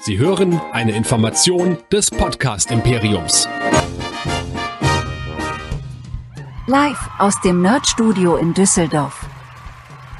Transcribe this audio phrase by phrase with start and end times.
[0.00, 3.48] Sie hören eine Information des Podcast Imperiums.
[6.66, 9.26] Live aus dem Nerdstudio in Düsseldorf.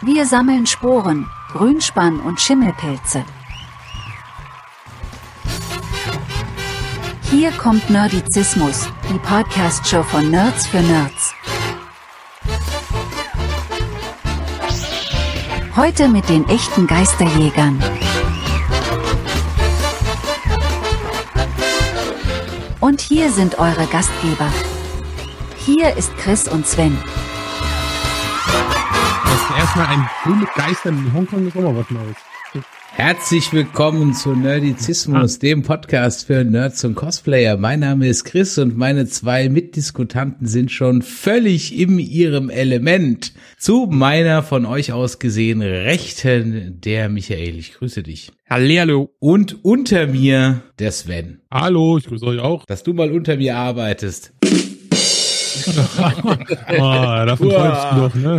[0.03, 3.25] Wir sammeln Sporen, Grünspann und Schimmelpilze.
[7.31, 11.35] Hier kommt Nerdizismus, die Podcast-Show von Nerds für Nerds.
[15.77, 17.81] Heute mit den echten Geisterjägern.
[22.81, 24.53] Und hier sind eure Gastgeber.
[25.57, 26.97] Hier ist Chris und Sven.
[29.59, 32.17] Erstmal ein Film mit Geistern in Hongkong ist mal was Neues.
[32.99, 37.57] Herzlich willkommen zu Nerdizismus, dem Podcast für Nerds und Cosplayer.
[37.57, 43.35] Mein Name ist Chris und meine zwei Mitdiskutanten sind schon völlig in ihrem Element.
[43.57, 47.57] Zu meiner von euch aus gesehen Rechten der Michael.
[47.57, 48.33] Ich grüße dich.
[48.51, 49.15] Hallihallo.
[49.21, 51.41] Und unter mir der Sven.
[51.53, 52.67] Hallo, ich grüße euch auch.
[52.67, 54.33] Dass du mal unter mir arbeitest.
[55.79, 58.39] Oh, davon träumst du doch, ne?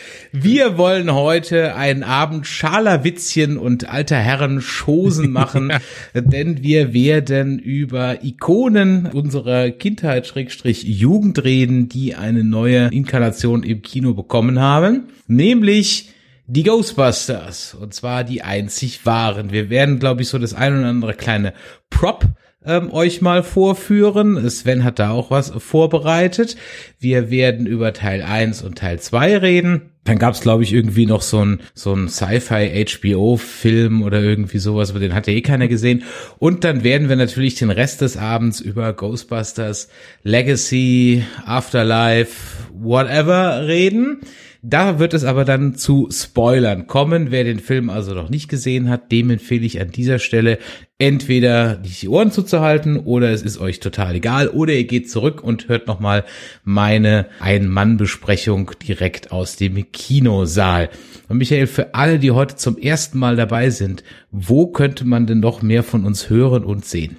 [0.32, 5.72] Wir wollen heute einen Abend Scharlawitzchen und alter Herren Schosen machen,
[6.14, 13.82] denn wir werden über Ikonen unserer Kindheit Schrägstrich Jugend reden, die eine neue Inkarnation im
[13.82, 16.10] Kino bekommen haben, nämlich
[16.46, 19.52] die Ghostbusters und zwar die einzig wahren.
[19.52, 21.52] Wir werden, glaube ich, so das ein oder andere kleine
[21.90, 22.26] Prop
[22.64, 24.48] ähm, euch mal vorführen.
[24.50, 26.56] Sven hat da auch was vorbereitet.
[26.98, 29.90] Wir werden über Teil 1 und Teil 2 reden.
[30.04, 34.90] Dann gab es, glaube ich, irgendwie noch so ein, so ein Sci-Fi-HBO-Film oder irgendwie sowas,
[34.90, 36.04] aber den hat ja eh keiner gesehen.
[36.38, 39.88] Und dann werden wir natürlich den Rest des Abends über Ghostbusters,
[40.22, 42.32] Legacy, Afterlife,
[42.72, 44.20] whatever reden.
[44.62, 47.30] Da wird es aber dann zu Spoilern kommen.
[47.30, 50.58] Wer den Film also noch nicht gesehen hat, dem empfehle ich an dieser Stelle
[50.98, 55.68] entweder die Ohren zuzuhalten oder es ist euch total egal oder ihr geht zurück und
[55.68, 56.24] hört nochmal
[56.62, 60.90] meine Ein-Mann-Besprechung direkt aus dem Kinosaal.
[61.28, 65.40] Und Michael, für alle, die heute zum ersten Mal dabei sind, wo könnte man denn
[65.40, 67.16] noch mehr von uns hören und sehen?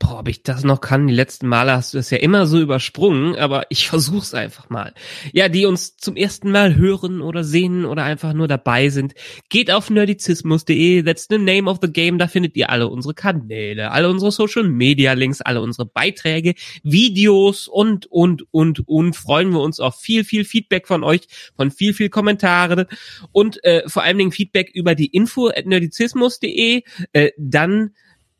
[0.00, 1.08] Boah, ob ich das noch kann.
[1.08, 4.94] Die letzten Male hast du es ja immer so übersprungen, aber ich versuch's einfach mal.
[5.34, 9.12] Ja, die uns zum ersten Mal hören oder sehen oder einfach nur dabei sind,
[9.50, 13.90] geht auf nerdizismus.de, that's the name of the game, da findet ihr alle unsere Kanäle,
[13.90, 19.60] alle unsere Social Media Links, alle unsere Beiträge, Videos und, und, und, und freuen wir
[19.60, 22.86] uns auf viel, viel Feedback von euch, von viel, viel Kommentare
[23.32, 27.90] und äh, vor allen Dingen Feedback über die info at nerdizismus.de, äh, dann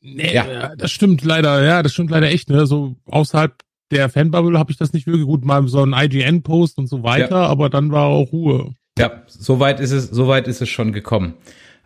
[0.00, 0.74] Nee, ja.
[0.76, 2.66] das stimmt leider, ja, das stimmt leider echt, ne?
[2.66, 3.54] So außerhalb
[3.90, 7.42] der Fanbubble habe ich das nicht wirklich gut, mal so ein IGN-Post und so weiter,
[7.42, 7.46] ja.
[7.46, 8.74] aber dann war auch Ruhe.
[8.98, 11.34] Ja, soweit ist es, soweit ist es schon gekommen.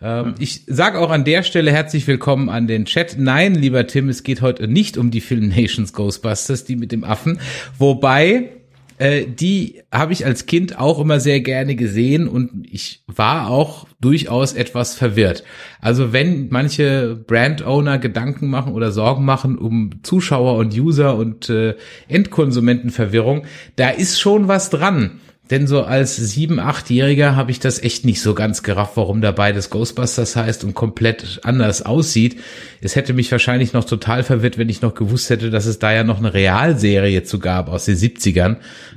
[0.02, 3.16] Ähm, ich sage auch an der Stelle herzlich willkommen an den Chat.
[3.18, 7.04] Nein, lieber Tim, es geht heute nicht um die Film Nations Ghostbusters, die mit dem
[7.04, 7.38] Affen.
[7.78, 8.50] Wobei,
[8.98, 13.86] äh, die habe ich als Kind auch immer sehr gerne gesehen und ich war auch
[14.00, 15.44] durchaus etwas verwirrt.
[15.80, 21.74] Also wenn manche Brand-Owner Gedanken machen oder Sorgen machen um Zuschauer und User und äh,
[22.08, 23.44] Endkonsumentenverwirrung,
[23.76, 25.20] da ist schon was dran.
[25.50, 29.30] Denn so als sieben, achtjähriger habe ich das echt nicht so ganz gerafft, warum da
[29.30, 32.40] beides Ghostbusters heißt und komplett anders aussieht.
[32.80, 35.92] Es hätte mich wahrscheinlich noch total verwirrt, wenn ich noch gewusst hätte, dass es da
[35.92, 38.56] ja noch eine Realserie zu gab aus den 70ern.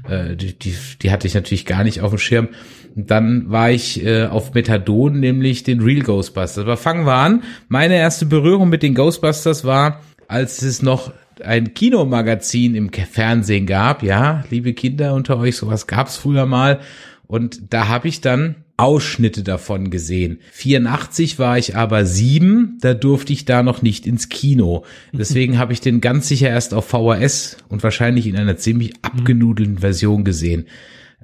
[0.10, 2.48] Äh, die, die, die hatte ich natürlich gar nicht auf dem Schirm.
[2.96, 6.64] Dann war ich äh, auf Methadon, nämlich den Real Ghostbusters.
[6.64, 7.44] Aber fangen wir an.
[7.68, 10.00] Meine erste Berührung mit den Ghostbusters war,
[10.30, 11.12] als es noch
[11.42, 16.80] ein Kinomagazin im Fernsehen gab, ja, liebe Kinder unter euch, sowas gab's früher mal.
[17.28, 20.40] Und da habe ich dann Ausschnitte davon gesehen.
[20.52, 24.86] 84 war ich aber sieben, da durfte ich da noch nicht ins Kino.
[25.12, 29.80] Deswegen habe ich den ganz sicher erst auf VHS und wahrscheinlich in einer ziemlich abgenudelten
[29.80, 30.68] Version gesehen.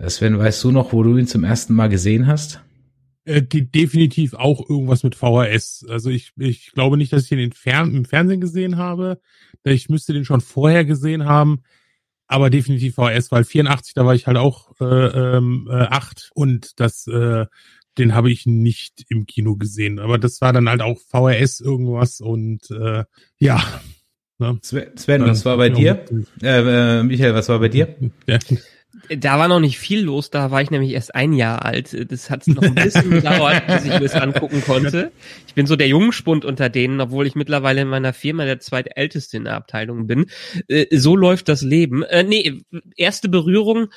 [0.07, 2.59] Sven, weißt du noch, wo du ihn zum ersten Mal gesehen hast?
[3.25, 5.85] Äh, die, definitiv auch irgendwas mit VHS.
[5.89, 9.19] Also ich, ich glaube nicht, dass ich in Fern im Fernsehen gesehen habe.
[9.63, 11.63] Ich müsste den schon vorher gesehen haben
[12.33, 16.79] aber definitiv VHS, weil 84, da war ich halt auch äh, ähm, äh, acht und
[16.79, 17.45] das, äh,
[17.97, 19.99] den habe ich nicht im Kino gesehen.
[19.99, 23.03] Aber das war dann halt auch VHS irgendwas und äh,
[23.37, 23.63] ja.
[24.39, 24.57] Ne?
[24.63, 26.05] Sven, was war bei dir?
[26.41, 27.95] Äh, äh, Michael, was war bei dir?
[28.27, 28.39] Ja.
[29.09, 32.09] Da war noch nicht viel los, da war ich nämlich erst ein Jahr alt.
[32.11, 35.11] Das hat noch ein bisschen gedauert, bis ich mir das angucken konnte.
[35.45, 39.37] Ich bin so der Jungspund unter denen, obwohl ich mittlerweile in meiner Firma der zweitälteste
[39.37, 40.27] in der Abteilung bin.
[40.67, 42.03] Äh, so läuft das Leben.
[42.03, 42.61] Äh, nee,
[42.95, 43.87] erste Berührung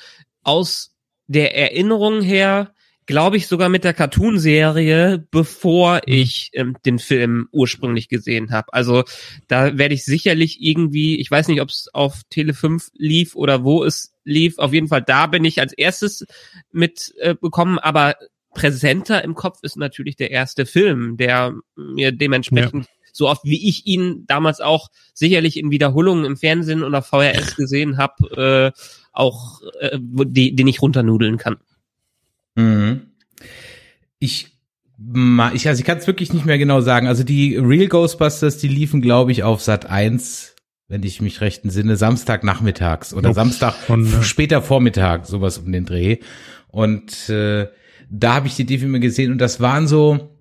[0.42, 0.96] aus
[1.28, 2.72] der Erinnerung her
[3.06, 6.00] glaube ich, sogar mit der Cartoon-Serie, bevor mhm.
[6.06, 8.72] ich ähm, den Film ursprünglich gesehen habe.
[8.72, 9.04] Also
[9.46, 13.64] da werde ich sicherlich irgendwie, ich weiß nicht, ob es auf Tele 5 lief oder
[13.64, 16.26] wo es lief, auf jeden Fall da bin ich als erstes
[16.72, 18.16] mit äh, aber
[18.50, 22.90] präsenter im Kopf ist natürlich der erste Film, der mir dementsprechend ja.
[23.12, 27.98] so oft wie ich ihn damals auch sicherlich in Wiederholungen im Fernsehen oder VRS gesehen
[27.98, 28.80] habe, äh,
[29.12, 31.56] auch äh, die, den ich runternudeln kann.
[32.54, 33.12] Mhm.
[34.18, 34.56] Ich
[35.52, 37.06] ich, also ich kann es wirklich nicht mehr genau sagen.
[37.06, 40.55] Also die Real Ghostbusters, die liefen, glaube ich, auf Sat 1,
[40.88, 45.72] wenn ich mich recht entsinne, Samstagnachmittags oder Ups, Samstag von, äh, später Vormittag, sowas um
[45.72, 46.18] den Dreh.
[46.68, 47.68] Und äh,
[48.08, 50.36] da habe ich die Filme gesehen und das waren so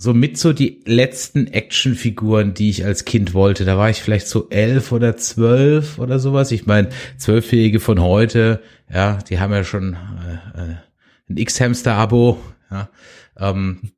[0.00, 3.64] so mit so die letzten Actionfiguren, die ich als Kind wollte.
[3.64, 6.52] Da war ich vielleicht so elf oder zwölf oder sowas.
[6.52, 10.76] Ich meine, Zwölfjährige von heute, ja, die haben ja schon äh, äh
[11.28, 12.38] ein X-Hamster-Abo.
[12.70, 12.90] Ja,
[13.38, 13.90] ähm,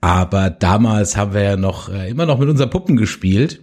[0.00, 3.60] aber damals haben wir ja noch äh, immer noch mit unseren Puppen gespielt.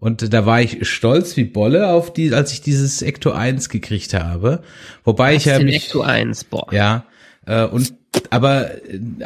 [0.00, 4.14] Und da war ich stolz wie Bolle auf die, als ich dieses Ecto 1 gekriegt
[4.14, 4.62] habe.
[5.04, 6.66] Wobei Was ich ja mich, Ecto 1, boah.
[6.72, 7.04] Ja,
[7.46, 7.94] äh, und
[8.30, 8.70] aber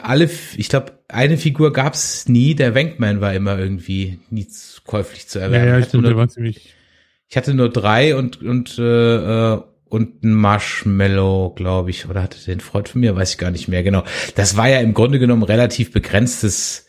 [0.03, 2.55] alle, ich glaube, eine Figur gab's nie.
[2.55, 4.47] Der Wankman war immer irgendwie nie
[4.85, 5.69] käuflich zu erwerben.
[5.69, 6.75] Ja, ja, stimmt, nur, der war ziemlich.
[7.29, 9.61] Ich hatte nur drei und und äh, äh
[9.95, 13.69] und ein Marshmallow, glaube ich, oder hatte den Freund von mir, weiß ich gar nicht
[13.69, 14.03] mehr genau.
[14.35, 16.84] Das war ja im Grunde genommen relativ begrenztes,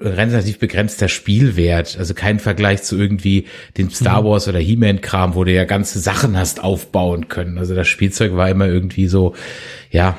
[0.00, 3.46] relativ begrenzter Spielwert, also kein Vergleich zu irgendwie
[3.76, 4.26] dem Star mhm.
[4.26, 7.58] Wars oder He-Man-Kram, wo du ja ganze Sachen hast aufbauen können.
[7.58, 9.34] Also das Spielzeug war immer irgendwie so,
[9.90, 10.16] ja.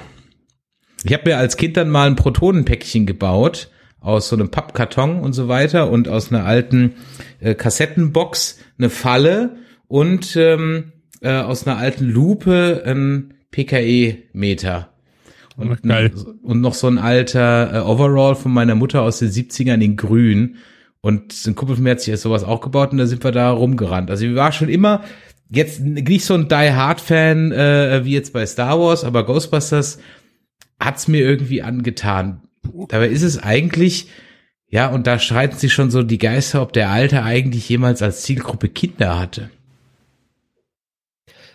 [1.03, 3.69] Ich habe mir als Kind dann mal ein Protonenpäckchen gebaut
[3.99, 6.95] aus so einem Pappkarton und so weiter und aus einer alten
[7.39, 9.57] äh, Kassettenbox eine Falle
[9.87, 10.91] und ähm,
[11.21, 14.90] äh, aus einer alten Lupe ein PKE-Meter.
[15.57, 19.81] Und, oh, und noch so ein alter äh, Overall von meiner Mutter aus den 70ern
[19.81, 20.57] in grün.
[21.01, 23.51] Und ein Kumpel von mir hat sich sowas auch gebaut und da sind wir da
[23.51, 24.09] rumgerannt.
[24.09, 25.03] Also wir waren schon immer
[25.49, 29.99] jetzt nicht so ein Die Hard Fan äh, wie jetzt bei Star Wars, aber Ghostbusters
[30.79, 32.41] hat's mir irgendwie angetan.
[32.87, 34.07] Dabei ist es eigentlich,
[34.67, 38.23] ja, und da streiten sich schon so die Geister, ob der Alte eigentlich jemals als
[38.23, 39.49] Zielgruppe Kinder hatte.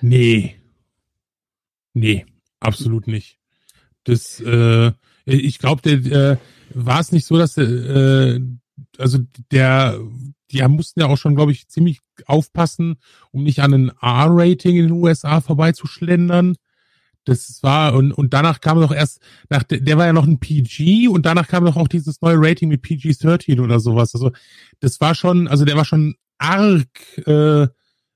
[0.00, 0.56] Nee.
[1.94, 2.26] Nee,
[2.60, 3.35] absolut nicht.
[4.06, 4.92] Das, äh,
[5.24, 6.36] ich glaube, der äh,
[6.72, 8.40] war es nicht so, dass äh,
[8.98, 9.18] also
[9.50, 9.98] der,
[10.50, 12.96] die mussten ja auch schon, glaube ich, ziemlich aufpassen,
[13.32, 16.56] um nicht an ein R-Rating in den USA vorbeizuschlendern.
[17.24, 19.20] Das war, und, und danach kam noch erst,
[19.50, 22.68] nach, der war ja noch ein PG und danach kam noch auch dieses neue Rating
[22.68, 24.14] mit PG-13 oder sowas.
[24.14, 24.30] Also
[24.78, 26.86] das war schon, also der war schon arg
[27.26, 27.66] äh,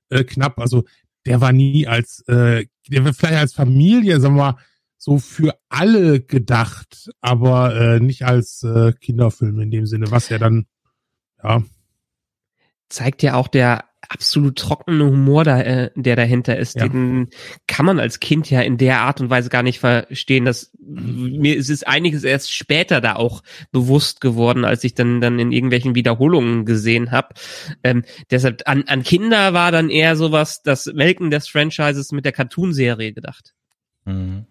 [0.09, 0.59] äh, knapp.
[0.59, 0.85] Also
[1.25, 4.57] der war nie als, äh, der war vielleicht als Familie, sagen wir mal,
[5.03, 10.37] so für alle gedacht, aber äh, nicht als äh, Kinderfilm in dem Sinne, was ja
[10.37, 10.67] dann,
[11.43, 11.63] ja.
[12.87, 16.75] Zeigt ja auch der absolut trockene Humor, da, äh, der dahinter ist.
[16.75, 16.87] Ja.
[16.87, 17.29] Den
[17.65, 20.45] kann man als Kind ja in der Art und Weise gar nicht verstehen.
[20.45, 23.41] Dass, mir ist es einiges erst später da auch
[23.71, 27.29] bewusst geworden, als ich dann dann in irgendwelchen Wiederholungen gesehen habe.
[27.83, 32.33] Ähm, deshalb an, an Kinder war dann eher sowas, das Melken des Franchises mit der
[32.33, 33.55] Cartoon-Serie gedacht.
[34.05, 34.45] Mhm.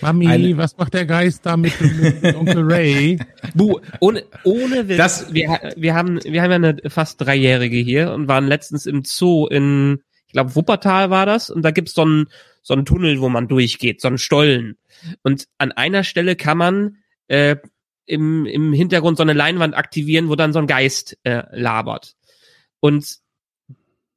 [0.00, 3.18] Mami, Eine, was macht der Geist da mit, mit Onkel Ray?
[3.54, 8.12] Bu, ohne, ohne Witz, das, wir, wir haben, wir haben ja eine fast Dreijährige hier
[8.12, 12.02] und waren letztens im Zoo in, ich glaube, Wuppertal war das, und da gibt's so
[12.02, 12.28] einen,
[12.62, 14.78] so einen Tunnel, wo man durchgeht, so einen Stollen.
[15.22, 16.96] Und an einer Stelle kann man
[17.28, 17.56] äh,
[18.06, 22.14] im, im Hintergrund so eine Leinwand aktivieren, wo dann so ein Geist äh, labert.
[22.80, 23.18] Und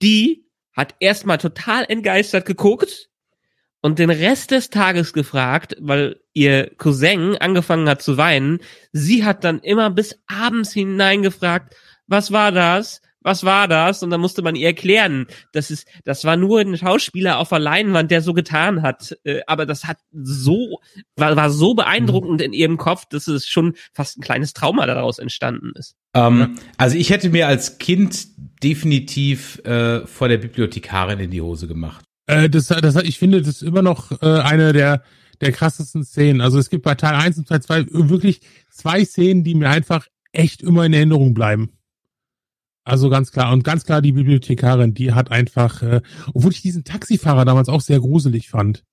[0.01, 3.09] die hat erstmal total entgeistert geguckt
[3.87, 8.59] und den Rest des Tages gefragt, weil ihr Cousin angefangen hat zu weinen.
[8.91, 11.73] Sie hat dann immer bis abends hinein gefragt,
[12.05, 13.01] was war das?
[13.21, 14.03] Was war das?
[14.03, 17.59] Und dann musste man ihr erklären, das ist, das war nur ein Schauspieler auf der
[17.59, 19.17] Leinwand, der so getan hat.
[19.23, 20.81] Äh, aber das hat so,
[21.15, 25.17] war, war so beeindruckend in ihrem Kopf, dass es schon fast ein kleines Trauma daraus
[25.17, 25.95] entstanden ist.
[26.13, 28.27] Ähm, also ich hätte mir als Kind
[28.61, 32.06] definitiv äh, vor der Bibliothekarin in die Hose gemacht.
[32.27, 35.01] Äh, das, das, ich finde, das ist immer noch äh, eine der,
[35.41, 36.41] der krassesten Szenen.
[36.41, 40.07] Also es gibt bei Teil 1 und Teil 2 wirklich zwei Szenen, die mir einfach
[40.31, 41.71] echt immer in Erinnerung bleiben.
[42.83, 43.51] Also ganz klar.
[43.51, 46.01] Und ganz klar die Bibliothekarin, die hat einfach, äh,
[46.33, 48.83] obwohl ich diesen Taxifahrer damals auch sehr gruselig fand.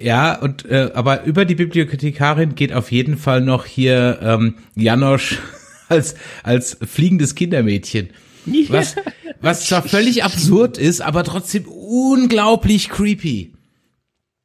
[0.00, 5.38] Ja, und äh, aber über die Bibliothekarin geht auf jeden Fall noch hier ähm, Janosch
[5.88, 8.08] als als fliegendes Kindermädchen.
[8.68, 8.96] Was,
[9.40, 13.52] was zwar völlig absurd ist, aber trotzdem unglaublich creepy.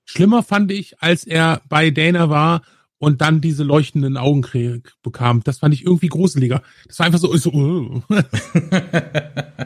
[0.05, 2.61] Schlimmer fand ich, als er bei Dana war
[2.99, 4.43] und dann diese leuchtenden Augen
[5.03, 5.41] bekam.
[5.43, 6.61] Das fand ich irgendwie gruseliger.
[6.87, 7.35] Das war einfach so.
[7.37, 8.01] so uh.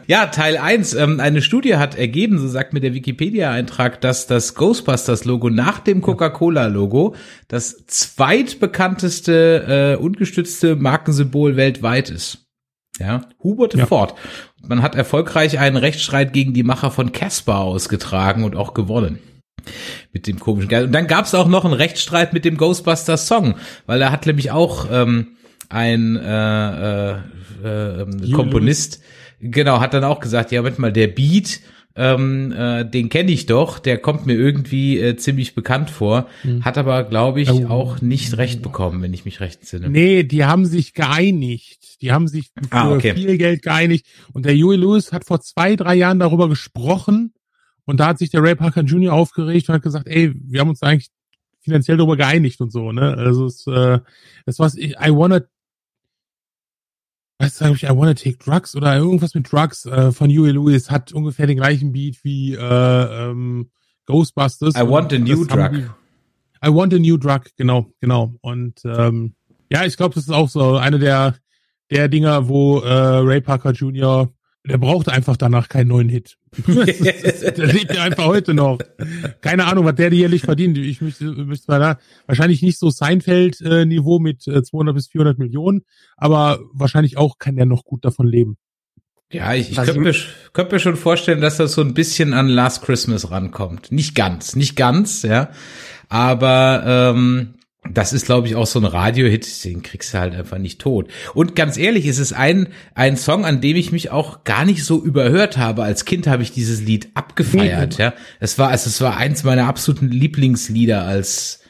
[0.07, 0.93] ja, Teil 1.
[0.95, 6.01] Ähm, eine Studie hat ergeben, so sagt mir der Wikipedia-Eintrag, dass das Ghostbusters-Logo nach dem
[6.01, 7.15] Coca-Cola-Logo
[7.47, 12.45] das zweitbekannteste äh, ungestützte Markensymbol weltweit ist.
[13.00, 13.86] Ja, Hubert ja.
[13.86, 14.15] Ford.
[14.62, 19.19] Man hat erfolgreich einen Rechtsstreit gegen die Macher von Casper ausgetragen und auch gewonnen
[20.13, 20.88] mit dem komischen Geist.
[20.88, 23.55] Und dann gab es auch noch einen Rechtsstreit mit dem Ghostbusters Song,
[23.86, 25.38] weil er hat nämlich auch ähm,
[25.69, 27.15] ein äh, äh,
[27.63, 29.01] äh, Komponist,
[29.39, 31.62] genau, hat dann auch gesagt, ja, Moment mal, der Beat,
[31.95, 36.63] ähm, äh, den kenne ich doch, der kommt mir irgendwie äh, ziemlich bekannt vor, hm.
[36.63, 37.67] hat aber, glaube ich, oh.
[37.67, 39.89] auch nicht recht bekommen, wenn ich mich recht entsinne.
[39.89, 41.80] Nee, die haben sich geeinigt.
[42.01, 43.13] Die haben sich für ah, okay.
[43.13, 44.08] viel Geld geeinigt.
[44.34, 47.34] Und der Huey Lewis hat vor zwei, drei Jahren darüber gesprochen,
[47.86, 49.13] und da hat sich der Ray Parker Jr.
[49.13, 51.10] aufgeregt und hat gesagt, ey, wir haben uns eigentlich
[51.62, 53.15] finanziell darüber geeinigt und so, ne?
[53.17, 54.00] Also es, äh,
[54.46, 55.41] das was ich, I wanna
[57.38, 60.89] was sag ich, I wanna take drugs oder irgendwas mit Drugs äh, von Huey Lewis
[60.89, 62.60] hat ungefähr den gleichen Beat wie äh,
[63.29, 63.72] ähm,
[64.05, 64.75] Ghostbusters.
[64.75, 65.72] I want a new drug.
[65.72, 65.86] Die,
[66.63, 68.36] I want a new drug, genau, genau.
[68.41, 69.36] Und ähm,
[69.70, 71.36] ja, ich glaube, das ist auch so eine der
[71.91, 74.31] der Dinger, wo äh, Ray Parker Jr
[74.67, 76.38] der braucht einfach danach keinen neuen Hit.
[76.67, 78.77] der lebt ja einfach heute noch.
[79.41, 80.77] Keine Ahnung, was der jährlich verdient.
[80.77, 85.83] Ich müsste, müsste mal da wahrscheinlich nicht so Seinfeld-Niveau mit 200 äh, bis 400 Millionen,
[86.15, 88.57] aber wahrscheinlich auch kann der noch gut davon leben.
[89.31, 90.13] Ja, ich, ich könnte mir,
[90.51, 93.91] könnte mir schon vorstellen, dass das so ein bisschen an Last Christmas rankommt.
[93.91, 95.50] Nicht ganz, nicht ganz, ja.
[96.10, 96.83] Aber
[97.15, 97.53] ähm,
[97.89, 101.09] das ist, glaube ich, auch so ein Radio-Hit, den kriegst du halt einfach nicht tot.
[101.33, 104.85] Und ganz ehrlich, es ist ein, ein Song, an dem ich mich auch gar nicht
[104.85, 105.83] so überhört habe.
[105.83, 108.13] Als Kind habe ich dieses Lied abgefeiert, ja.
[108.39, 111.61] Es war, also es war eins meiner absoluten Lieblingslieder als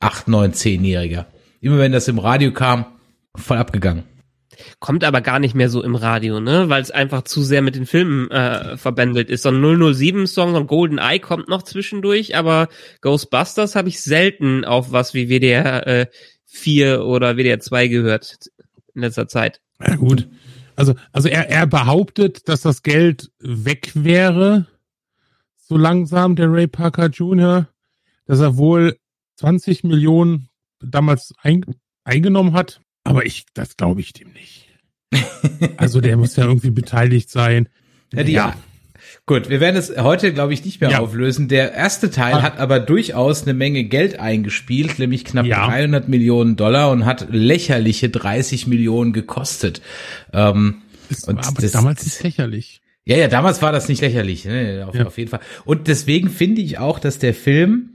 [0.00, 1.26] acht, neun, zehnjähriger.
[1.60, 2.86] Immer wenn das im Radio kam,
[3.36, 4.04] voll abgegangen.
[4.78, 6.68] Kommt aber gar nicht mehr so im Radio, ne?
[6.68, 9.42] Weil es einfach zu sehr mit den Filmen äh, verbändelt ist.
[9.42, 12.68] So ein 007-Song und Golden Eye kommt noch zwischendurch, aber
[13.00, 16.06] Ghostbusters habe ich selten auf was wie WDR äh,
[16.46, 18.38] 4 oder WDR 2 gehört
[18.94, 19.60] in letzter Zeit.
[19.80, 20.28] Ja gut.
[20.76, 24.66] Also, also er, er behauptet, dass das Geld weg wäre,
[25.56, 27.68] so langsam, der Ray Parker Jr.,
[28.26, 28.96] dass er wohl
[29.36, 30.48] 20 Millionen
[30.80, 31.64] damals ein,
[32.04, 32.80] eingenommen hat.
[33.10, 34.66] Aber ich, das glaube ich dem nicht.
[35.76, 37.68] also der muss ja irgendwie beteiligt sein.
[38.12, 38.54] Ja, die, ja.
[39.26, 40.98] Gut, wir werden es heute, glaube ich, nicht mehr ja.
[40.98, 41.48] auflösen.
[41.48, 42.42] Der erste Teil ah.
[42.42, 45.66] hat aber durchaus eine Menge Geld eingespielt, nämlich knapp ja.
[45.66, 49.82] 300 Millionen Dollar und hat lächerliche 30 Millionen gekostet.
[50.32, 52.80] Ähm, das und aber das, damals ist lächerlich.
[53.04, 54.84] Ja, ja, damals war das nicht lächerlich, ne?
[54.86, 55.06] auf, ja.
[55.06, 55.40] auf jeden Fall.
[55.64, 57.90] Und deswegen finde ich auch, dass der Film,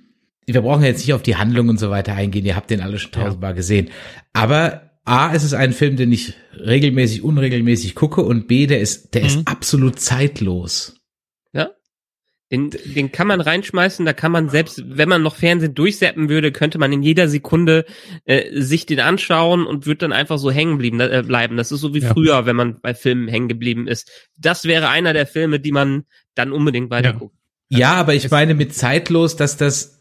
[0.46, 2.98] wir brauchen jetzt nicht auf die Handlung und so weiter eingehen, ihr habt den alle
[2.98, 3.90] schon tausendmal gesehen,
[4.34, 9.14] aber A, ist es ein Film, den ich regelmäßig, unregelmäßig gucke und B, der ist,
[9.14, 9.28] der mhm.
[9.28, 11.00] ist absolut zeitlos.
[11.54, 11.70] Ja.
[12.52, 16.52] Den, den kann man reinschmeißen, da kann man selbst, wenn man noch Fernsehen durchseppen würde,
[16.52, 17.86] könnte man in jeder Sekunde
[18.26, 21.56] äh, sich den anschauen und wird dann einfach so hängen blieben, äh, bleiben.
[21.56, 22.12] Das ist so wie ja.
[22.12, 24.10] früher, wenn man bei Filmen hängen geblieben ist.
[24.38, 27.36] Das wäre einer der Filme, die man dann unbedingt weiterguckt.
[27.70, 27.80] Ja.
[27.80, 29.95] ja, aber ich meine mit zeitlos, dass das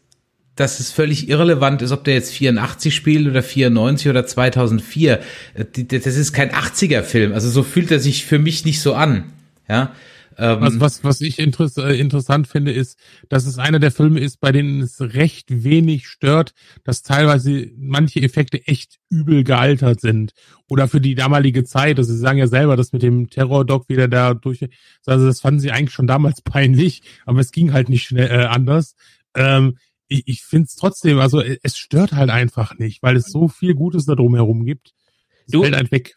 [0.55, 5.19] dass es völlig irrelevant ist, ob der jetzt 84 spielt oder 94 oder 2004.
[5.53, 7.33] Das ist kein 80er Film.
[7.33, 9.25] Also so fühlt er sich für mich nicht so an.
[9.67, 9.91] Ja.
[10.37, 14.19] Ähm, was, was, was ich interess äh, interessant finde, ist, dass es einer der Filme
[14.19, 20.33] ist, bei denen es recht wenig stört, dass teilweise manche Effekte echt übel gealtert sind.
[20.69, 21.97] Oder für die damalige Zeit.
[21.97, 24.65] Also sie sagen ja selber, dass mit dem Terror-Doc wieder da durch,
[25.05, 28.45] also das fanden sie eigentlich schon damals peinlich, aber es ging halt nicht schnell äh,
[28.45, 28.95] anders.
[29.35, 29.77] ähm,
[30.15, 33.73] ich, ich finde es trotzdem, also es stört halt einfach nicht, weil es so viel
[33.75, 34.93] Gutes da drumherum gibt.
[35.45, 36.15] Es Du- fällt halt weg.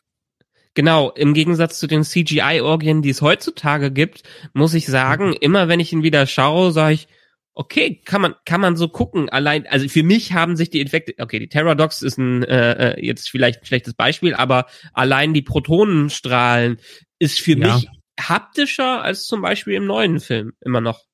[0.74, 5.80] Genau, im Gegensatz zu den CGI-Orgien, die es heutzutage gibt, muss ich sagen, immer wenn
[5.80, 7.08] ich ihn wieder schaue, sage ich,
[7.54, 9.28] okay, kann man kann man so gucken.
[9.28, 13.04] Allein, also für mich haben sich die Infekte, okay, die Terradox ist ein äh, äh,
[13.04, 16.78] jetzt vielleicht ein schlechtes Beispiel, aber allein die Protonenstrahlen
[17.18, 17.74] ist für Ja.
[17.74, 17.88] mich
[18.20, 21.07] haptischer als zum Beispiel im neuen Film immer noch.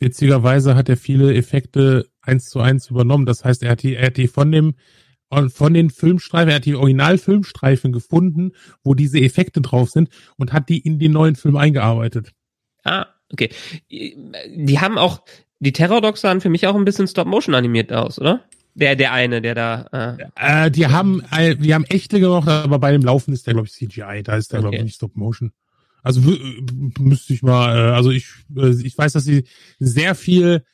[0.00, 3.26] Witzigerweise hat er viele Effekte eins zu eins übernommen.
[3.26, 4.74] Das heißt, er hat die, er hat die von dem
[5.50, 8.50] von den Filmstreifen, er hat die Originalfilmstreifen gefunden,
[8.82, 12.32] wo diese Effekte drauf sind und hat die in den neuen Film eingearbeitet.
[12.82, 13.48] Ah, okay.
[13.88, 15.22] Die haben auch,
[15.60, 18.42] die Terrordogs sahen für mich auch ein bisschen Stop-Motion animiert aus, oder?
[18.74, 22.80] Der, der eine, der da, äh, Äh, die haben, äh, die haben echte gemacht, aber
[22.80, 24.22] bei dem Laufen ist der, glaube ich, CGI.
[24.24, 24.84] Da ist der, glaube ich, Okay.
[24.84, 25.52] nicht Stop Motion.
[26.02, 26.62] Also äh,
[26.98, 28.26] müsste ich mal, äh, also ich,
[28.56, 29.44] äh, ich weiß, dass sie
[29.78, 30.64] sehr viel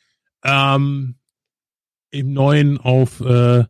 [0.43, 1.15] ähm,
[2.11, 3.65] im Neuen auf äh,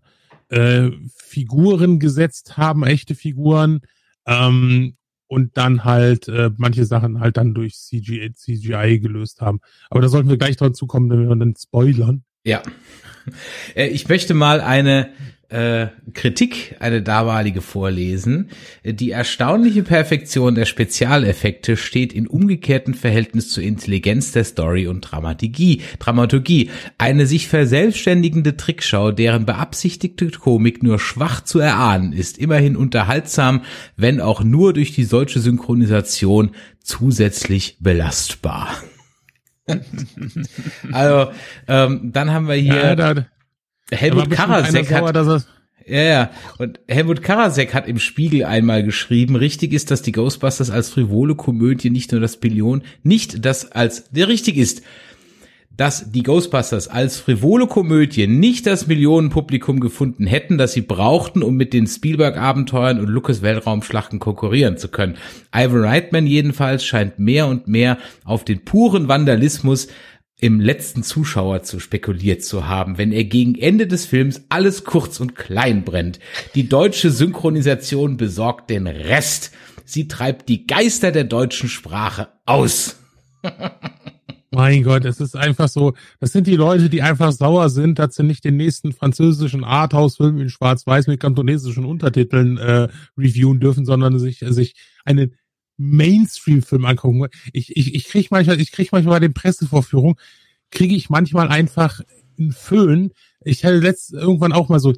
[0.50, 3.82] äh, Figuren gesetzt haben, echte Figuren,
[4.26, 4.98] ähm,
[5.28, 9.60] und dann halt äh, manche Sachen halt dann durch CGI, CGI gelöst haben.
[9.90, 12.24] Aber da sollten wir gleich dazu kommen, wenn wir dann spoilern.
[12.46, 12.62] Ja.
[13.76, 15.10] Äh, Ich möchte mal eine
[15.50, 18.50] äh, Kritik, eine damalige vorlesen.
[18.84, 25.82] Die erstaunliche Perfektion der Spezialeffekte steht in umgekehrtem Verhältnis zur Intelligenz der Story und Dramaturgie.
[26.00, 26.70] Dramaturgie.
[26.98, 33.64] Eine sich verselbstständigende Trickschau, deren beabsichtigte Komik nur schwach zu erahnen ist, immerhin unterhaltsam,
[33.96, 36.52] wenn auch nur durch die solche Synchronisation
[36.84, 38.70] zusätzlich belastbar.
[40.92, 41.32] also,
[41.68, 43.26] ähm, dann haben wir hier Ja, da,
[43.92, 45.44] Helmut Karasek sauer, hat, dass er,
[45.88, 50.70] ja, ja, und Helmut Karasek hat im Spiegel einmal geschrieben, richtig ist, dass die Ghostbusters
[50.70, 54.82] als frivole Komödie nicht nur das Billion, nicht das als, der richtig ist,
[55.78, 61.56] dass die Ghostbusters als frivole Komödie nicht das Millionenpublikum gefunden hätten, das sie brauchten, um
[61.56, 65.18] mit den Spielberg-Abenteuern und Lucas Weltraumschlachten konkurrieren zu können.
[65.56, 69.88] Ivan Reitman jedenfalls scheint mehr und mehr auf den puren Vandalismus
[70.40, 75.20] im letzten Zuschauer zu spekuliert zu haben, wenn er gegen Ende des Films alles kurz
[75.20, 76.20] und klein brennt.
[76.54, 79.52] Die deutsche Synchronisation besorgt den Rest.
[79.84, 83.00] Sie treibt die Geister der deutschen Sprache aus.
[84.52, 88.16] Mein Gott, es ist einfach so, das sind die Leute, die einfach sauer sind, dass
[88.16, 94.18] sie nicht den nächsten französischen Arthouse-Film in Schwarz-Weiß mit kantonesischen Untertiteln äh, reviewen dürfen, sondern
[94.20, 95.36] sich, sich einen
[95.78, 97.28] Mainstream-Film angucken.
[97.54, 100.16] Ich, ich, ich krieg manchmal, ich krieg manchmal bei den Pressevorführungen,
[100.72, 102.02] kriege ich manchmal einfach
[102.38, 103.12] einen Föhn.
[103.42, 104.94] Ich hatte letzt irgendwann auch mal so,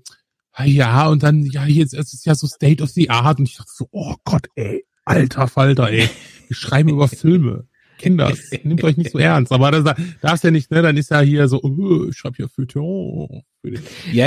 [0.63, 3.39] ja, und dann, ja, jetzt es ist ja so State of the Art.
[3.39, 6.09] Und ich dachte so, oh Gott, ey, alter Falter, ey.
[6.47, 7.68] Wir schreiben über Filme.
[7.99, 8.31] Kinder,
[8.63, 9.51] nehmt euch nicht so ernst.
[9.51, 10.81] Aber das darfst ja nicht, ne?
[10.81, 13.43] Dann ist ja hier so, oh, ich schreibe hier Feuilleton.
[13.61, 13.71] Ja,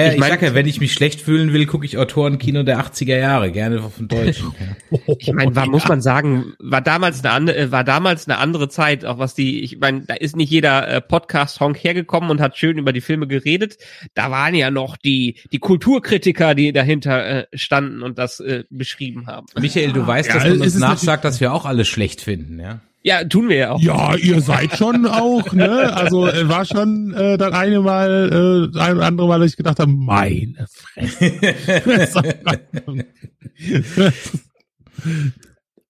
[0.00, 2.64] ja, ich, Ich mein- sag ja, wenn ich mich schlecht fühlen will, gucke ich Autorenkino
[2.64, 4.52] der 80er Jahre, gerne von Deutschen.
[5.18, 8.68] Ich meine, war, muss man sagen, war damals eine andere, äh, war damals eine andere
[8.68, 12.58] Zeit, auch was die, ich meine, da ist nicht jeder äh, Podcast-Honk hergekommen und hat
[12.58, 13.78] schön über die Filme geredet.
[14.14, 19.26] Da waren ja noch die, die Kulturkritiker, die dahinter äh, standen und das äh, beschrieben
[19.28, 19.46] haben.
[19.58, 22.61] Michael, du weißt, Ja, dass man es uns nachsagt, dass wir auch alles schlecht finden,
[22.61, 22.80] ja?
[23.05, 23.81] Ja, tun wir ja auch.
[23.81, 25.93] Ja, ihr seid schon auch, ne?
[25.93, 29.57] Also äh, war schon äh, das eine Mal, äh, ein oder andere Mal, dass ich
[29.57, 32.23] gedacht habe, meine Fresse.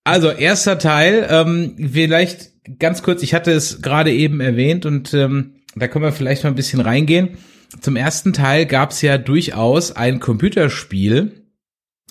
[0.05, 5.57] Also, erster Teil, ähm, vielleicht ganz kurz, ich hatte es gerade eben erwähnt und ähm,
[5.75, 7.37] da können wir vielleicht mal ein bisschen reingehen.
[7.81, 11.46] Zum ersten Teil gab es ja durchaus ein Computerspiel,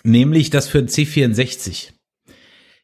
[0.03, 1.89] nämlich das für den C64.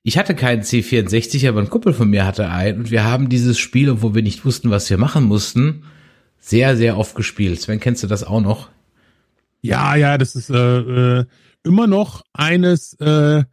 [0.07, 3.59] Ich hatte keinen C64, aber ein Kumpel von mir hatte einen und wir haben dieses
[3.59, 5.83] Spiel, obwohl wir nicht wussten, was wir machen mussten,
[6.39, 7.59] sehr, sehr oft gespielt.
[7.59, 8.69] Sven, kennst du das auch noch?
[9.59, 11.25] Ja, ja, das ist äh, äh,
[11.65, 13.43] immer noch eines äh,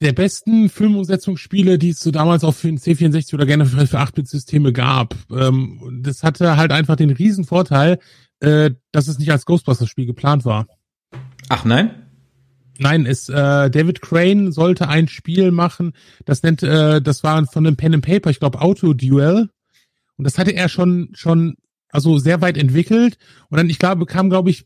[0.00, 4.00] der besten Filmumsetzungsspiele, die es so damals auch für den C64 oder gerne für, für
[4.00, 5.14] 8-Bit-Systeme gab.
[5.30, 8.00] Ähm, das hatte halt einfach den riesen Vorteil,
[8.40, 10.66] äh, dass es nicht als Ghostbusters-Spiel geplant war.
[11.48, 12.01] Ach nein?
[12.82, 15.92] Nein, es äh, David Crane sollte ein Spiel machen,
[16.24, 19.50] das nennt, äh, das war von einem Pen and Paper, ich glaube Auto Duel.
[20.16, 21.56] Und das hatte er schon schon
[21.92, 23.18] also sehr weit entwickelt.
[23.50, 24.64] Und dann, ich glaube, kam, glaube ich,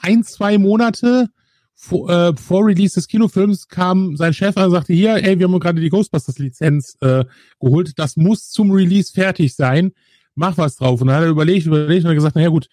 [0.00, 1.28] ein, zwei Monate
[1.74, 5.46] vor, äh, vor Release des Kinofilms kam sein Chef an und sagte, hier, ey, wir
[5.46, 7.24] haben gerade die Ghostbusters-Lizenz äh,
[7.60, 9.92] geholt, das muss zum Release fertig sein,
[10.34, 11.00] mach was drauf.
[11.00, 12.68] Und dann hat er überlegt, überlegt und hat gesagt, naja gut,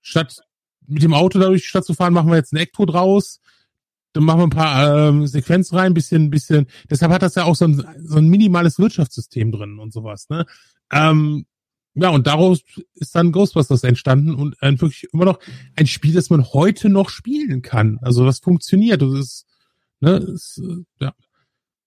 [0.00, 0.42] statt
[0.86, 3.40] mit dem Auto da durch die Stadt zu fahren, machen wir jetzt ein Ecto draus.
[4.12, 6.66] Dann machen wir ein paar ähm, Sequenzen rein, bisschen, bisschen.
[6.90, 10.28] Deshalb hat das ja auch so ein, so ein minimales Wirtschaftssystem drin und sowas.
[10.28, 10.44] Ne?
[10.90, 11.46] Ähm,
[11.94, 12.62] ja, und daraus
[12.94, 15.38] ist dann Ghostbusters entstanden und ein wirklich immer noch
[15.76, 17.98] ein Spiel, das man heute noch spielen kann.
[18.02, 19.02] Also was funktioniert.
[19.02, 19.46] Das ist,
[20.00, 21.14] ne, ist, äh, ja.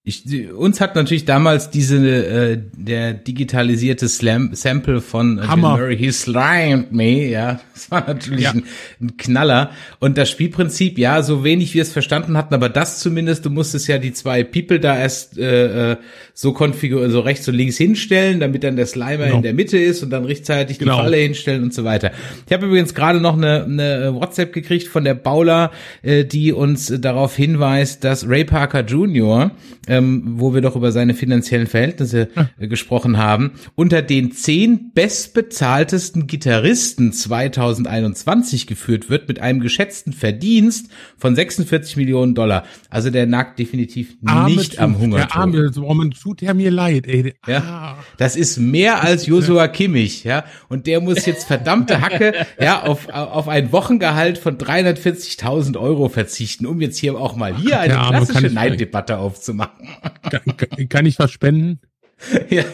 [0.08, 5.74] Ich, uns hat natürlich damals diese äh, der digitalisierte Slam Sample von äh, Hammer.
[5.74, 8.52] Bill Murray, He Slimed Me, ja, das war natürlich Ja.
[8.52, 8.62] ein,
[9.00, 9.70] ein Knaller.
[9.98, 13.88] Und das Spielprinzip, ja, so wenig wir es verstanden hatten, aber das zumindest, du musstest
[13.88, 15.96] ja die zwei People da erst äh, äh,
[16.34, 19.36] so konfigurieren, so rechts und links hinstellen, damit dann der Slimer Genau.
[19.38, 20.98] in der Mitte ist und dann rechtzeitig Genau.
[20.98, 22.12] die Falle hinstellen und so weiter.
[22.46, 26.90] Ich habe übrigens gerade noch eine, eine WhatsApp gekriegt von der Baula, äh, die uns
[26.90, 29.50] äh, darauf hinweist, dass Ray Parker Jr.,
[29.96, 32.28] ähm, wo wir doch über seine finanziellen Verhältnisse
[32.58, 40.90] äh, gesprochen haben, unter den zehn bestbezahltesten Gitarristen 2021 geführt wird mit einem geschätzten Verdienst
[41.16, 42.64] von 46 Millionen Dollar.
[42.90, 45.36] Also der nagt definitiv Arme nicht tut- am Der Hungertod.
[45.36, 47.34] Arme, oh, man tut er mir leid, ey.
[47.46, 47.58] Ja.
[47.58, 47.96] Ah.
[48.18, 50.44] Das ist mehr als Joshua Kimmich, ja.
[50.68, 56.66] Und der muss jetzt verdammte Hacke, ja, auf, auf ein Wochengehalt von 340.000 Euro verzichten,
[56.66, 59.85] um jetzt hier auch mal hier eine Der klassische Neiddebatte aufzumachen.
[60.30, 61.80] Kann, kann- ich was spenden?
[62.48, 62.64] ja,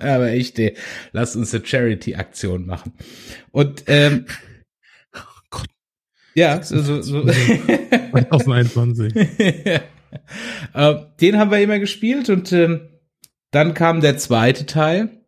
[0.00, 0.74] aber echt, ey,
[1.12, 2.92] lass uns eine Charity-Aktion machen.
[3.52, 4.26] Und, ähm,
[5.50, 5.68] Gott.
[6.34, 7.22] ja, so, so, so.
[7.22, 9.14] 2021.
[10.74, 12.88] äh, den haben wir immer gespielt und ähm,
[13.50, 15.22] dann kam der zweite Teil.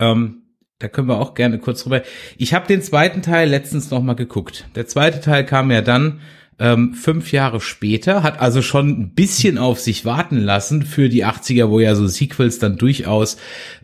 [0.00, 0.42] Ähm,
[0.78, 2.02] da können wir auch gerne kurz drüber.
[2.36, 4.68] Ich habe den zweiten Teil letztens noch mal geguckt.
[4.74, 6.20] Der zweite Teil kam ja dann
[6.58, 11.24] ähm, fünf Jahre später, hat also schon ein bisschen auf sich warten lassen für die
[11.24, 13.36] 80er, wo ja so Sequels dann durchaus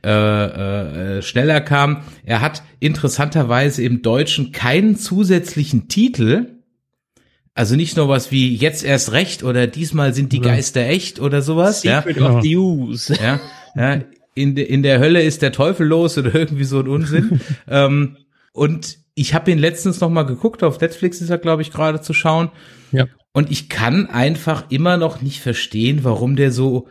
[0.05, 0.11] äh,
[1.19, 1.99] äh, schneller kamen.
[2.25, 6.57] Er hat interessanterweise im Deutschen keinen zusätzlichen Titel.
[7.55, 10.45] Also nicht nur was wie jetzt erst recht oder diesmal sind die Ja.
[10.45, 11.83] Geister echt oder sowas.
[11.83, 13.15] Ja, Secret of the Use.
[13.21, 13.41] ja,
[13.75, 14.01] ja.
[14.35, 17.41] In, de, in der Hölle ist der Teufel los oder irgendwie so ein Unsinn.
[17.69, 18.17] ähm,
[18.53, 20.63] und ich habe ihn letztens noch mal geguckt.
[20.63, 22.51] Auf Netflix ist er, glaube ich, gerade zu schauen.
[22.93, 23.07] Ja.
[23.33, 26.89] Und ich kann einfach immer noch nicht verstehen, warum der so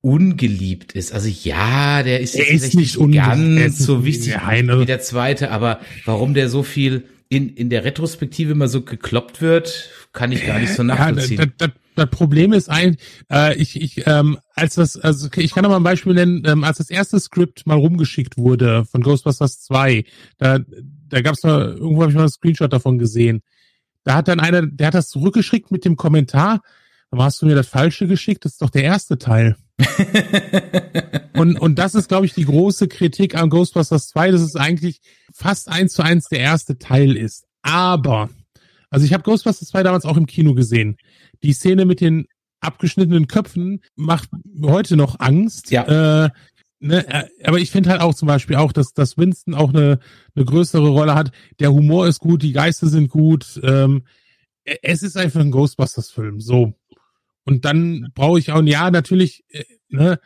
[0.00, 1.12] ungeliebt ist.
[1.12, 5.50] Also ja, der ist, Er jetzt ist nicht ganz so wichtig Nein, wie der zweite,
[5.50, 10.46] aber warum der so viel in, in der Retrospektive immer so gekloppt wird, kann ich
[10.46, 11.38] gar nicht so Ja, nachvollziehen.
[11.38, 12.98] das, das, das Problem ist ein,
[13.32, 16.62] äh, ich, ich, ähm, als das, also ich kann noch mal ein Beispiel nennen, ähm,
[16.62, 20.04] als das erste Skript mal rumgeschickt wurde von Ghostbusters 2,
[20.38, 20.60] da,
[21.08, 23.42] da gab's mal, irgendwo habe ich mal einen Screenshot davon gesehen.
[24.04, 26.60] Da hat dann einer, der hat das zurückgeschickt mit dem Kommentar,
[27.10, 28.44] aber hast du mir das Falsche geschickt?
[28.44, 29.56] Das ist doch der erste Teil.
[31.34, 35.00] und, und das ist, glaube ich, die große Kritik an Ghostbusters 2, dass es eigentlich
[35.32, 37.44] fast eins zu eins der erste Teil ist.
[37.62, 38.30] Aber,
[38.90, 40.96] also ich habe Ghostbusters 2 damals auch im Kino gesehen.
[41.42, 42.26] Die Szene mit den
[42.60, 44.28] abgeschnittenen Köpfen macht
[44.62, 45.70] heute noch Angst.
[45.70, 46.26] Ja.
[46.26, 46.30] Äh,
[46.80, 49.98] ne, äh, aber ich finde halt auch zum Beispiel auch, dass, dass Winston auch eine,
[50.34, 51.30] eine größere Rolle hat.
[51.60, 53.60] Der Humor ist gut, die Geister sind gut.
[53.62, 54.04] Ähm,
[54.64, 56.40] äh, es ist einfach ein Ghostbusters-Film.
[56.40, 56.74] So.
[57.44, 60.18] Und dann brauche ich auch, ja, natürlich, äh, ne,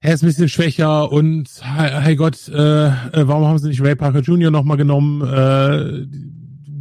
[0.00, 3.96] er ist ein bisschen schwächer und hey, Gott, äh, äh, warum haben sie nicht Ray
[3.96, 4.50] Parker Jr.
[4.50, 5.22] nochmal genommen?
[5.22, 6.38] Äh, die,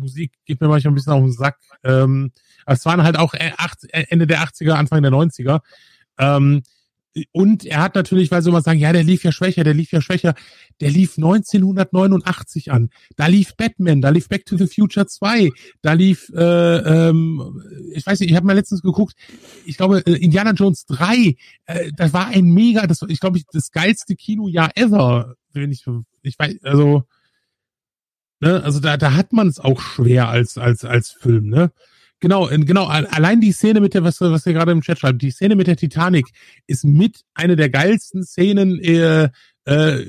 [0.08, 1.58] Musik geht mir manchmal ein bisschen auf den Sack.
[1.84, 2.32] Ähm,
[2.66, 5.60] aber es waren halt auch äh, acht, Ende der 80er, Anfang der 90er.
[6.18, 6.64] Ähm,
[7.32, 9.92] und er hat natürlich, weil sie immer sagen, ja, der lief ja schwächer, der lief
[9.92, 10.36] ja schwächer,
[10.80, 12.90] der lief 1989 an.
[13.16, 15.50] Da lief Batman, da lief Back to the Future 2,
[15.82, 16.40] da lief, äh,
[17.10, 19.16] ähm, ich weiß nicht, ich habe mal letztens geguckt,
[19.66, 23.42] ich glaube, äh, Indiana Jones 3, äh, das war ein mega, das war, ich glaube,
[23.52, 25.36] das geilste Kinojahr ever.
[25.54, 25.86] Wenn ich,
[26.22, 27.04] ich weiß, also,
[28.40, 31.72] ne, also da, da hat man es auch schwer als, als, als Film, ne?
[32.20, 35.22] Genau, genau, al- allein die Szene mit der, was, was ihr gerade im Chat schreibt,
[35.22, 36.26] die Szene mit der Titanic
[36.66, 39.30] ist mit eine der geilsten Szenen äh,
[39.66, 40.04] äh,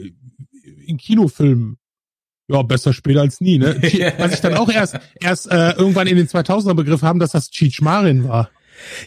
[0.86, 1.76] in Kinofilmen.
[2.50, 3.76] Ja, besser später als nie, ne?
[4.18, 7.50] Was ich dann auch erst, erst äh, irgendwann in den 2000er begriffen haben, dass das
[7.50, 8.48] Cheech Marin war.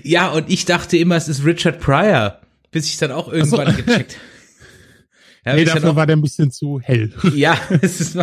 [0.03, 3.77] Ja, und ich dachte immer, es ist Richard Pryor, bis ich dann auch irgendwann Ach
[3.77, 3.83] so.
[3.83, 4.17] gecheckt.
[5.43, 7.11] Ja, nee, dafür war der ein bisschen zu hell.
[7.33, 8.15] ja, es ist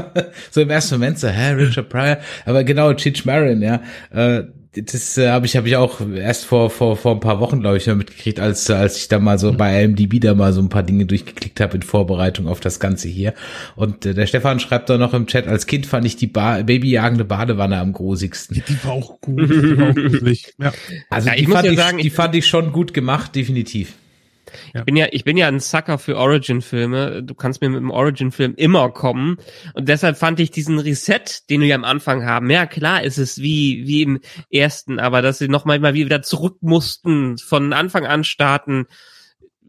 [0.52, 5.16] so im ersten Moment so, hä, Richard Pryor, aber genau, Cheech Marin, ja, äh, das
[5.16, 7.87] äh, habe ich habe ich auch erst vor vor vor ein paar Wochen glaube ich
[7.87, 11.07] mitgekriegt, als als ich da mal so bei IMDb da mal so ein paar Dinge
[11.07, 13.35] durchgeklickt habe in Vorbereitung auf das Ganze hier.
[13.76, 16.62] Und äh, der Stefan schreibt da noch im Chat: Als Kind fand ich die ba
[16.62, 18.62] Babyjagende Badewanne am grusigsten.
[18.68, 19.40] Die war auch gut.
[19.40, 20.54] Die war auch gruselig.
[20.59, 20.72] Ja.
[21.11, 23.94] Also Ja, die fand ja ich, sagen, die fand ich schon gut gemacht, definitiv.
[24.74, 27.22] Ich bin ja, ich bin ja ein Sucker für Origin-Filme.
[27.22, 29.38] Du kannst mir mit dem Origin-Film immer kommen.
[29.74, 33.38] Und deshalb fand ich diesen Reset, den wir am Anfang haben, ja klar ist es
[33.38, 38.24] wie, wie im ersten, aber dass sie noch mal wieder zurück mussten, von Anfang an
[38.24, 38.87] starten,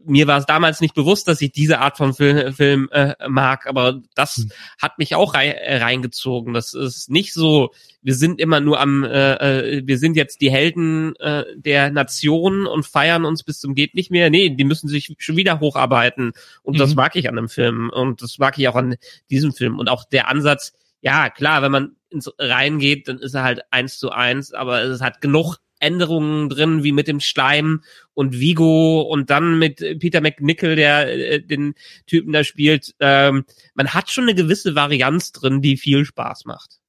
[0.04, 3.66] mir war es damals nicht bewusst, dass ich diese Art von Film, Film äh, mag,
[3.66, 4.50] aber das hm.
[4.80, 6.54] hat mich auch rein, äh, reingezogen.
[6.54, 7.70] Das ist nicht so,
[8.02, 12.66] wir sind immer nur am, äh, äh, wir sind jetzt die Helden äh, der Nation
[12.66, 14.30] und feiern uns bis zum geht nicht mehr.
[14.30, 16.32] Nee, die müssen sich schon wieder hocharbeiten
[16.62, 16.78] und mhm.
[16.78, 18.96] das mag ich an einem Film und das mag ich auch an
[19.30, 20.72] diesem Film und auch der Ansatz.
[21.02, 25.00] Ja, klar, wenn man ins reingeht, dann ist er halt eins zu eins, aber es
[25.00, 27.82] hat genug Änderungen drin, wie mit dem Schleim
[28.14, 31.74] und Vigo und dann mit Peter McNichol, der äh, den
[32.06, 32.94] Typen da spielt.
[33.00, 36.80] Ähm, man hat schon eine gewisse Varianz drin, die viel Spaß macht.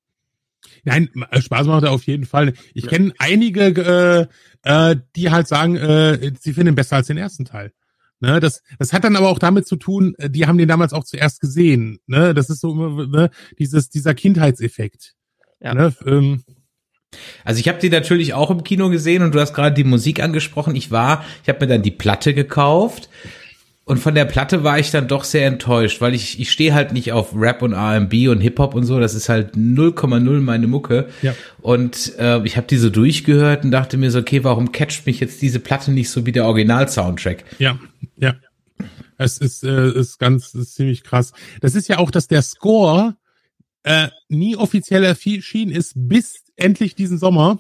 [0.83, 2.53] Nein, äh, Spaß macht er auf jeden Fall.
[2.73, 2.89] Ich ja.
[2.89, 4.29] kenne einige,
[4.63, 7.71] äh, äh, die halt sagen, äh, sie finden ihn besser als den ersten Teil.
[8.23, 10.93] Ne, das, das hat dann aber auch damit zu tun, äh, die haben den damals
[10.93, 11.99] auch zuerst gesehen.
[12.05, 15.15] Ne, das ist so immer ne, dieses dieser Kindheitseffekt.
[15.59, 15.73] Ja.
[15.73, 16.43] Ne, ähm,
[17.43, 20.21] also ich habe die natürlich auch im Kino gesehen und du hast gerade die Musik
[20.21, 20.75] angesprochen.
[20.75, 23.09] Ich war, ich habe mir dann die Platte gekauft
[23.83, 26.93] und von der Platte war ich dann doch sehr enttäuscht, weil ich ich stehe halt
[26.93, 28.99] nicht auf Rap und R&B und Hip Hop und so.
[28.99, 31.09] Das ist halt 0,0 meine Mucke.
[31.21, 31.35] Ja.
[31.61, 35.19] Und äh, ich habe die so durchgehört und dachte mir so, okay, warum catcht mich
[35.19, 37.43] jetzt diese Platte nicht so wie der Original-Soundtrack?
[37.59, 37.79] Ja,
[38.17, 38.35] ja.
[39.17, 41.33] Es ist, äh, ist ganz ist ziemlich krass.
[41.59, 43.15] Das ist ja auch, dass der Score
[43.83, 47.59] äh, nie offiziell erschienen ist, bis endlich diesen Sommer.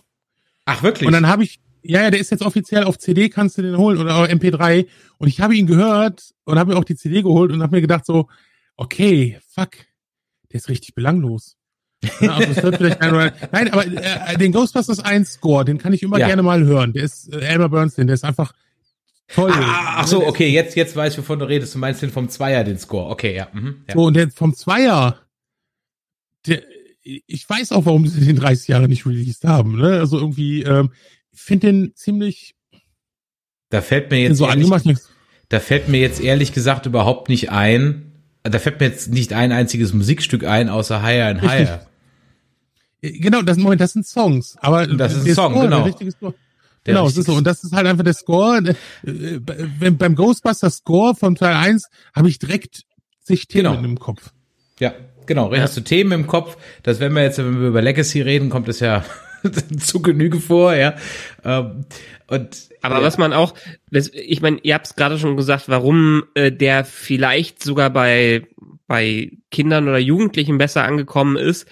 [0.65, 1.07] Ach, wirklich?
[1.07, 3.77] Und dann habe ich, ja, ja, der ist jetzt offiziell auf CD, kannst du den
[3.77, 4.87] holen oder auch MP3.
[5.17, 7.81] Und ich habe ihn gehört und habe mir auch die CD geholt und habe mir
[7.81, 8.27] gedacht so,
[8.77, 9.71] okay, fuck,
[10.51, 11.57] der ist richtig belanglos.
[12.19, 15.77] Ja, also es hört vielleicht ein oder, nein, aber äh, den Ghostbusters 1 Score, den
[15.77, 16.27] kann ich immer ja.
[16.27, 16.93] gerne mal hören.
[16.93, 18.53] Der ist äh, Elmer Bernstein, der ist einfach
[19.27, 19.51] toll.
[19.53, 21.75] Ah, ach so, okay, jetzt jetzt weiß ich, wovon du redest.
[21.75, 23.11] Du meinst den vom Zweier, den Score.
[23.11, 23.47] Okay, ja.
[23.53, 23.93] Mhm, ja.
[23.93, 25.19] So, und der vom Zweier,
[26.47, 26.63] der,
[27.03, 29.77] ich weiß auch, warum sie den 30 Jahre nicht released haben.
[29.77, 29.99] Ne?
[29.99, 30.91] Also irgendwie, ähm,
[31.31, 32.55] ich finde den ziemlich.
[33.69, 34.69] Da fällt mir jetzt so ehrlich,
[35.49, 38.11] da fällt mir jetzt ehrlich gesagt überhaupt nicht ein.
[38.43, 41.87] Da fällt mir jetzt nicht ein einziges Musikstück ein, außer Higher and Higher.
[43.01, 46.11] Äh, genau, das Moment, das sind Songs, aber das ist ein Song, Score, genau.
[46.11, 46.33] Score.
[46.83, 47.33] Genau, es ist so.
[47.33, 48.75] Und das ist halt einfach der Score.
[49.05, 49.39] Äh,
[49.91, 52.83] beim Ghostbusters Score von Teil 1 habe ich direkt
[53.19, 53.83] sich Themen genau.
[53.83, 54.31] im Kopf.
[54.79, 54.93] Ja,
[55.31, 58.49] Genau, hast du Themen im Kopf, dass wenn wir jetzt, wenn wir über Legacy reden,
[58.49, 59.05] kommt es ja
[59.79, 60.95] zu Genüge vor, ja.
[61.45, 61.85] Ähm,
[62.27, 63.01] und aber ja.
[63.01, 63.53] was man auch,
[63.89, 68.45] ich meine, ihr habt es gerade schon gesagt, warum äh, der vielleicht sogar bei
[68.87, 71.65] bei Kindern oder Jugendlichen besser angekommen ist,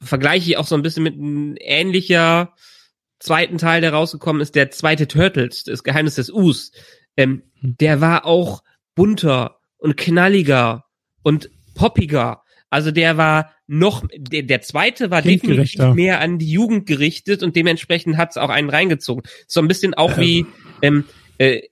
[0.00, 2.54] vergleiche ich auch so ein bisschen mit einem ähnlicher
[3.18, 6.72] zweiten Teil, der rausgekommen ist, der zweite Turtles, das Geheimnis des Us.
[7.18, 7.76] Ähm, hm.
[7.78, 8.62] der war auch
[8.94, 10.86] bunter und knalliger
[11.22, 16.86] und poppiger also der war noch, der, der zweite war definitiv mehr an die Jugend
[16.86, 19.22] gerichtet und dementsprechend hat es auch einen reingezogen.
[19.46, 20.46] So ein bisschen auch wie,
[20.82, 21.04] ähm,
[21.38, 21.62] äh,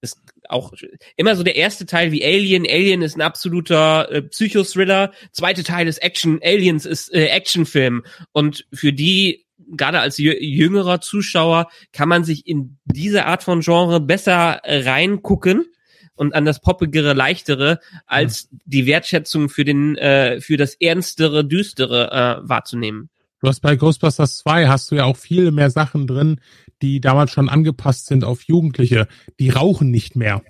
[0.00, 0.18] ist
[0.48, 0.72] auch
[1.16, 2.66] immer so der erste Teil wie Alien.
[2.68, 5.12] Alien ist ein absoluter äh, Psychothriller.
[5.30, 6.40] Zweite Teil ist Action.
[6.42, 8.02] Aliens ist äh, Actionfilm.
[8.32, 14.00] Und für die gerade als jüngerer Zuschauer kann man sich in diese Art von Genre
[14.00, 15.66] besser reingucken
[16.14, 18.58] und an das poppigere, leichtere, als mhm.
[18.64, 23.08] die Wertschätzung für den, äh, für das ernstere, düstere äh, wahrzunehmen.
[23.40, 26.40] Du hast bei Ghostbusters 2 hast du ja auch viele mehr Sachen drin,
[26.80, 29.08] die damals schon angepasst sind auf Jugendliche.
[29.40, 30.42] Die rauchen nicht mehr.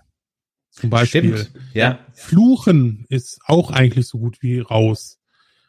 [0.70, 1.38] Zum Beispiel.
[1.38, 1.98] Stimmt, ja.
[2.12, 5.18] Fluchen ist auch eigentlich so gut wie raus.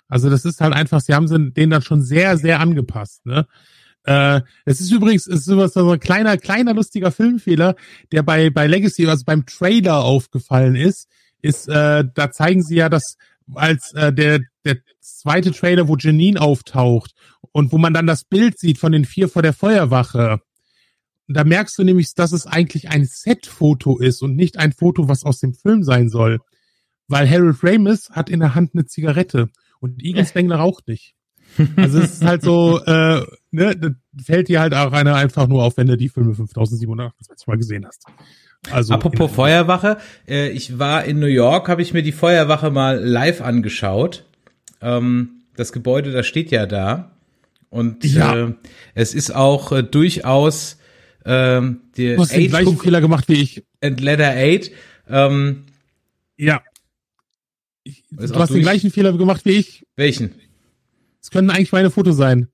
[0.08, 3.26] Also das ist halt einfach, sie haben den dann schon sehr, sehr angepasst.
[3.26, 3.48] Ne?
[4.06, 7.76] Äh, es ist übrigens, es ist so ein kleiner, kleiner lustiger Filmfehler,
[8.12, 11.08] der bei, bei Legacy, also beim Trailer aufgefallen ist,
[11.42, 13.18] ist, äh, da zeigen sie ja, dass
[13.56, 17.14] als äh, der, der zweite Trailer, wo Janine auftaucht
[17.52, 20.40] und wo man dann das Bild sieht von den vier vor der Feuerwache,
[21.28, 25.24] da merkst du nämlich, dass es eigentlich ein Set-Foto ist und nicht ein Foto, was
[25.24, 26.40] aus dem Film sein soll.
[27.08, 31.16] Weil Harold Ramis hat in der Hand eine Zigarette und Egan Spengler raucht nicht.
[31.76, 35.78] Also es ist halt so, äh, ne, fällt dir halt auch einer einfach nur auf,
[35.78, 38.06] wenn du die Filme 5728 Mal gesehen hast.
[38.72, 42.98] Also Apropos Feuerwache, äh, ich war in New York, habe ich mir die Feuerwache mal
[42.98, 44.26] live angeschaut.
[44.82, 47.12] Ähm, das Gebäude, das steht ja da.
[47.70, 48.48] Und ja.
[48.48, 48.54] äh,
[48.96, 50.78] es ist auch äh, durchaus
[51.26, 53.64] ähm, der du hast den gleichen Fehler gemacht wie ich.
[53.82, 54.72] And Letter 8.
[55.10, 55.64] Ähm,
[56.38, 56.62] ja.
[57.84, 59.86] Ich, du hast den gleichen Fehler gemacht wie ich.
[59.96, 60.36] Welchen?
[61.24, 62.50] Es können eigentlich meine Fotos sein.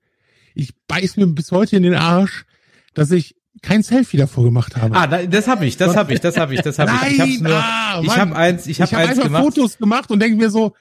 [0.54, 2.46] Ich beiß mir bis heute in den Arsch,
[2.94, 4.96] dass ich kein Selfie davor gemacht habe.
[4.96, 7.42] Ah, das habe ich, das habe ich, das habe ich, das habe ich.
[7.42, 9.44] Nur, ah, ich habe eins, ich habe hab eins einfach gemacht.
[9.44, 10.76] Fotos gemacht und denke mir so,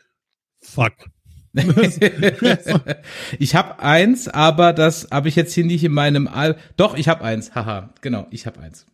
[0.61, 0.92] fuck.
[3.38, 6.57] ich habe eins, aber das habe ich jetzt hier nicht in meinem All.
[6.77, 7.55] Doch, ich habe eins.
[7.55, 8.87] Haha, genau, ich habe eins.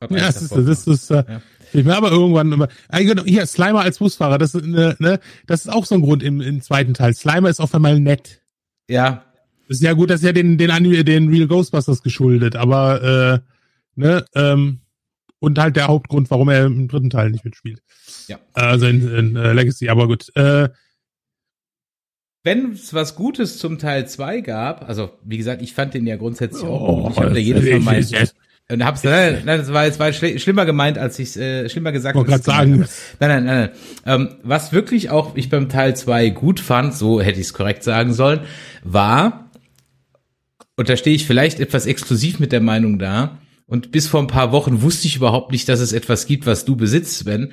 [0.00, 1.42] Hab ja, eins das, ist, das ist, äh, ja.
[1.72, 2.68] Ich bin aber irgendwann immer.
[2.88, 6.22] Ah, Hier, Slimer als Busfahrer, das, ist, ne, ne, das ist auch so ein Grund
[6.22, 7.12] im, im zweiten Teil.
[7.14, 8.40] Slimer ist auf einmal nett.
[8.88, 9.24] Ja.
[9.68, 14.00] Ist ja gut, das ist ja den, den, Anime- den Real Ghostbusters geschuldet, aber äh,
[14.00, 14.80] ne, ähm,
[15.40, 17.82] und halt der Hauptgrund, warum er im dritten Teil nicht mitspielt.
[18.28, 18.38] Ja.
[18.54, 20.34] Also in, in äh, Legacy, aber gut.
[20.36, 20.68] Äh,
[22.44, 26.16] Wenn es was Gutes zum Teil 2 gab, also wie gesagt, ich fand den ja
[26.16, 27.12] grundsätzlich auch Oh, gut.
[27.12, 28.06] Ich habe da das- jedes Mal mein,
[28.70, 31.92] und hab's, nein, nein, das war jetzt war schl schlimmer gemeint, als ich äh, schlimmer
[31.92, 32.86] gesagt als gerade sagen,
[33.20, 33.70] Nein, nein, nein, nein.
[34.04, 37.84] Ähm, was wirklich auch ich beim Teil 2 gut fand, so hätte ich es korrekt
[37.84, 38.40] sagen sollen,
[38.82, 39.50] war,
[40.76, 44.28] und da stehe ich vielleicht etwas exklusiv mit der Meinung da, und bis vor ein
[44.28, 47.52] paar Wochen wusste ich überhaupt nicht, dass es etwas gibt, was du besitzt, Sven,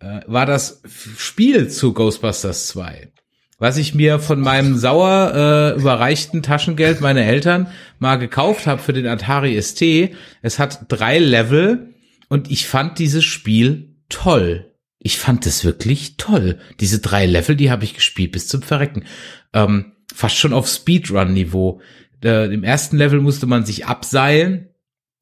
[0.00, 0.82] äh, war das
[1.18, 3.12] Spiel zu Ghostbusters 2.
[3.58, 5.32] Was ich mir von meinem sauer
[5.76, 10.10] äh, überreichten Taschengeld meiner Eltern mal gekauft habe für den Atari ST.
[10.42, 11.94] Es hat drei Level
[12.28, 14.72] und ich fand dieses Spiel toll.
[14.98, 16.58] Ich fand es wirklich toll.
[16.80, 19.04] Diese drei Level, die habe ich gespielt bis zum Verrecken.
[19.52, 21.80] Ähm, fast schon auf Speedrun-Niveau.
[22.24, 24.68] Äh, Im ersten Level musste man sich abseilen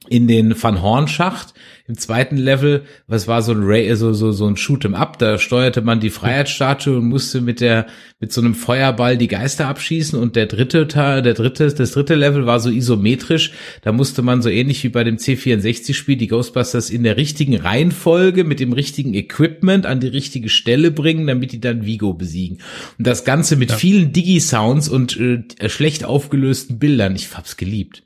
[0.08, 1.54] in den Van Horn Schacht.
[1.88, 5.38] Im zweiten Level, was war so ein Ray, so, so, so ein Shoot'em Up, da
[5.38, 7.86] steuerte man die Freiheitsstatue und musste mit der,
[8.20, 12.14] mit so einem Feuerball die Geister abschießen und der dritte Teil, der dritte, das dritte
[12.14, 16.28] Level war so isometrisch, da musste man so ähnlich wie bei dem C64 Spiel die
[16.28, 21.52] Ghostbusters in der richtigen Reihenfolge mit dem richtigen Equipment an die richtige Stelle bringen, damit
[21.52, 22.58] die dann Vigo besiegen.
[22.96, 27.16] Und das Ganze mit vielen Digi-Sounds und äh, schlecht aufgelösten Bildern.
[27.16, 28.04] Ich hab's geliebt.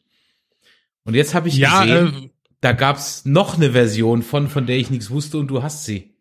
[1.07, 2.29] Und jetzt habe ich ja, gesehen, äh,
[2.61, 6.15] da gab's noch eine Version von, von der ich nichts wusste und du hast sie.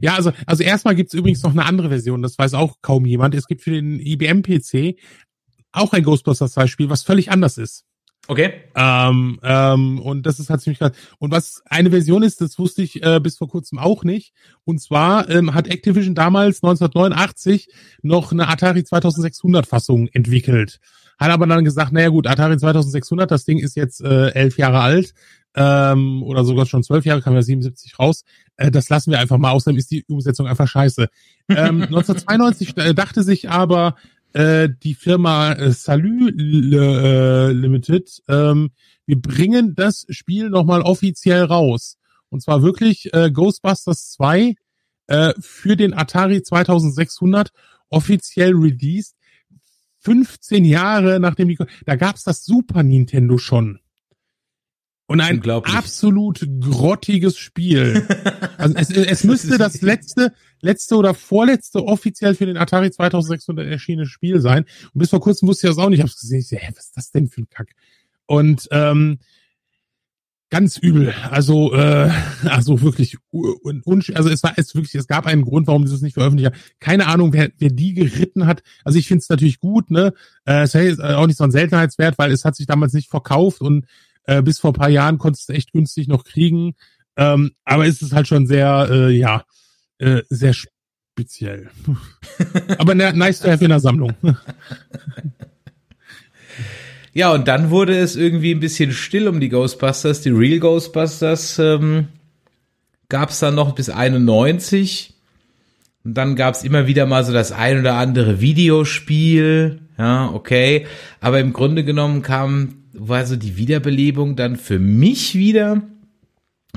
[0.00, 3.34] Ja, also, also erstmal gibt's übrigens noch eine andere Version, das weiß auch kaum jemand.
[3.34, 4.96] Es gibt für den IBM-PC
[5.72, 7.84] auch ein Ghostbusters 2 Spiel, was völlig anders ist.
[8.28, 8.52] Okay.
[8.76, 10.92] Ähm, ähm, und das ist halt ziemlich krass.
[11.18, 14.32] Und was eine Version ist, das wusste ich äh, bis vor kurzem auch nicht.
[14.64, 17.68] Und zwar ähm, hat Activision damals 1989
[18.02, 20.78] noch eine Atari 2600 Fassung entwickelt.
[21.20, 24.80] Hat aber dann gesagt, naja gut, Atari 2600, das Ding ist jetzt äh, elf Jahre
[24.80, 25.12] alt
[25.54, 28.24] ähm, oder sogar schon zwölf Jahre, kam ja 77 raus.
[28.56, 31.08] Äh, das lassen wir einfach mal, außerdem ist die Umsetzung einfach scheiße.
[31.48, 33.96] Ähm, 1992 äh, dachte sich aber
[34.32, 38.70] äh, die Firma äh, Salut äh, Limited, ähm,
[39.04, 41.96] wir bringen das Spiel nochmal offiziell raus.
[42.28, 44.54] Und zwar wirklich äh, Ghostbusters 2
[45.08, 47.50] äh, für den Atari 2600
[47.88, 49.16] offiziell released.
[50.00, 53.80] 15 Jahre nachdem die, da gab's das Super Nintendo schon.
[55.06, 58.06] Und ein absolut grottiges Spiel.
[58.58, 64.06] Also es, es müsste das letzte, letzte oder vorletzte offiziell für den Atari 2600 erschienene
[64.06, 64.66] Spiel sein.
[64.92, 65.98] Und bis vor kurzem wusste ich das auch nicht.
[65.98, 67.70] Ich habe gesehen, ich so, hä, was ist das denn für ein Kack?
[68.26, 69.18] Und ähm,
[70.50, 71.14] ganz übel.
[71.30, 72.10] Also, äh,
[72.44, 73.16] also wirklich,
[74.14, 76.60] also es war es wirklich, es gab einen Grund, warum dieses nicht veröffentlicht hat.
[76.80, 78.62] Keine Ahnung, wer, wer die geritten hat.
[78.84, 80.12] Also ich finde es natürlich gut, ne?
[80.44, 83.60] Äh, es ist auch nicht so ein Seltenheitswert, weil es hat sich damals nicht verkauft
[83.60, 83.86] und
[84.24, 86.74] äh, bis vor ein paar Jahren konntest du echt günstig noch kriegen.
[87.16, 89.44] Ähm, aber es ist halt schon sehr, äh, ja,
[89.98, 91.70] äh, sehr speziell.
[92.78, 94.14] aber nice to have in der Sammlung.
[97.12, 100.20] Ja, und dann wurde es irgendwie ein bisschen still um die Ghostbusters.
[100.22, 102.08] Die Real Ghostbusters ähm,
[103.08, 105.14] gab es dann noch bis 91.
[106.04, 109.80] Und dann gab es immer wieder mal so das ein oder andere Videospiel.
[109.98, 110.86] Ja, okay.
[111.20, 115.82] Aber im Grunde genommen kam, war so die Wiederbelebung dann für mich wieder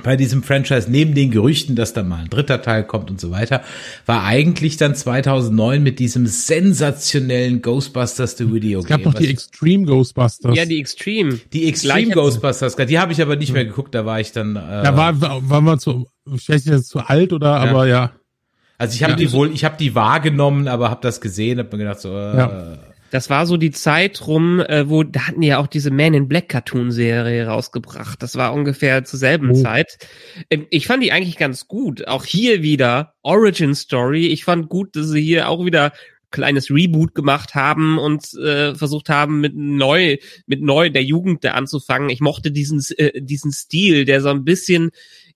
[0.02, 3.30] bei diesem Franchise, neben den Gerüchten, dass da mal ein dritter Teil kommt und so
[3.32, 3.62] weiter,
[4.06, 9.12] war eigentlich dann 2009 mit diesem sensationellen Ghostbusters The Video Es gab Game.
[9.12, 10.58] noch die Extreme Ghostbusters.
[10.58, 11.40] Ja, die Extreme.
[11.54, 14.56] die Extreme Gleich- Ghostbusters, die habe ich aber nicht mehr geguckt, da war ich dann.
[14.56, 18.12] Äh, da war, war man zu, ich weiß nicht, zu alt oder, aber ja.
[18.80, 19.18] also ich habe ja.
[19.18, 22.10] die wohl, ich habe die wahrgenommen, aber habe das gesehen, habe mir gedacht so.
[22.10, 22.78] Äh, Ja.
[23.13, 26.15] Das war so die Zeit rum, äh, wo da hatten die ja auch diese Man
[26.15, 28.23] in Black Cartoon Serie rausgebracht.
[28.23, 29.62] Das war ungefähr zur selben Oh.
[29.62, 29.99] Zeit.
[30.49, 32.08] Ähm, ich fand die eigentlich ganz gut.
[32.08, 34.30] Auch hier wieder Origin Story.
[34.30, 35.93] Ich fand gut, dass sie hier auch wieder
[36.32, 41.51] kleines Reboot gemacht haben und äh, versucht haben mit neu mit neu der Jugend da
[41.51, 42.09] anzufangen.
[42.09, 44.89] Ich mochte diesen äh, diesen Stil, der so ein bisschen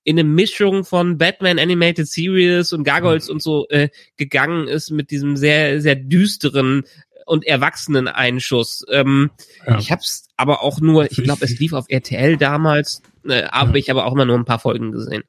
[0.03, 5.11] in eine Mischung von Batman Animated Series und Gargoyles und so äh, gegangen ist mit
[5.11, 6.83] diesem sehr sehr düsteren
[7.27, 8.83] und erwachsenen Einschuss.
[8.91, 9.29] Ähm,
[9.67, 9.77] Ja.
[9.79, 13.91] Ich hab's aber auch nur, ich glaube, es lief auf RTL damals, äh, habe ich
[13.91, 15.23] aber auch immer nur ein paar Folgen gesehen.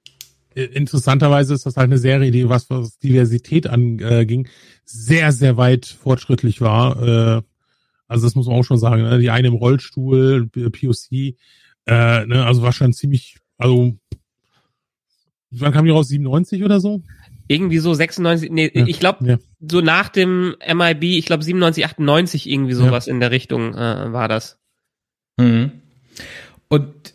[0.55, 4.49] Äh, Interessanterweise ist das halt eine Serie, die was, was Diversität anging,
[4.85, 7.03] sehr, sehr weit fortschrittlich war.
[7.03, 7.43] Äh,
[8.07, 9.03] also das muss man auch schon sagen.
[9.03, 9.19] Ne?
[9.19, 12.45] Die eine im Rollstuhl, POC, äh, ne?
[12.47, 13.97] also war schon ziemlich, also
[15.51, 16.09] wann kam die raus?
[16.09, 17.03] 97 oder so?
[17.49, 19.39] Irgendwie so 96, nee, Ja, ich glaube, ja.
[19.61, 24.29] So nach dem MIB, ich glaube 97, 98 irgendwie sowas in der Richtung äh, war
[24.29, 24.59] das.
[25.37, 25.73] Mhm.
[26.69, 27.15] Und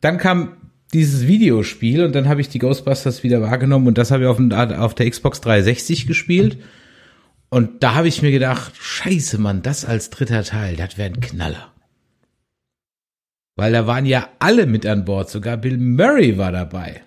[0.00, 0.56] dann kam
[0.94, 4.36] dieses Videospiel und dann habe ich die Ghostbusters wieder wahrgenommen und das habe ich auf,
[4.36, 6.58] dem- auf der Xbox 360 gespielt.
[7.48, 11.20] Und da habe ich mir gedacht, scheiße, Mann, das als dritter Teil, das wäre ein
[11.20, 11.72] Knaller.
[13.54, 17.02] Weil da waren ja alle mit an Bord, sogar Bill Murray war dabei.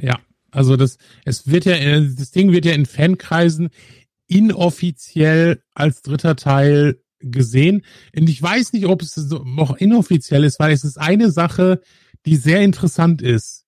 [0.00, 0.18] Ja,
[0.50, 3.70] also das, es wird ja, äh, das Ding wird ja in Fankreisen
[4.26, 7.82] inoffiziell als dritter Teil gesehen.
[8.16, 11.80] Und ich weiß nicht, ob es noch inoffiziell ist, weil es ist eine Sache,
[12.26, 13.66] die sehr interessant ist.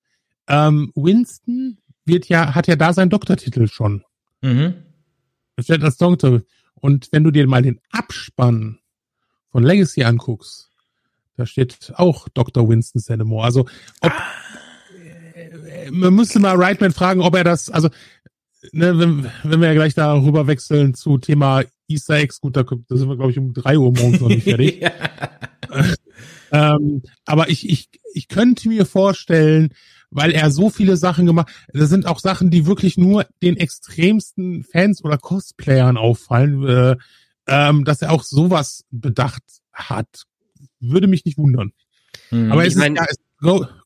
[0.49, 4.05] Ähm, Winston wird ja, hat ja da seinen Doktortitel schon.
[4.41, 4.75] Mhm.
[5.57, 6.43] Er steht als Doktor.
[6.75, 8.79] Und wenn du dir mal den Abspann
[9.51, 10.71] von Legacy anguckst,
[11.37, 12.69] da steht auch Dr.
[12.69, 13.45] Winston Sedemore.
[13.45, 13.61] Also
[14.01, 14.62] ob, äh,
[15.91, 17.89] man müsste mal Reitman fragen, ob er das, also
[18.73, 22.97] ne, wenn, wenn wir ja gleich darüber wechseln zu Thema Easter Eggs, gut, da, da
[22.97, 24.81] sind wir, glaube ich, um drei Uhr morgens noch nicht fertig.
[24.81, 24.93] ja.
[26.51, 29.71] Ähm, aber ich, ich, ich könnte mir vorstellen,
[30.11, 34.63] weil er so viele Sachen gemacht, das sind auch Sachen, die wirklich nur den extremsten
[34.65, 36.97] Fans oder Cosplayern auffallen, äh,
[37.47, 39.43] ähm, dass er auch sowas bedacht
[39.73, 40.25] hat.
[40.81, 41.73] Würde mich nicht wundern.
[42.31, 42.53] Mhm.
[42.53, 43.17] Aber Ich es mein- ist, ja, es,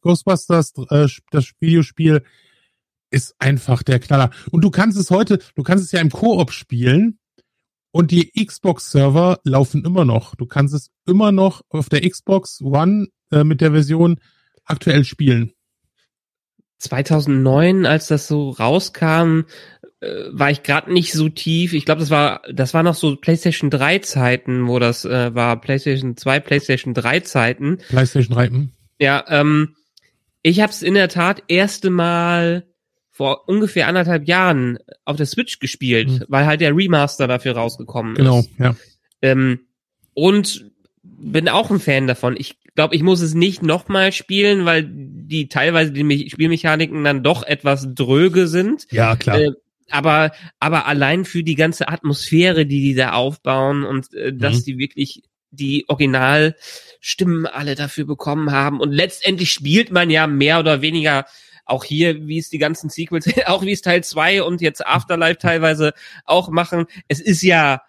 [0.03, 2.23] Ghostbusters, äh, das Videospiel
[3.11, 4.31] ist einfach der Knaller.
[4.51, 7.19] Und du kannst es heute, du kannst es ja im Koop spielen
[7.91, 10.35] und die Xbox-Server laufen immer noch.
[10.35, 14.21] Du kannst es immer noch auf der Xbox One äh, mit der Version
[14.65, 15.53] aktuell spielen.
[16.79, 19.45] 2009, als das so rauskam,
[20.01, 21.73] äh, war ich gerade nicht so tief.
[21.73, 25.59] Ich glaube, das war das war noch so PlayStation 3 Zeiten, wo das äh, war
[25.61, 27.79] PlayStation 2, PlayStation 3 Zeiten.
[27.89, 28.49] PlayStation 3.
[28.49, 28.71] hm?
[28.99, 29.75] Ja, ähm,
[30.43, 32.67] ich habe es in der Tat erste Mal
[33.11, 36.25] vor ungefähr anderthalb Jahren auf der Switch gespielt, Mhm.
[36.29, 38.51] weil halt der Remaster dafür rausgekommen Genau, ist.
[38.59, 38.77] ja.
[39.23, 39.61] Ähm,
[40.15, 40.71] und
[41.03, 42.37] bin auch ein Fan davon.
[42.39, 47.23] Ich glaube, ich muss es nicht nochmal spielen, weil die teilweise die Me Spielmechaniken dann
[47.23, 48.87] doch etwas dröge sind.
[48.91, 49.41] Ja, klar.
[49.41, 49.51] Äh,
[49.91, 54.65] aber, aber allein für die ganze Atmosphäre, die die da aufbauen und äh, dass Mhm.
[54.65, 58.81] die wirklich die Originalstimmen alle dafür bekommen haben.
[58.81, 61.27] Und letztendlich spielt man ja mehr oder weniger
[61.65, 65.39] auch hier, wie es die ganzen Sequels, auch wie es Teil 2 und jetzt Afterlife
[65.39, 65.93] teilweise
[66.25, 66.87] auch machen.
[67.09, 67.83] Es ist ja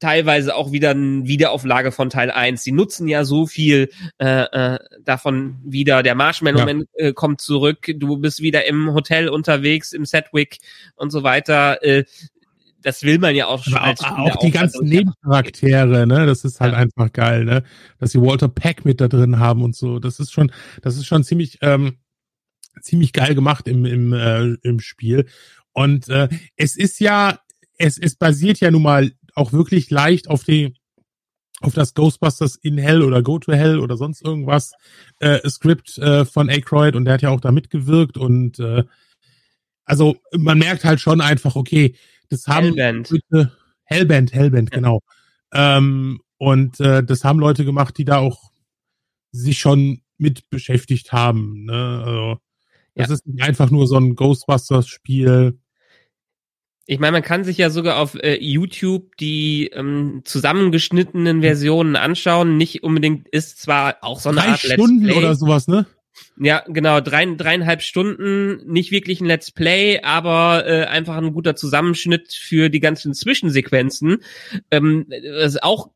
[0.00, 2.64] teilweise auch wieder eine Wiederauflage von Teil 1.
[2.64, 4.42] Die nutzen ja so viel äh,
[4.74, 6.02] äh, davon wieder.
[6.02, 6.82] Der Marshmallow Ja.
[6.94, 10.58] Äh, kommt zurück, du bist wieder im Hotel unterwegs, im Setwick
[10.96, 11.82] und so weiter.
[11.84, 12.04] Äh,
[12.82, 16.60] das will man ja auch schon als auch, auch die ganzen Nebencharaktere, ne, das ist
[16.60, 16.78] halt Ja.
[16.78, 17.62] einfach geil, ne,
[17.98, 19.98] dass sie Walter Peck mit da drin haben und so.
[19.98, 20.52] Das ist schon,
[20.82, 21.98] das ist schon ziemlich, ähm,
[22.80, 25.26] ziemlich geil gemacht im im äh, im Spiel.
[25.72, 27.38] Und äh, es ist ja,
[27.78, 30.74] es es basiert ja nun mal auch wirklich leicht auf die
[31.62, 34.72] auf das Ghostbusters in Hell oder Go to Hell oder sonst irgendwas
[35.18, 38.84] äh, Skript äh, von Aykroyd und der hat ja auch da mitgewirkt und äh,
[39.84, 41.94] also man merkt halt schon einfach, okay,
[42.30, 43.10] das haben Hellbent.
[43.30, 43.52] Leute,
[43.84, 44.76] Hellband, Hellband, Ja.
[44.76, 45.02] genau.
[45.52, 48.50] Ähm, und äh, das haben Leute gemacht, die da auch
[49.32, 51.64] sich schon mit beschäftigt haben.
[51.64, 52.02] Ne?
[52.04, 52.38] Also,
[52.94, 53.14] das Ja.
[53.14, 55.58] ist nicht einfach nur so ein Ghostbusters-Spiel.
[56.86, 62.56] Ich meine, man kann sich ja sogar auf äh, YouTube die ähm, zusammengeschnittenen Versionen anschauen.
[62.56, 65.18] Nicht unbedingt ist zwar auch so eine Drei Art Stunden Let's Play.
[65.24, 65.86] oder sowas, ne?
[66.38, 71.54] Ja, genau, drei, dreieinhalb Stunden, nicht wirklich ein Let's Play, aber äh, einfach ein guter
[71.54, 74.18] Zusammenschnitt für die ganzen Zwischensequenzen.
[74.70, 75.90] Ähm, das ist auch,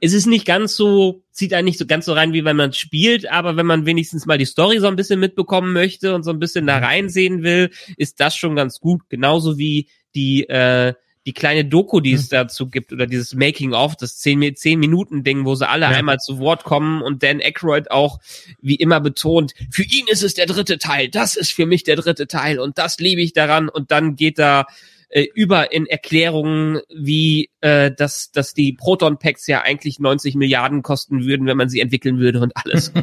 [0.00, 2.72] es ist nicht ganz so, zieht einen nicht so ganz so rein, wie wenn man
[2.72, 6.30] spielt, aber wenn man wenigstens mal die Story so ein bisschen mitbekommen möchte und so
[6.30, 9.02] ein bisschen da reinsehen will, ist das schon ganz gut.
[9.08, 10.94] Genauso wie die, äh,
[11.28, 15.24] die kleine Doku, die es dazu gibt, oder dieses Making of, das 10, 10 Minuten
[15.24, 15.90] Ding, wo sie alle Ja.
[15.90, 18.18] einmal zu Wort kommen und Dan Aykroyd auch
[18.62, 21.96] wie immer betont, für ihn ist es der dritte Teil, das ist für mich der
[21.96, 24.66] dritte Teil und das liebe ich daran und dann geht da
[25.10, 31.24] äh, über in Erklärungen, wie äh, dass, dass die Proton-Packs ja eigentlich 90 Milliarden kosten
[31.24, 32.92] würden, wenn man sie entwickeln würde und alles.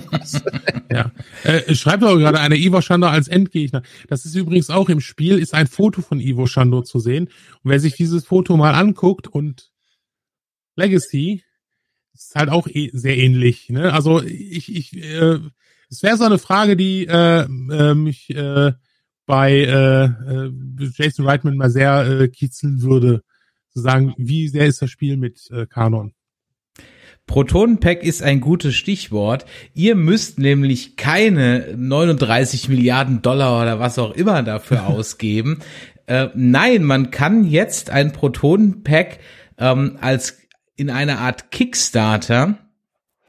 [0.91, 1.11] Ja.
[1.43, 3.81] Äh, schreibt doch gerade eine Ivo Schandor als Endgegner.
[4.07, 7.25] Das ist übrigens auch im Spiel, ist ein Foto von Ivo Schandor zu sehen.
[7.63, 9.71] Und wer sich dieses Foto mal anguckt und
[10.75, 11.43] Legacy,
[12.13, 13.69] ist halt auch eh sehr ähnlich.
[13.69, 13.91] Ne?
[13.91, 15.39] Also ich, ich, äh,
[15.89, 18.73] es wäre so eine Frage, die äh, äh, mich äh,
[19.25, 20.51] bei äh, äh,
[20.93, 23.21] Jason Reitman mal sehr äh, kitzeln würde,
[23.69, 26.13] zu sagen, wie sehr ist das Spiel mit äh, Kanon?
[27.27, 29.45] Protonenpack ist ein gutes Stichwort.
[29.73, 35.59] Ihr müsst nämlich keine 39 Milliarden Dollar oder was auch immer dafür ausgeben.
[36.07, 39.19] Äh, nein, man kann jetzt ein Protonenpack
[39.57, 40.37] ähm, als
[40.75, 42.59] in einer Art Kickstarter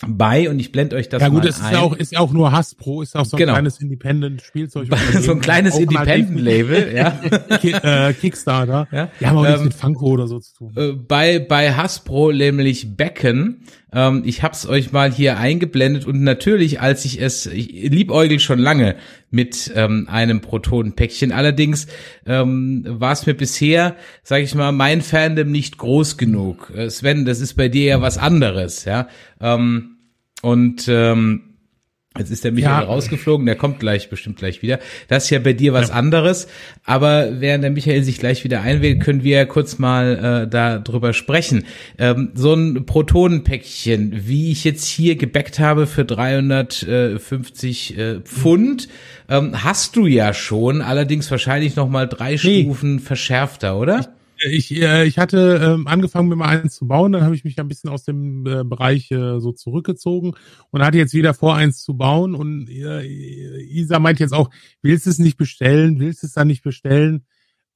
[0.07, 1.73] bei und ich blende euch das ja, gut, mal es ist ein.
[1.73, 3.55] ja auch, ist ja auch nur Hasbro, ist auch so ein Genau.
[3.55, 4.89] kleines Independent-Spielzeug.
[5.21, 7.19] so ein kleines Independent-Label, ja.
[8.09, 8.89] Äh, Kickstarter.
[8.93, 9.09] Ja.
[9.21, 10.73] Die haben auch nichts Ähm, mit Funko oder so zu tun.
[10.77, 13.63] Äh, bei, bei Hasbro nämlich Becken.
[13.93, 18.59] Ähm, ich hab's euch mal hier eingeblendet und natürlich, als ich es, ich liebäugel schon
[18.59, 18.97] lange
[19.31, 21.33] mit ähm, einem Protonenpäckchen.
[21.33, 21.87] Allerdings
[22.27, 26.73] ähm, war es mir bisher, sage ich mal, mein Fandom nicht groß genug.
[26.75, 29.09] Äh, Sven, das ist bei dir ja was anderes, ja.
[29.41, 29.97] Ähm,
[30.43, 31.46] und ähm,
[32.19, 32.87] Jetzt ist der Michael Ja.
[32.89, 34.79] rausgeflogen, der kommt gleich, bestimmt gleich wieder.
[35.09, 36.47] Das ist ja bei dir was anderes.
[36.85, 40.79] Aber während der Michael sich gleich wieder einwählt, können wir ja kurz mal äh, da
[40.79, 41.65] drüber sprechen.
[41.99, 48.89] Ähm, so ein Protonenpäckchen, wie ich jetzt hier gebackt habe für 350 äh, Pfund,
[49.29, 54.16] ähm, hast du ja schon, allerdings wahrscheinlich noch mal drei Stufen verschärfter, oder?
[54.45, 57.59] Ich, äh, ich hatte ähm, angefangen, mir mal eins zu bauen, dann habe ich mich
[57.59, 60.35] ein bisschen aus dem äh, Bereich äh, so zurückgezogen
[60.71, 62.35] und hatte jetzt wieder vor, eins zu bauen.
[62.35, 64.51] Und äh, Isa meint jetzt auch,
[64.83, 67.25] willst du es nicht bestellen, willst du es dann nicht bestellen?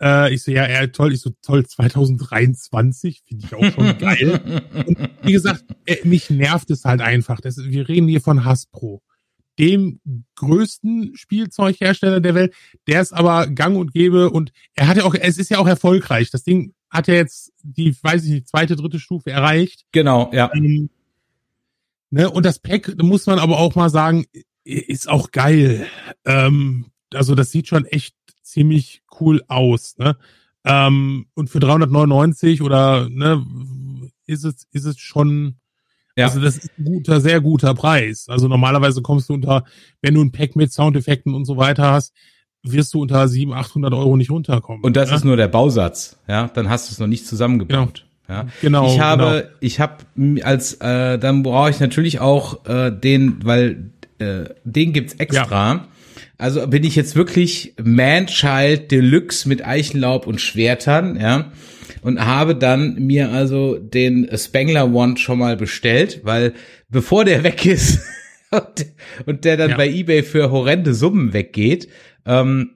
[0.01, 4.63] Äh, ich so, ja, ja, toll, ich so, toll, 2023, finde ich auch schon geil.
[4.87, 7.41] Und wie gesagt, äh, mich nervt es halt einfach.
[7.41, 9.03] Das, wir reden hier von Hasbro,
[9.61, 10.01] dem
[10.37, 12.55] größten Spielzeughersteller der Welt,
[12.87, 15.69] der ist aber gang und gäbe und er hat ja auch, es ist ja auch
[15.69, 16.31] erfolgreich.
[16.31, 19.85] Das Ding hat ja jetzt die, weiß ich nicht, zweite, dritte Stufe erreicht.
[19.93, 20.51] Genau, ja.
[20.55, 20.89] Ähm,
[22.09, 24.25] ne, und das Pack, muss man aber auch mal sagen,
[24.65, 25.87] ist auch geil.
[26.25, 29.99] Ähm, also das sieht schon echt ziemlich cool aus.
[29.99, 30.17] Ne?
[30.65, 33.45] Ähm, und für 399 oder ne,
[34.27, 35.57] ist es ist es schon
[36.21, 36.27] Ja.
[36.27, 38.27] also das ist ein guter, sehr guter Preis.
[38.29, 39.65] Also normalerweise kommst du unter,
[40.03, 42.13] wenn du ein Pack mit Soundeffekten und so weiter hast,
[42.63, 44.83] wirst du unter 700, 800 Euro nicht runterkommen.
[44.83, 45.17] Und das ne?
[45.17, 46.49] ist nur der Bausatz, ja.
[46.49, 48.05] Dann hast du es noch nicht zusammengebaut.
[48.29, 48.47] Ja.
[48.61, 49.57] Genau, Ich habe, genau.
[49.61, 55.15] ich habe als, äh, dann brauche ich natürlich auch äh, den, weil äh, den gibt's
[55.15, 55.89] extra.
[56.39, 61.51] Also bin ich jetzt wirklich Man-Child Deluxe mit Eichenlaub und Schwertern, ja.
[62.03, 66.55] Und habe dann mir also den Spengler Wand schon mal bestellt, weil
[66.89, 68.01] bevor der weg ist
[68.51, 68.87] und,
[69.27, 69.77] und der dann Ja.
[69.77, 71.89] bei eBay für horrende Summen weggeht,
[72.27, 72.71] ähm,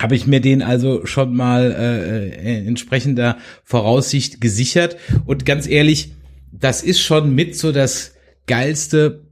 [0.00, 4.96] habe ich mir den also schon mal äh, äh, entsprechender Voraussicht gesichert.
[5.24, 6.12] Und ganz ehrlich,
[6.52, 8.14] das ist schon mit so das
[8.46, 9.24] geilste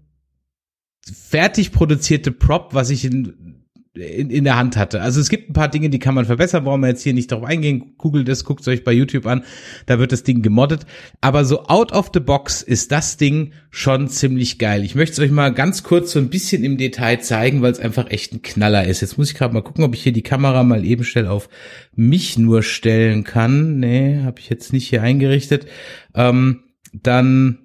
[1.05, 3.62] fertig produzierte Prop, was ich in,
[3.95, 5.03] in, in der Hand hatte.
[5.03, 7.31] Also es gibt ein paar Dinge, die kann man verbessern, brauchen wir jetzt hier nicht
[7.31, 7.95] drauf eingehen.
[7.99, 9.45] Googelt es, guckt es euch bei YouTube an,
[9.87, 10.87] da wird das Ding gemoddet.
[11.21, 14.83] Aber so out of the box ist das Ding schon ziemlich geil.
[14.83, 17.81] Ich möchte es euch mal ganz kurz so ein bisschen im Detail zeigen, weil es
[17.81, 19.03] einfach echt ein Knaller ist.
[19.03, 21.51] Jetzt muss ich gerade mal gucken, ob ich hier die Kamera mal eben schnell auf
[21.95, 23.79] mich nur stellen kann.
[23.79, 25.67] Nee, habe ich jetzt nicht hier eingerichtet.
[26.15, 26.61] Ähm,
[26.95, 27.59] dann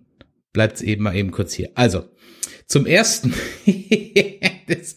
[0.51, 1.69] bleibt es eben mal eben kurz hier.
[1.75, 2.05] Also,
[2.67, 3.33] zum ersten,
[4.67, 4.95] das,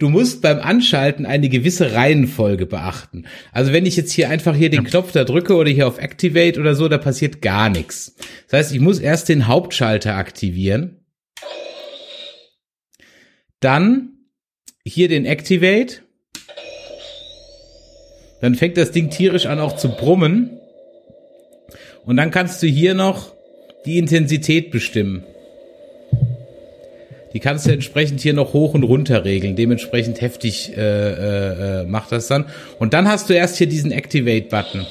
[0.00, 3.26] du musst beim Anschalten eine gewisse Reihenfolge beachten.
[3.52, 6.58] Also wenn ich jetzt hier einfach hier den Knopf da drücke oder hier auf Activate
[6.58, 8.16] oder so, da passiert gar nichts.
[8.48, 10.98] Das heißt, ich muss erst den Hauptschalter aktivieren.
[13.60, 14.12] Dann
[14.84, 16.02] hier den Activate.
[18.40, 20.58] Dann fängt das Ding tierisch an auch zu brummen.
[22.04, 23.32] Und dann kannst du hier noch
[23.86, 25.24] die Intensität bestimmen.
[27.34, 29.56] Die kannst du entsprechend hier noch hoch und runter regeln.
[29.56, 32.46] Dementsprechend heftig äh, äh, äh, macht das dann.
[32.78, 34.86] Und dann hast du erst hier diesen Activate-Button,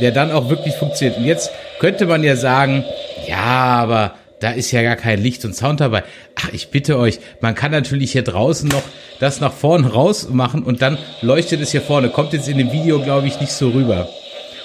[0.00, 1.18] der dann auch wirklich funktioniert.
[1.18, 2.84] Und jetzt könnte man ja sagen,
[3.28, 6.02] ja, aber da ist ja gar kein Licht und Sound dabei.
[6.34, 8.82] Ach, ich bitte euch, man kann natürlich hier draußen noch
[9.20, 12.08] das nach vorne raus machen und dann leuchtet es hier vorne.
[12.08, 14.08] Kommt jetzt in dem Video, glaube ich, nicht so rüber.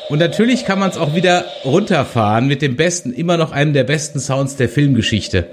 [0.09, 3.83] Und natürlich kann man es auch wieder runterfahren mit dem besten, immer noch einem der
[3.83, 5.47] besten Sounds der Filmgeschichte.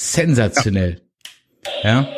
[0.00, 1.02] Sensationell.
[1.82, 2.08] Ja.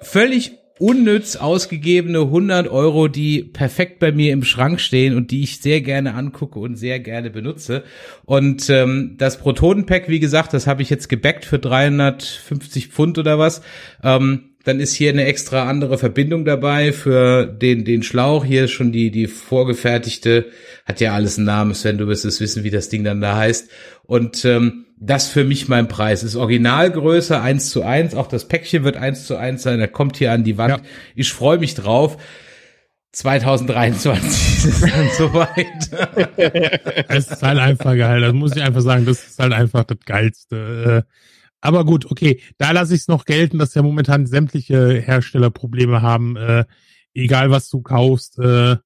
[0.00, 5.60] Völlig unnütz ausgegebene 100 Euro, die perfekt bei mir im Schrank stehen und die ich
[5.60, 7.84] sehr gerne angucke und sehr gerne benutze.
[8.24, 13.38] Und ähm, das Protonenpack, wie gesagt, das habe ich jetzt gebackt für 350 Pfund oder
[13.38, 13.62] was.
[14.02, 18.44] Ähm, dann ist hier eine extra andere Verbindung dabei für den, den Schlauch.
[18.44, 20.46] Hier ist schon die, die vorgefertigte,
[20.84, 23.36] hat ja alles einen Namen, Sven, du wirst es wissen, wie das Ding dann da
[23.36, 23.70] heißt.
[24.02, 26.24] Und ähm, das für mich mein Preis.
[26.24, 28.16] Ist Originalgröße eins zu eins.
[28.16, 29.78] Auch das Päckchen wird eins zu eins sein.
[29.78, 30.78] Da kommt hier an die Wand.
[30.78, 30.82] Ja.
[31.14, 32.16] Ich freue mich drauf.
[33.12, 37.06] 2023 ist es dann soweit.
[37.06, 38.20] Es ist halt einfach geil.
[38.20, 39.06] Das muss ich einfach sagen.
[39.06, 41.06] Das ist halt einfach das Geilste.
[41.60, 42.40] Aber gut, okay.
[42.58, 46.36] Da lasse ich es noch gelten, dass ja momentan sämtliche Hersteller Probleme haben.
[46.36, 46.64] Äh,
[47.14, 48.76] egal was du kaufst, äh,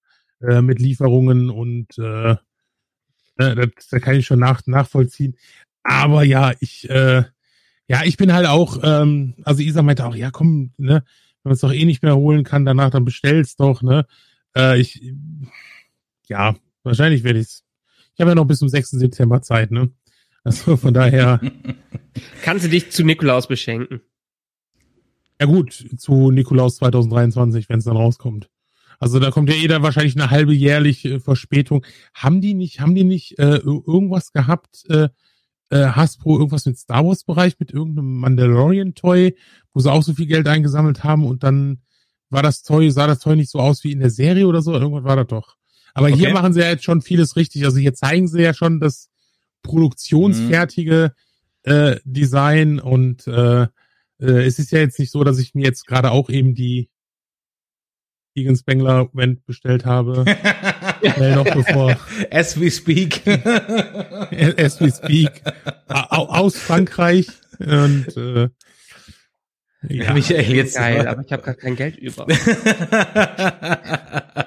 [0.40, 2.36] äh, mit Lieferungen und äh, äh,
[3.36, 5.36] das, da kann ich schon nach, nachvollziehen.
[5.82, 7.24] Aber ja, ich, äh,
[7.88, 11.02] ja, ich bin halt auch, ähm, also Isa meinte auch, ja komm, ne,
[11.42, 14.06] wenn man es doch eh nicht mehr holen kann, danach dann bestell's doch, ne?
[14.56, 15.12] Äh, ich,
[16.28, 17.64] ja, wahrscheinlich werde ich's.
[18.14, 18.90] Ich habe ja noch bis zum 6.
[18.90, 19.90] September Zeit, ne?
[20.44, 21.40] Also von daher,
[22.42, 24.00] Kannst du dich zu Nikolaus beschenken?
[25.40, 28.50] ja gut, zu Nikolaus 2023, wenn es dann rauskommt.
[28.98, 31.84] Also da kommt ja eh da wahrscheinlich eine halbe jährliche äh, Verspätung.
[32.14, 35.08] Haben die nicht, haben die nicht äh, ir- irgendwas gehabt, äh,
[35.70, 39.34] äh, Hasbro irgendwas mit Star Wars Bereich, mit irgendeinem Mandalorian Toy,
[39.72, 41.80] wo sie auch so viel Geld eingesammelt haben und dann
[42.28, 44.72] war das Toy, sah das Toy nicht so aus wie in der Serie oder so,
[44.74, 45.56] irgendwas war das doch.
[45.94, 46.34] Aber hier Okay.
[46.34, 47.64] machen sie ja jetzt schon vieles richtig.
[47.64, 49.09] Also hier zeigen sie ja schon das
[49.62, 51.12] produktionsfertige
[51.62, 53.66] äh, Design und äh, äh,
[54.18, 56.88] es ist ja jetzt nicht so, dass ich mir jetzt gerade auch eben die
[58.34, 60.24] Egan Spengler Wend bestellt habe.
[61.14, 61.96] Schnell noch bevor
[62.30, 63.26] As we speak.
[64.56, 65.42] as we speak
[65.88, 67.26] au- aus Frankreich
[67.58, 68.48] und äh,
[69.88, 70.12] ja.
[70.12, 72.26] Michael, jetzt Geil, aber ich habe gar kein Geld über.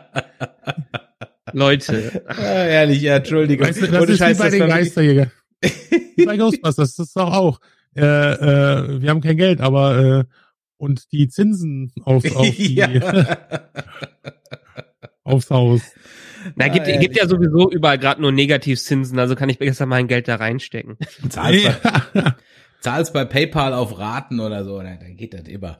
[1.53, 3.67] Leute, Ah, ehrlich, ja, Entschuldigung.
[3.67, 5.31] Weißt du, das ist Scheiß, wie bei das den war wirklich- Geisterjäger.
[6.17, 7.59] wie bei Ghostbusters, das ist doch auch.
[7.95, 10.23] Äh, äh, wir haben kein Geld, aber äh,
[10.77, 12.89] und die Zinsen auf, auf die, ja.
[15.23, 15.81] aufs Haus.
[16.55, 20.07] na, gibt, Ja, gibt ja sowieso überall gerade nur Negativzinsen, also kann ich besser mein
[20.07, 20.97] Geld da reinstecken.
[21.29, 22.35] Zahlst, bei, Ja.
[22.81, 25.77] zahlst bei PayPal auf Raten oder so, na, dann geht das immer.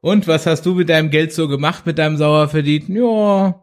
[0.00, 2.88] Und was hast du mit deinem Geld so gemacht, mit deinem sauer verdient?
[2.88, 3.62] Ja,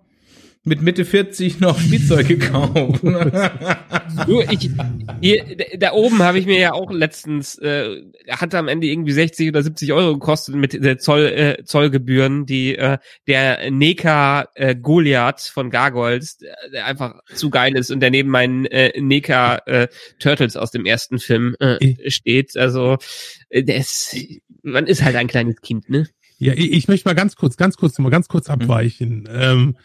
[0.65, 3.03] mit Mitte 40 noch Spielzeug gekauft.
[4.27, 4.69] Du, ich,
[5.21, 9.49] hier, da oben habe ich mir ja auch letztens, äh, hatte am Ende irgendwie 60
[9.49, 15.41] oder 70 Euro gekostet mit der Zoll, äh, Zollgebühren, die äh, der Neka äh, Goliath
[15.41, 16.37] von Gargoyles,
[16.71, 19.87] der, einfach zu geil ist und der neben meinen äh, Neka äh,
[20.19, 22.55] Turtles aus dem ersten Film äh, steht.
[22.55, 22.97] Also
[23.49, 24.15] äh, der ist,
[24.61, 26.07] man ist halt ein kleines Kind, ne?
[26.43, 29.27] Ja, ich, ich möchte mal ganz kurz, ganz kurz, mal ganz kurz abweichen.
[29.31, 29.77] Ähm,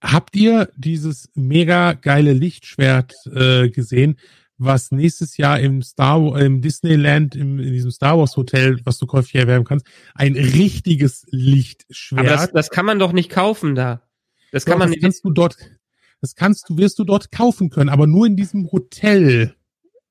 [0.00, 4.16] habt ihr dieses mega geile Lichtschwert äh, gesehen,
[4.58, 9.06] was nächstes Jahr im Star im Disneyland, im, in diesem Star Wars Hotel, was du
[9.06, 12.20] käuflich erwerben kannst, ein richtiges Lichtschwert.
[12.20, 14.02] Aber das, das kann man doch nicht kaufen da.
[14.50, 15.02] Das Doch, kann man das nicht.
[15.02, 15.56] kannst du dort,
[16.20, 19.54] das kannst du, wirst du dort kaufen können, aber nur in diesem Hotel.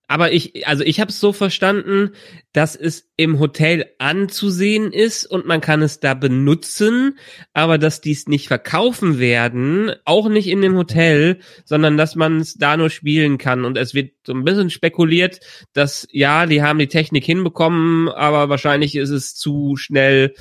[0.07, 2.11] Aber ich, also ich habe es so verstanden,
[2.53, 7.17] dass es im Hotel anzusehen ist und man kann es da benutzen,
[7.53, 12.39] aber dass die es nicht verkaufen werden, auch nicht in dem Hotel, sondern dass man
[12.39, 13.65] es da nur spielen kann.
[13.65, 15.41] Und es wird so ein bisschen spekuliert,
[15.73, 20.33] dass ja, die haben die Technik hinbekommen, aber wahrscheinlich ist es zu schnell,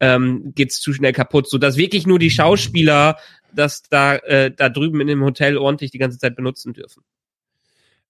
[0.00, 3.16] ähm, geht's zu schnell kaputt, so dass wirklich nur die Schauspieler
[3.54, 7.04] das da äh, da drüben in dem Hotel ordentlich die ganze Zeit benutzen dürfen.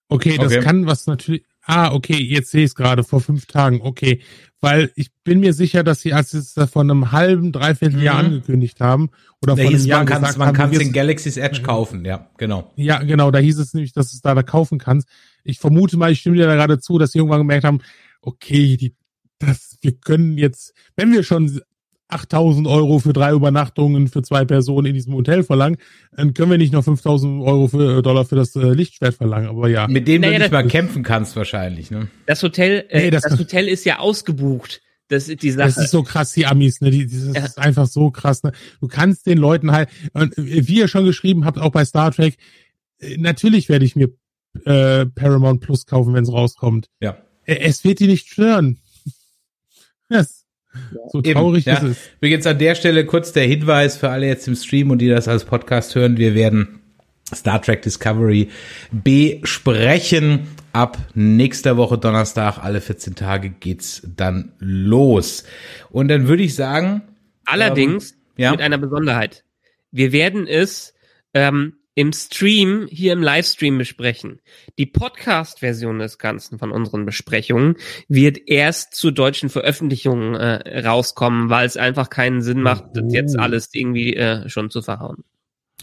[0.08, 0.60] Okay, das Okay.
[0.62, 1.44] kann was natürlich.
[1.66, 3.80] Ah, okay, jetzt sehe ich es gerade vor fünf Tagen.
[3.80, 4.20] Okay,
[4.60, 8.22] weil ich bin mir sicher, dass sie als sie es vor einem halben, dreiviertel Jahr
[8.22, 8.26] Mhm.
[8.28, 9.08] angekündigt haben
[9.40, 12.04] oder Da vor einem hieß, Jahr man kann gesagt man wir- in Galaxy's Edge kaufen,
[12.04, 12.70] ja, genau.
[12.76, 15.08] Ja, genau, da hieß es nämlich, dass du es da, da kaufen kannst.
[15.42, 17.80] Ich vermute mal, ich stimme dir da gerade zu, dass sie irgendwann gemerkt haben,
[18.20, 18.94] okay, die,
[19.38, 21.60] das, wir können jetzt, wenn wir schon
[22.08, 25.78] 8000 Euro für drei Übernachtungen für zwei Personen in diesem Hotel verlangen,
[26.12, 29.48] dann können wir nicht noch 5000 Euro für, Dollar für das äh, Lichtschwert verlangen.
[29.48, 32.08] Aber ja, Mit dem Naja, du nicht mal kämpfen kannst wahrscheinlich, ne?
[32.26, 34.80] Das Hotel, äh, Nee, das- das, Hotel ist ja ausgebucht.
[35.08, 35.66] Das ist die Sache.
[35.68, 36.90] Das ist so krass, die Amis, ne?
[36.90, 37.44] Die, das Ja.
[37.44, 38.52] ist einfach so krass, ne?
[38.80, 42.36] Du kannst den Leuten halt, und wie ihr schon geschrieben habt, auch bei Star Trek,
[43.00, 44.08] äh, natürlich werde ich mir
[44.66, 46.88] äh, Paramount Plus kaufen, wenn es rauskommt.
[47.00, 47.16] Ja.
[47.44, 48.78] Äh, Es wird die nicht stören.
[50.10, 50.43] Yes.
[51.12, 51.74] So Eben, traurig ja.
[51.74, 51.96] ist es.
[52.20, 55.28] Übrigens an der Stelle kurz der Hinweis für alle jetzt im Stream und die das
[55.28, 56.16] als Podcast hören.
[56.16, 56.80] Wir werden
[57.34, 58.48] Star Trek Discovery
[58.92, 60.48] besprechen.
[60.72, 65.44] Ab nächster Woche Donnerstag, alle 14 Tage geht's dann los.
[65.90, 67.02] Und dann würde ich sagen,
[67.46, 68.50] Allerdings Ähm, ja.
[68.52, 69.44] mit einer Besonderheit.
[69.92, 70.94] Wir werden es
[71.34, 74.40] ähm, im Stream, hier im Livestream besprechen.
[74.78, 77.76] Die Podcast-Version des Ganzen von unseren Besprechungen
[78.08, 83.36] wird erst zur deutschen Veröffentlichung äh, rauskommen, weil es einfach keinen Sinn macht, das jetzt
[83.38, 83.40] Oh.
[83.42, 85.22] alles irgendwie äh, schon zu verhauen.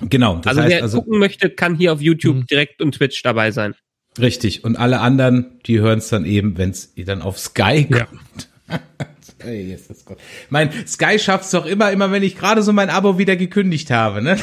[0.02, 2.46] genau, also heißt wer also gucken möchte, kann hier auf YouTube Mhm.
[2.48, 3.76] direkt und Twitch dabei sein.
[4.20, 4.64] richtig.
[4.66, 8.06] Und alle anderen, die hören es dann eben, wenn es dann auf Sky Ja.
[8.06, 8.50] kommt.
[8.68, 8.80] Ey,
[9.46, 10.20] Jesus Gott.
[10.50, 14.22] Mein Sky schafft's doch immer, immer wenn ich gerade so mein Abo wieder gekündigt habe,
[14.22, 14.38] ne?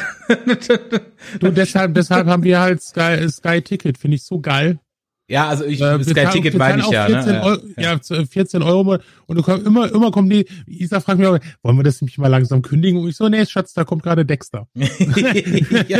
[1.39, 4.79] Du, deshalb, deshalb haben wir halt Sky, Sky Ticket, finde ich so geil.
[5.31, 7.43] Ja, also ich, Äh, Sky bezahlen- Ticket meine ich ja, 14 ne?
[7.43, 11.27] Euro, ja, zu- 14 Euro und du kommst immer, immer kommen die, Isa fragt mich
[11.27, 12.99] auch, wollen wir das nicht mal langsam kündigen?
[12.99, 14.67] Und ich so, nee, Schatz, da kommt gerade Dexter.
[15.87, 15.99] ja,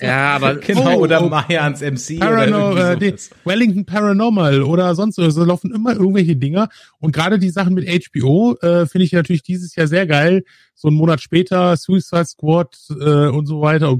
[0.00, 1.28] Ja, aber genau, Oh, oder oh.
[1.28, 3.30] Mayans MC Parano, oder äh, sowas.
[3.44, 5.34] Wellington Paranormal oder sonst was.
[5.34, 6.68] Da laufen immer irgendwelche Dinger.
[7.00, 10.44] Und gerade die Sachen mit HBO äh, finde ich natürlich dieses Jahr sehr geil.
[10.74, 13.96] So einen Monat später, Suicide Squad äh, und so weiter.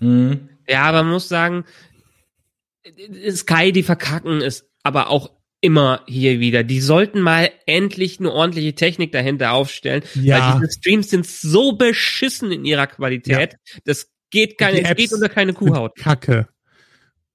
[0.00, 0.48] Mhm.
[0.68, 1.64] Ja, aber man muss sagen,
[3.30, 5.30] Sky, die verkacken es aber auch
[5.60, 6.64] immer hier wieder.
[6.64, 10.54] Die sollten mal endlich eine ordentliche Technik dahinter aufstellen, Ja.
[10.54, 15.28] weil diese Streams sind so beschissen in ihrer Qualität, das geht keine, es geht unter
[15.28, 15.94] keine Kuhhaut.
[15.96, 16.48] Kacke.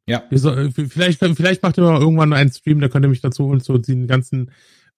[0.08, 0.24] Ja.
[0.30, 3.62] Äh, vielleicht, vielleicht macht ihr mal irgendwann einen Stream, da könnt ihr mich dazu holen,
[3.62, 4.52] zu den ganzen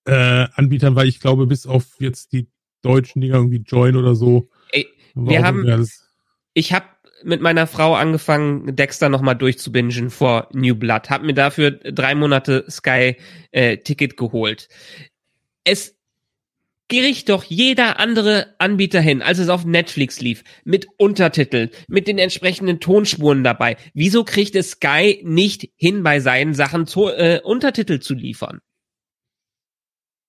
[0.05, 2.47] äh, Anbietern, weil ich glaube, bis auf jetzt die
[2.81, 4.49] deutschen Dinger irgendwie Join oder so.
[4.71, 5.87] Ey, wir haben-
[6.53, 6.85] Ich habe
[7.23, 11.09] mit meiner Frau angefangen, Dexter nochmal durchzubingen vor New Blood.
[11.09, 13.17] Hab mir dafür drei Monate Sky
[13.51, 14.67] äh, Ticket geholt.
[15.63, 15.95] Es
[16.89, 22.17] gericht doch jeder andere Anbieter hin, als es auf Netflix lief, mit Untertiteln, mit den
[22.17, 23.77] entsprechenden Tonspuren dabei.
[23.93, 28.59] Wieso kriegt es Sky nicht hin, bei seinen Sachen zu, äh, Untertitel zu liefern?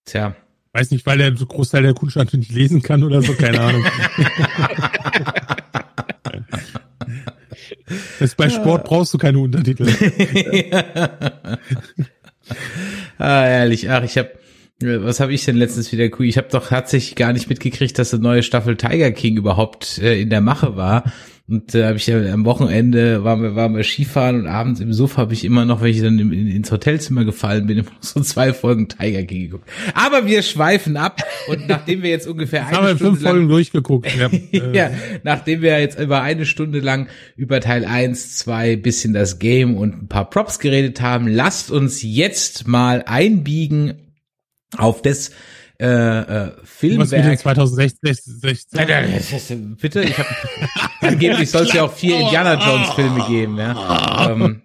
[0.04, 0.36] Tja.
[0.72, 3.84] Weiß nicht, weil der so Großteil der Kundschaft nicht lesen kann oder so, keine Ahnung.
[8.20, 9.88] Das bei Sport brauchst du keine Untertitel.
[13.18, 14.30] ah, ehrlich, ach, ich habe
[14.82, 16.26] was habe ich denn letztens wieder cool?
[16.26, 20.22] Ich habe doch tatsächlich gar nicht mitgekriegt, dass eine neue Staffel Tiger King überhaupt äh,
[20.22, 21.04] in der Mache war.
[21.50, 24.92] Und äh, habe ich ja am Wochenende waren wir, waren wir Skifahren und abends im
[24.92, 27.90] Sofa habe ich immer noch, wenn ich dann im, in, ins Hotelzimmer gefallen bin, immer
[27.90, 29.68] noch so zwei Folgen Tiger King geguckt.
[29.94, 33.22] Aber wir schweifen ab und nachdem wir jetzt ungefähr Das haben wir eine Stunde fünf
[33.22, 34.10] lang Folgen durchgeguckt.
[34.20, 34.90] Ja, äh, ja,
[35.24, 40.02] nachdem wir jetzt über eine Stunde lang über Teil 1, 2, bisschen das Game und
[40.02, 43.94] ein paar Props geredet haben, lasst uns jetzt mal einbiegen
[44.76, 45.32] auf das
[45.80, 47.10] äh, äh, Filmwerk.
[47.10, 48.40] den 2016?
[48.72, 50.26] Nein, nein, das ist- Bitte, ich hab,
[51.00, 54.30] angeblich soll es ja auch vier Indiana Jones Filme geben, ja.
[54.32, 54.62] Ähm,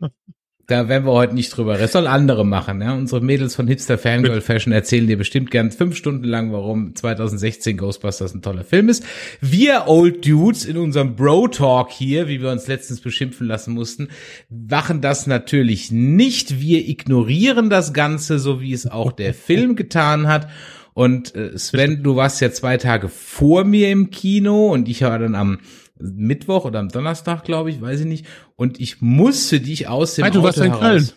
[0.68, 1.84] da werden wir heute nicht drüber reden.
[1.84, 2.94] Das sollen andere machen, ja.
[2.94, 7.78] Unsere Mädels von Hipster Fangirl Fashion erzählen dir bestimmt gern fünf Stunden lang, warum 2016
[7.78, 9.04] Ghostbusters ein toller Film ist.
[9.42, 14.08] Wir Old Dudes in unserem Bro Talk hier, wie wir uns letztens beschimpfen lassen mussten,
[14.50, 16.60] machen das natürlich nicht.
[16.60, 20.48] Wir ignorieren das Ganze, so wie es auch der Film getan hat.
[20.96, 25.20] Und äh, Sven, du warst ja zwei Tage vor mir im Kino und ich war
[25.20, 25.60] dann am
[26.00, 28.26] Mittwoch oder am Donnerstag, glaube ich, weiß ich nicht.
[28.56, 30.80] Und ich musste dich aus dem Ah, du Auto warst in heraus.
[30.80, 31.10] Köln.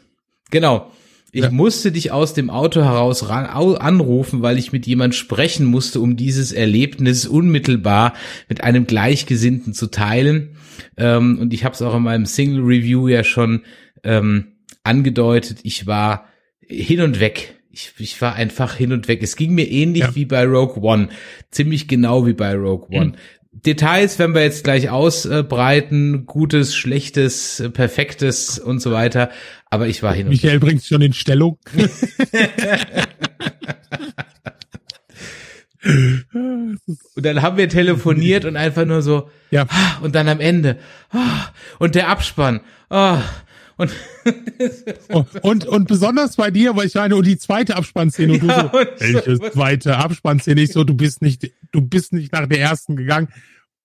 [0.50, 0.90] Genau.
[1.30, 1.50] Ich Ja.
[1.52, 6.16] musste dich aus dem Auto heraus ran, anrufen, weil ich mit jemand sprechen musste, um
[6.16, 8.14] dieses Erlebnis unmittelbar
[8.48, 10.56] mit einem Gleichgesinnten zu teilen.
[10.96, 13.62] Ähm, und ich habe es auch in meinem Single Review ja schon
[14.02, 15.58] ähm, angedeutet.
[15.62, 16.24] Ich war
[16.66, 17.57] hin und weg.
[17.78, 19.22] Ich, ich war einfach hin und weg.
[19.22, 20.14] Es ging mir ähnlich Ja.
[20.16, 21.10] wie bei Rogue One.
[21.52, 23.12] Ziemlich genau wie bei Rogue One.
[23.52, 26.26] Details werden wir jetzt gleich ausbreiten.
[26.26, 29.30] Gutes, schlechtes, perfektes und so weiter.
[29.70, 30.42] Aber ich war hin und weg.
[30.42, 31.58] Michael bringt schon in Stellung.
[35.84, 36.80] Und
[37.24, 39.66] dann haben wir telefoniert und einfach nur so, Ja.
[39.68, 40.78] ah, und dann am Ende,
[41.10, 41.46] ah,
[41.78, 42.60] und der Abspann,
[43.78, 43.92] ah, und,
[45.10, 48.62] Oh, und, und besonders bei dir, weil ich meine, und die zweite Abspannszene und Ja,
[48.64, 50.60] du so, und welche so- zweite Abspannszene?
[50.60, 53.28] Ich so, du bist nicht, du bist nicht nach der ersten gegangen.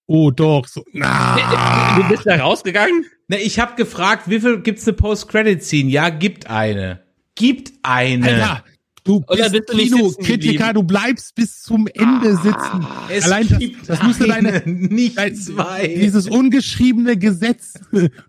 [0.05, 1.95] Oh doch, so, na.
[1.95, 3.05] Du bist da rausgegangen?
[3.29, 5.89] na, ich habe gefragt, wie viel gibt's eine Post-Credit-Scene?
[5.89, 6.99] Ja, gibt eine.
[7.35, 8.25] Gibt eine.
[8.25, 8.63] Alter,
[9.03, 12.87] du bist du Kino-Kritiker, du bleibst bis zum Ende sitzen.
[13.09, 15.87] es Allein das, gibt das müsste deine, eine, nicht zwei.
[15.87, 17.73] dieses ungeschriebene Gesetz.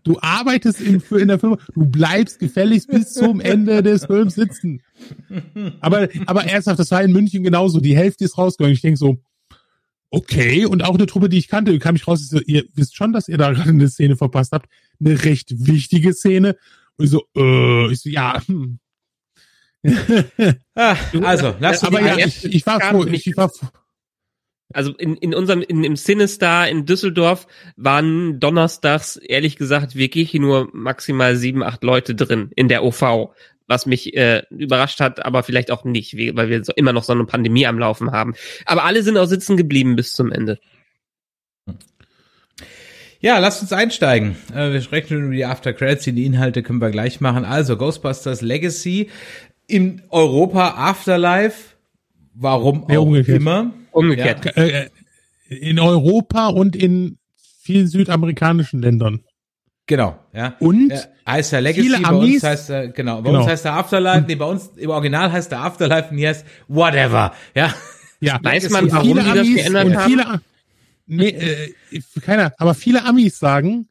[0.02, 4.82] Du arbeitest in, in der Firma, du bleibst gefälligst bis zum Ende des Films sitzen.
[5.80, 7.80] Aber, aber ernsthaft, das war in München genauso.
[7.80, 8.74] Die Hälfte ist rausgegangen.
[8.74, 9.18] Ich denk so,
[10.10, 10.66] okay.
[10.66, 12.20] Und auch eine Truppe, die ich kannte, kam ich raus.
[12.22, 14.68] Ich so, ihr wisst schon, dass ihr da gerade eine Szene verpasst habt.
[15.00, 16.56] Eine recht wichtige Szene.
[16.96, 18.78] Und ich so, äh, ich so, ja, hm.
[20.74, 23.68] Ah, also, lass uns aber ja, ich, ich war froh, ich war froh.
[24.72, 30.68] Also in, in unserem, in, im Cinestar in Düsseldorf waren donnerstags, ehrlich gesagt, wirklich nur
[30.72, 33.30] maximal sieben, acht Leute drin in der OV.
[33.66, 37.14] Was mich äh, überrascht hat, aber vielleicht auch nicht, weil wir so immer noch so
[37.14, 38.34] eine Pandemie am Laufen haben.
[38.66, 40.58] Aber alle sind auch sitzen geblieben bis zum Ende.
[43.20, 44.36] Ja, lasst uns einsteigen.
[44.54, 47.46] Äh, wir sprechen schon über die After Credits, die Inhalte können wir gleich machen.
[47.46, 49.08] Also Ghostbusters Legacy
[49.66, 51.74] in Europa Afterlife
[52.36, 53.36] Warum Nee, auch umgekehrt.
[53.40, 53.72] immer.
[53.92, 54.56] Umgekehrt.
[54.56, 54.88] Äh,
[55.48, 57.18] in Europa und in
[57.62, 59.20] vielen südamerikanischen Ländern.
[59.86, 60.56] Genau, ja.
[60.58, 60.98] Und Äh,
[61.28, 63.40] heißt er Legacy, viele bei Amis- uns heißt er, genau, bei Genau.
[63.42, 66.44] uns heißt er Afterlife, nee, bei uns im Original heißt er Afterlife und hier heißt
[66.68, 67.72] Whatever, ja.
[68.20, 70.10] ja, Weiß man, warum viele die das Amis geändert und haben?
[70.10, 70.40] viele,
[71.06, 71.74] nee, äh,
[72.22, 73.88] keiner, aber viele Amis sagen,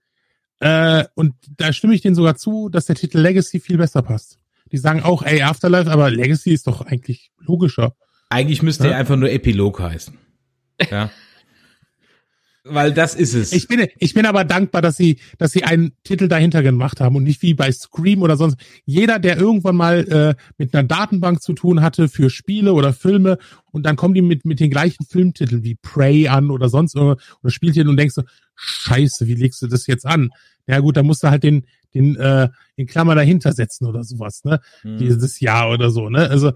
[0.59, 4.39] äh, und da stimme ich denen sogar zu, dass der Titel Legacy viel besser passt.
[4.73, 7.93] Die sagen auch, ey, Afterlife, aber Legacy ist doch eigentlich logischer.
[8.29, 8.91] Eigentlich müsste Ja.
[8.93, 10.17] er einfach nur Epilog heißen.
[10.91, 11.09] Ja.
[12.65, 13.51] Weil das ist es.
[13.51, 17.17] Ich bin, ich bin aber dankbar, dass sie, dass sie einen Titel dahinter gemacht haben
[17.17, 18.55] und nicht wie bei Scream oder sonst.
[18.85, 23.37] Jeder, der irgendwann mal äh, mit einer Datenbank zu tun hatte für Spiele oder Filme
[23.71, 27.21] und dann kommen die mit, mit den gleichen Filmtiteln wie Prey an oder sonst irgendwas
[27.41, 28.23] oder Spieltitel und denkst so,
[28.55, 30.29] scheiße, wie legst du das jetzt an?
[30.65, 34.43] Ja gut, dann musst du halt den, den, äh, in Klammer dahinter setzen oder sowas,
[34.43, 34.59] ne?
[34.81, 34.97] Hm.
[34.97, 36.29] Dieses Jahr oder so, ne?
[36.29, 36.53] Also,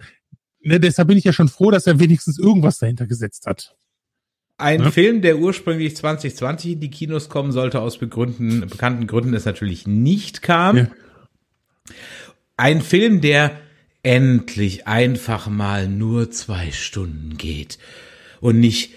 [0.61, 3.75] ne, deshalb bin ich ja schon froh, dass er wenigstens irgendwas dahinter gesetzt hat.
[4.57, 4.91] Ein Ja.
[4.91, 9.85] Film, der ursprünglich 2020 in die Kinos kommen sollte, aus begründen, bekannten Gründen es natürlich
[9.85, 10.77] nicht kam.
[10.77, 10.87] Ja.
[12.57, 13.51] Ein Film, der
[14.01, 17.77] endlich einfach mal nur zwei Stunden geht
[18.39, 18.93] und nicht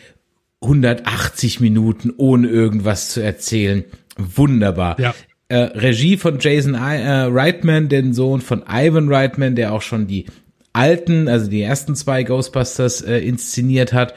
[0.62, 3.84] 180 Minuten ohne irgendwas zu erzählen.
[4.16, 4.98] Wunderbar.
[5.00, 5.14] Ja.
[5.50, 10.06] Äh, Regie von Jason I äh, Reitman, den Sohn von Ivan Reitman, der auch schon
[10.06, 10.26] die
[10.72, 14.14] alten, also die ersten zwei Ghostbusters äh, inszeniert hat.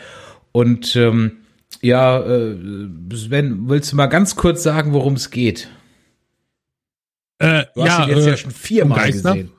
[0.51, 1.37] Und ähm,
[1.81, 2.55] ja, äh,
[3.15, 5.69] Sven, willst du mal ganz kurz sagen, worum es geht?
[7.39, 9.51] Äh, Du hast ja, ihn jetzt äh, ja schon viermal um gesehen.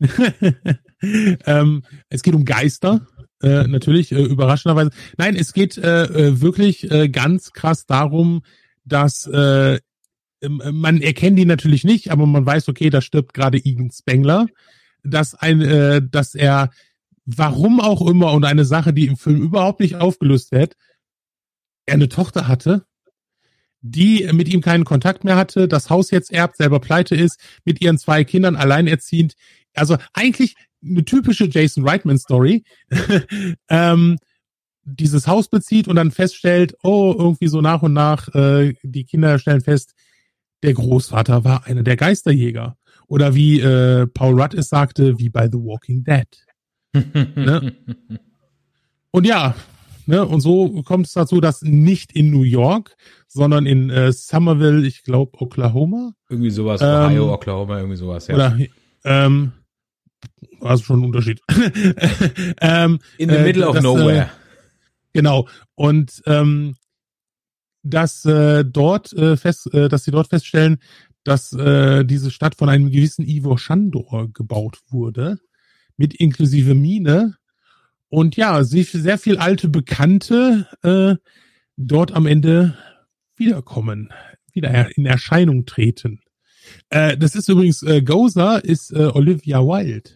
[1.46, 3.06] ähm, es geht um Geister,
[3.40, 4.90] äh, natürlich, äh, überraschenderweise.
[5.16, 8.42] Nein, es geht äh, äh, wirklich äh, ganz krass darum,
[8.84, 9.78] dass äh,
[10.40, 14.46] man erkennt die natürlich nicht, aber man weiß, okay, da stirbt gerade Egan Spengler,
[15.02, 16.70] dass ein, äh, dass er,
[17.24, 20.76] warum auch immer, und eine Sache, die im Film überhaupt nicht aufgelöst wird,
[21.86, 22.86] er eine Tochter hatte,
[23.80, 27.82] die mit ihm keinen Kontakt mehr hatte, das Haus jetzt erbt, selber pleite ist, mit
[27.82, 29.34] ihren zwei Kindern alleinerziehend.
[29.74, 32.64] Also eigentlich eine typische Jason Reitman Story.
[33.68, 34.16] ähm,
[34.84, 39.38] dieses Haus bezieht und dann feststellt, oh, irgendwie so nach und nach, äh, die Kinder
[39.38, 39.94] stellen fest,
[40.64, 42.76] der Großvater war einer der Geisterjäger.
[43.06, 46.26] Oder wie äh, Paul Rudd es sagte, wie bei The Walking Dead.
[47.36, 47.74] Ne?
[49.10, 49.54] Und ja,
[50.06, 52.96] ne, und so kommt es dazu, dass nicht in New York,
[53.28, 58.34] sondern in äh, Somerville, ich glaube Oklahoma, Irgendwie sowas, Ähm, Ohio, Oklahoma, irgendwie sowas, ja.
[58.34, 58.58] oder
[59.04, 59.52] ähm,
[60.60, 61.40] war schon ein Unterschied.
[62.60, 64.22] ähm, In the äh, middle of das, nowhere.
[64.22, 64.26] Äh,
[65.12, 65.46] genau.
[65.74, 66.76] Und ähm,
[67.84, 70.78] dass äh, dort äh, fest, äh, dass sie dort feststellen,
[71.22, 75.38] dass äh, diese Stadt von einem gewissen Ivo Schandor gebaut wurde,
[75.96, 77.36] mit inklusive Mine.
[78.08, 81.16] Und ja, sehr viel alte Bekannte äh,
[81.76, 82.76] dort am Ende
[83.36, 84.12] wiederkommen,
[84.52, 86.20] wieder in Erscheinung treten.
[86.90, 90.10] Äh, das ist übrigens, äh, Gozer ist äh, Olivia Wilde.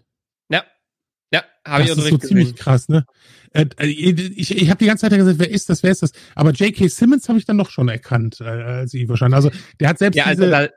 [1.81, 2.59] Ich Das auch ist so direkt ziemlich gesehen.
[2.59, 3.05] krass, ne?
[3.53, 6.13] Äh, ich ich habe die ganze Zeit gesagt, wer ist das, wer ist das?
[6.35, 6.89] Aber J.K.
[6.89, 9.37] Simmons habe ich dann noch schon erkannt, äh, als ich wahrscheinlich.
[9.37, 9.51] Also
[9.81, 10.69] der hat selbst Ja, also diese, da,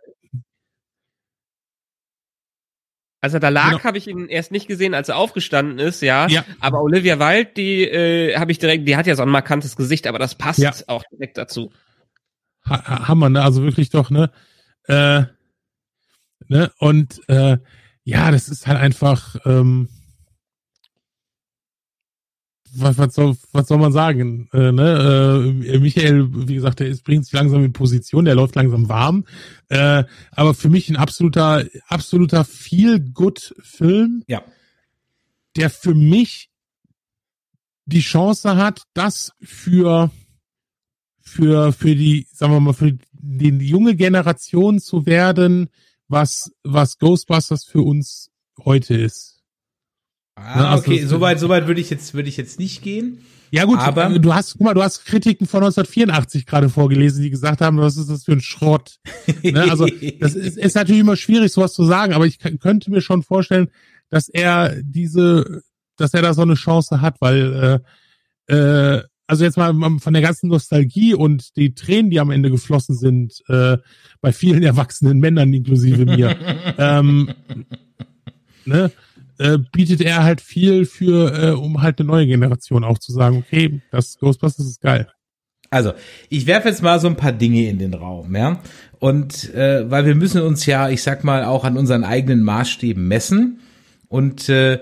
[3.24, 3.84] als er da lag, Genau.
[3.84, 6.28] habe ich ihn erst nicht gesehen, als er aufgestanden ist, ja.
[6.28, 6.44] Ja.
[6.60, 10.08] Aber Olivia Wilde, die äh, habe ich direkt, die hat ja so ein markantes Gesicht,
[10.08, 10.74] aber das passt Ja.
[10.88, 11.72] auch direkt dazu.
[12.66, 13.44] ha- Hammer, ne?
[13.44, 14.32] Also wirklich doch, ne?
[14.86, 15.24] Äh,
[16.48, 16.72] ne?
[16.80, 17.58] Und äh,
[18.04, 19.90] ja, das ist halt einfach, ähm,
[22.74, 24.50] was, was, soll, was soll man sagen?
[24.54, 25.64] Äh, ne?
[25.66, 29.26] äh, Michael, wie gesagt, der ist, bringt sich langsam in Position, der läuft langsam warm.
[29.70, 34.24] Äh, aber für mich ein absoluter, absoluter Feel-Good-Film.
[34.28, 34.44] Ja.
[35.58, 36.50] der für mich
[37.86, 40.12] die Chance hat, das für
[41.22, 45.70] für für die sagen wir mal für die junge Generation zu werden,
[46.08, 48.30] was was Ghostbusters für uns
[48.64, 49.41] heute ist.
[50.36, 53.20] Ah, also okay, soweit, soweit würde ich jetzt, würde ich jetzt nicht gehen.
[53.52, 57.22] Ja gut, Aber- äh, du hast guck mal, du hast Kritiken von 1984 gerade vorgelesen,
[57.22, 58.96] die gesagt haben, was ist das für ein Schrott.
[59.44, 59.70] Ne?
[59.70, 59.88] Also
[60.20, 63.70] das ist, ist natürlich immer schwierig, sowas zu sagen, aber ich könnte mir schon vorstellen,
[64.10, 65.64] dass er diese,
[65.98, 67.82] dass er da so eine Chance hat, weil
[68.50, 72.52] äh, äh, also jetzt mal von der ganzen Nostalgie und die Tränen, die am Ende
[72.52, 73.78] geflossen sind, äh,
[74.22, 76.36] bei vielen erwachsenen Männern inklusive mir,
[76.78, 77.34] ähm,
[78.66, 78.92] ne,
[79.42, 83.38] äh, bietet er halt viel für, äh, um halt eine neue Generation auch zu sagen,
[83.38, 85.08] okay, das Ghostbusters ist geil.
[85.70, 85.94] Also,
[86.30, 88.62] ich werfe jetzt mal so ein paar Dinge in den Raum, ja.
[89.00, 93.08] Und äh, weil wir müssen uns ja, ich sag mal, auch an unseren eigenen Maßstäben
[93.08, 93.62] messen.
[94.10, 94.80] Und äh,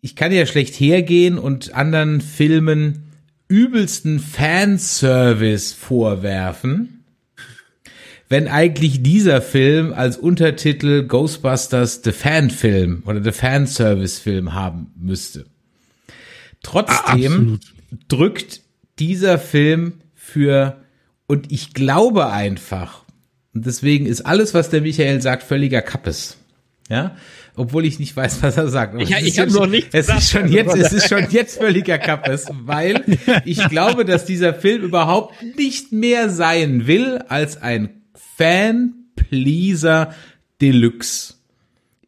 [0.00, 3.12] ich kann ja schlecht hergehen und anderen Filmen
[3.48, 6.97] übelsten Fanservice vorwerfen,
[8.28, 14.92] wenn eigentlich dieser Film als Untertitel Ghostbusters The Fan Film oder The Fanservice Film haben
[14.96, 15.46] müsste.
[16.62, 18.62] Trotzdem ah, drückt
[18.98, 20.76] dieser Film für,
[21.26, 23.04] und ich glaube einfach,
[23.54, 26.36] und deswegen ist alles, was der Michael sagt, völliger Kappes.
[26.90, 27.16] Ja,
[27.54, 28.94] obwohl ich nicht weiß, was er sagt.
[28.94, 29.88] Aber ja, ich habe noch nicht.
[29.92, 33.04] Es ist schon jetzt, es ist schon jetzt völliger Kappes, weil
[33.44, 37.97] ich glaube, dass dieser Film überhaupt nicht mehr sein will als ein
[38.38, 40.14] Fan-Pleaser
[40.60, 41.34] Deluxe.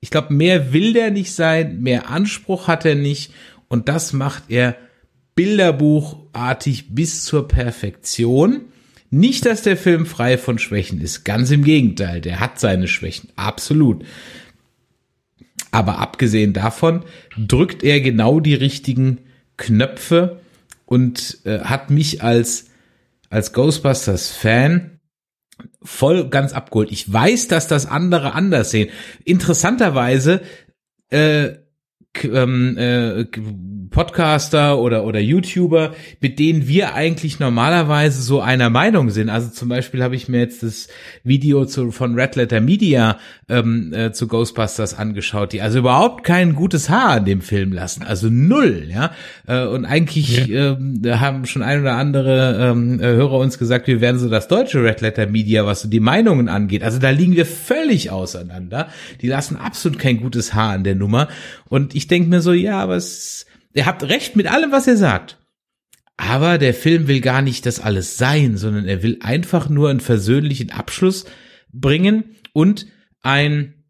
[0.01, 3.33] Ich glaube, mehr will der nicht sein, mehr Anspruch hat er nicht
[3.69, 4.77] und das macht er
[5.35, 8.63] bilderbuchartig bis zur Perfektion.
[9.11, 13.29] Nicht, dass der Film frei von Schwächen ist, ganz im Gegenteil, der hat seine Schwächen,
[13.37, 14.05] absolut.
[15.73, 17.05] Aber abgesehen davon
[17.37, 19.19] drückt er genau die richtigen
[19.57, 20.41] Knöpfe
[20.87, 22.67] und äh, hat mich als,
[23.31, 25.00] als Ghostbusters-Fan
[25.83, 26.91] voll ganz abgeholt.
[26.93, 28.91] Ich weiß, dass das andere anders sehen.
[29.25, 30.43] Interessanterweise
[31.11, 31.55] äh,
[32.23, 33.25] ähm, äh,
[33.91, 39.29] Podcaster oder, oder YouTuber, mit denen wir eigentlich normalerweise so einer Meinung sind.
[39.29, 40.89] Also zum Beispiel habe ich mir jetzt das
[41.25, 43.19] Video zu, von Red Letter Media
[43.49, 48.05] ähm, äh, zu Ghostbusters angeschaut, die also überhaupt kein gutes Haar an dem Film lassen.
[48.05, 49.13] Also null, ja.
[49.47, 50.73] Äh, und eigentlich ja.
[50.73, 54.47] ähm, haben schon ein oder andere ähm, äh, Hörer uns gesagt, wir werden so das
[54.47, 56.85] deutsche Red Letter Media, was so die Meinungen angeht.
[56.85, 58.89] Also da liegen wir völlig auseinander.
[59.21, 61.29] Die lassen absolut kein gutes Haar an der Nummer.
[61.69, 64.97] Und ich denke mir so, ja, aber es Ihr habt recht mit allem, was ihr
[64.97, 65.39] sagt.
[66.17, 70.01] Aber der Film will gar nicht das alles sein, sondern er will einfach nur einen
[70.01, 71.25] versöhnlichen Abschluss
[71.73, 72.87] bringen und
[73.23, 73.85] ein,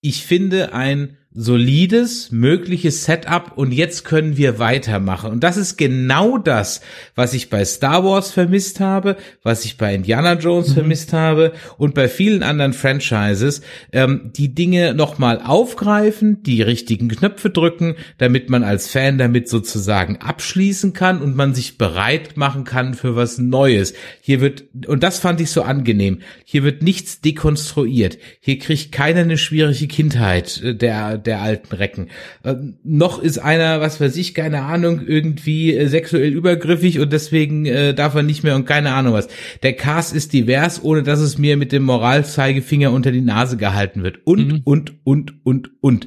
[0.00, 5.30] ich finde, ein solides, mögliches Setup und jetzt können wir weitermachen.
[5.30, 6.80] Und das ist genau das,
[7.14, 10.74] was ich bei Star Wars vermisst habe, was ich bei Indiana Jones mhm.
[10.74, 13.60] vermisst habe und bei vielen anderen Franchises,
[13.92, 20.16] ähm, die Dinge nochmal aufgreifen, die richtigen Knöpfe drücken, damit man als Fan damit sozusagen
[20.16, 23.92] abschließen kann und man sich bereit machen kann für was Neues.
[24.22, 28.16] Hier wird, und das fand ich so angenehm, hier wird nichts dekonstruiert.
[28.40, 32.08] Hier kriegt keiner eine schwierige Kindheit, äh, der der alten Recken.
[32.42, 32.54] Äh,
[32.84, 37.94] noch ist einer, was weiß ich, keine Ahnung, irgendwie äh, sexuell übergriffig und deswegen äh,
[37.94, 39.28] darf er nicht mehr und keine Ahnung was.
[39.62, 44.02] Der Cast ist divers, ohne dass es mir mit dem Moralzeigefinger unter die Nase gehalten
[44.02, 44.20] wird.
[44.24, 44.60] Und, mhm.
[44.64, 46.06] und, und, und, und.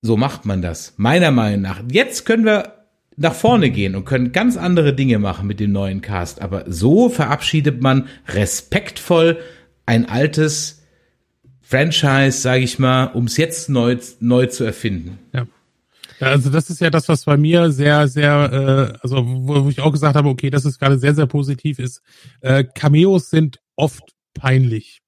[0.00, 0.94] So macht man das.
[0.96, 1.82] Meiner Meinung nach.
[1.90, 2.82] Jetzt können wir
[3.16, 6.42] nach vorne gehen und können ganz andere Dinge machen mit dem neuen Cast.
[6.42, 9.38] Aber so verabschiedet man respektvoll
[9.86, 10.81] ein altes
[11.72, 15.18] Franchise, sage ich mal, um es jetzt neu, neu zu erfinden.
[15.32, 15.46] Ja.
[16.20, 19.80] Also das ist ja das, was bei mir sehr, sehr, äh, also wo, wo ich
[19.80, 22.02] auch gesagt habe, okay, das ist gerade sehr, sehr positiv ist.
[22.42, 24.02] Äh, Cameos sind oft
[24.34, 25.00] peinlich.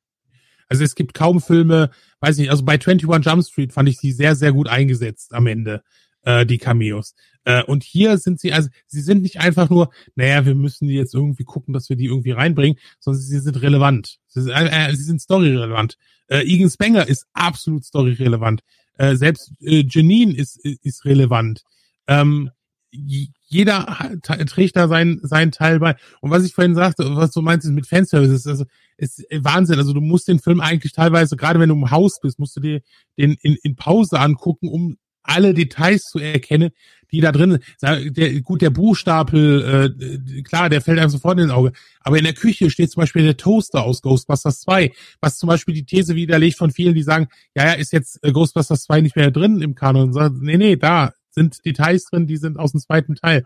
[0.66, 1.90] Also es gibt kaum Filme,
[2.20, 5.46] weiß nicht, also bei 21 Jump Street fand ich sie sehr, sehr gut eingesetzt am
[5.46, 5.82] Ende,
[6.22, 7.14] äh, die Cameos.
[7.44, 10.94] Äh, und hier sind sie, also sie sind nicht einfach nur, naja, wir müssen die
[10.94, 14.16] jetzt irgendwie gucken, dass wir die irgendwie reinbringen, sondern sie sind relevant.
[14.28, 15.98] Sie sind, äh, sie sind storyrelevant.
[16.34, 18.62] Äh, Egan Spenger ist absolut storyrelevant.
[18.98, 21.62] Äh, selbst äh, Janine ist, ist relevant.
[22.08, 22.50] Ähm,
[22.90, 25.96] jeder trägt da sein, sein Teil bei.
[26.20, 28.64] Und was ich vorhin sagte, was du meinst, mit Fanservices, also
[28.96, 29.78] ist Wahnsinn.
[29.78, 32.60] Also du musst den Film eigentlich teilweise, gerade wenn du im Haus bist, musst du
[32.60, 32.82] dir
[33.16, 36.70] den in, in Pause angucken, um alle Details zu erkennen,
[37.10, 38.16] die da drin sind.
[38.16, 41.72] Der, gut, der Buchstapel, äh, klar, der fällt einem sofort ins Auge.
[42.00, 45.74] Aber in der Küche steht zum Beispiel der Toaster aus Ghostbusters 2, was zum Beispiel
[45.74, 49.16] die These widerlegt von vielen, die sagen, ja, ja, ist jetzt äh, Ghostbusters 2 nicht
[49.16, 50.04] mehr drin im Kanon.
[50.04, 53.44] Und sagen, nee, nee, da sind Details drin, die sind aus dem zweiten Teil.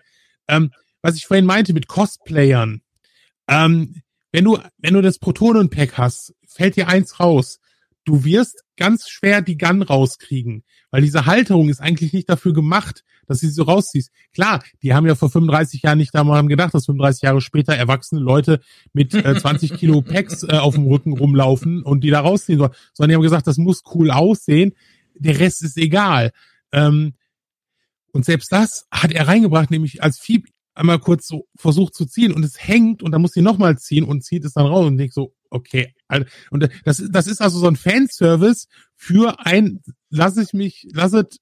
[0.48, 0.72] Ähm,
[1.02, 2.82] was ich vorhin meinte mit Cosplayern,
[3.48, 4.02] ähm,
[4.32, 7.60] wenn du, wenn du das Protonenpack hast, fällt dir eins raus.
[8.08, 10.64] Du wirst ganz schwer die Gun rauskriegen.
[10.90, 14.10] Weil diese Halterung ist eigentlich nicht dafür gemacht, dass sie so rausziehst.
[14.32, 18.22] Klar, die haben ja vor 35 Jahren nicht daran gedacht, dass 35 Jahre später erwachsene
[18.22, 18.60] Leute
[18.94, 22.72] mit äh, 20 Kilo Packs äh, auf dem Rücken rumlaufen und die da rausziehen sollen.
[22.94, 24.72] Sondern die haben gesagt, das muss cool aussehen.
[25.14, 26.32] Der Rest ist egal.
[26.72, 27.12] Ähm,
[28.12, 30.44] und selbst das hat er reingebracht, nämlich als Vieh
[30.74, 34.04] einmal kurz so versucht zu ziehen und es hängt und dann muss sie nochmal ziehen
[34.04, 35.94] und zieht es dann raus und denkt so, okay.
[36.50, 39.80] Und das, das ist also so ein Fanservice für ein,
[40.10, 41.38] lass ich mich, lasset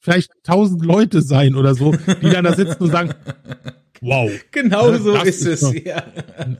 [0.00, 3.14] vielleicht tausend Leute sein oder so, die dann da sitzen und sagen,
[4.00, 4.30] wow.
[4.50, 6.04] Genau Ne, so das ist es, ja.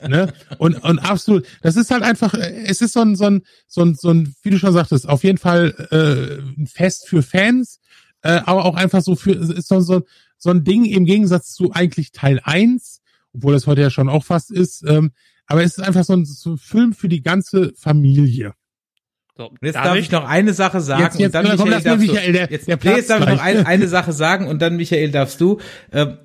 [0.06, 0.32] ne?
[0.58, 3.94] Und, und absolut, das ist halt einfach, es ist so ein, so ein, so ein,
[3.94, 7.80] so ein, wie du schon sagtest, auf jeden Fall äh, ein Fest für Fans,
[8.22, 10.02] äh, aber auch einfach so für, ist so, so,
[10.36, 13.00] so ein Ding im Gegensatz zu eigentlich Teil 1,
[13.32, 15.12] obwohl das heute ja schon auch fast ist, ähm,
[15.50, 18.54] aber es ist einfach so ein, so ein Film für die ganze Familie.
[19.36, 21.96] So, Und jetzt darf ich noch eine Sache sagen Jetzt- jetzt, und dann komm, Michael,
[21.98, 24.60] du, Michael, der- jetzt, der nee, jetzt darf ich noch eine, eine Sache sagen und
[24.62, 25.58] dann Michael darfst du.
[25.92, 26.18] Ähm,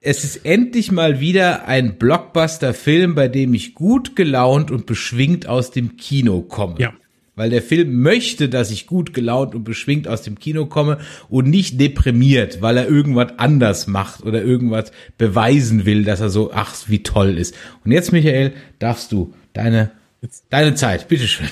[0.00, 5.72] es ist endlich mal wieder ein Blockbuster-Film, bei dem ich gut gelaunt und beschwingt aus
[5.72, 6.76] dem Kino komme.
[6.78, 6.92] Ja.
[7.40, 10.98] Weil der Film möchte, dass ich gut gelaunt und beschwingt aus dem Kino komme
[11.30, 16.52] und nicht deprimiert, weil er irgendwas anders macht oder irgendwas beweisen will, dass er so,
[16.52, 17.54] ach, wie toll ist.
[17.82, 19.90] Und jetzt, Michael, darfst du deine,
[20.50, 21.48] deine Zeit, bitteschön.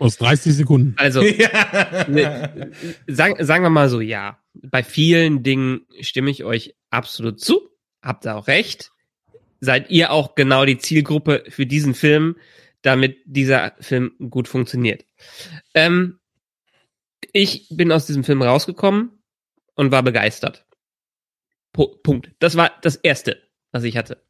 [0.00, 0.94] Aus 30 Sekunden.
[0.96, 1.20] Also,
[2.08, 2.72] ne,
[3.06, 4.40] sagen, sagen wir mal so, ja.
[4.54, 7.60] Bei vielen Dingen stimme ich euch absolut zu.
[8.02, 8.90] Habt ihr auch recht.
[9.60, 12.34] Seid ihr auch genau die Zielgruppe für diesen Film,
[12.82, 15.04] damit dieser Film gut funktioniert.
[15.74, 16.18] Ähm,
[17.32, 19.22] ich bin aus diesem Film rausgekommen
[19.74, 20.66] und war begeistert.
[21.74, 22.30] Pu- Punkt.
[22.38, 24.22] Das war das Erste, was ich hatte.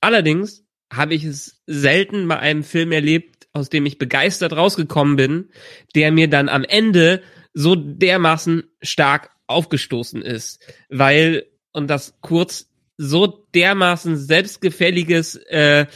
[0.00, 5.50] Allerdings habe ich es selten bei einem Film erlebt, aus dem ich begeistert rausgekommen bin,
[5.94, 7.22] der mir dann am Ende
[7.52, 15.86] so dermaßen stark aufgestoßen ist, weil, und das kurz, so dermaßen selbstgefälliges, äh,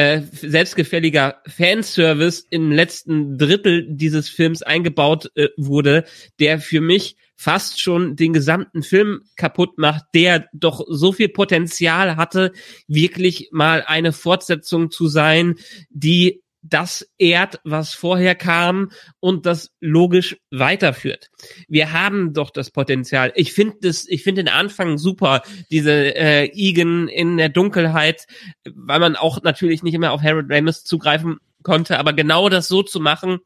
[0.00, 6.04] äh, selbstgefälliger Fanservice im letzten Drittel dieses Films eingebaut äh, wurde,
[6.38, 12.16] der für mich fast schon den gesamten Film kaputt macht, der doch so viel Potenzial
[12.16, 12.52] hatte,
[12.88, 15.56] wirklich mal eine Fortsetzung zu sein,
[15.90, 21.30] die das ehrt, was vorher kam und das logisch weiterführt.
[21.68, 23.32] Wir haben doch das Potenzial.
[23.34, 28.26] Ich finde das, ich finde den Anfang super, diese äh, Igen in der Dunkelheit,
[28.74, 32.82] weil man auch natürlich nicht immer auf Harold Ramis zugreifen konnte, aber genau das so
[32.82, 33.38] zu machen,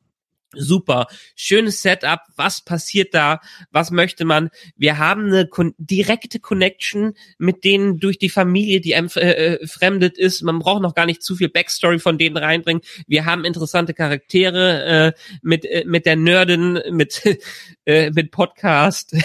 [0.57, 1.07] super.
[1.37, 2.21] Schönes Setup.
[2.37, 3.41] Was passiert da?
[3.71, 4.51] Was möchte man?
[4.77, 5.49] Wir haben eine
[5.79, 10.43] direkte Connection mit denen durch die Familie, die einem äh, äh, fremdet ist.
[10.43, 12.83] Man braucht noch gar nicht zu viel Backstory von denen reinbringen.
[13.07, 17.23] Wir haben interessante Charaktere äh, mit äh, mit der Nerdin, mit
[17.85, 19.17] äh, mit Podcast,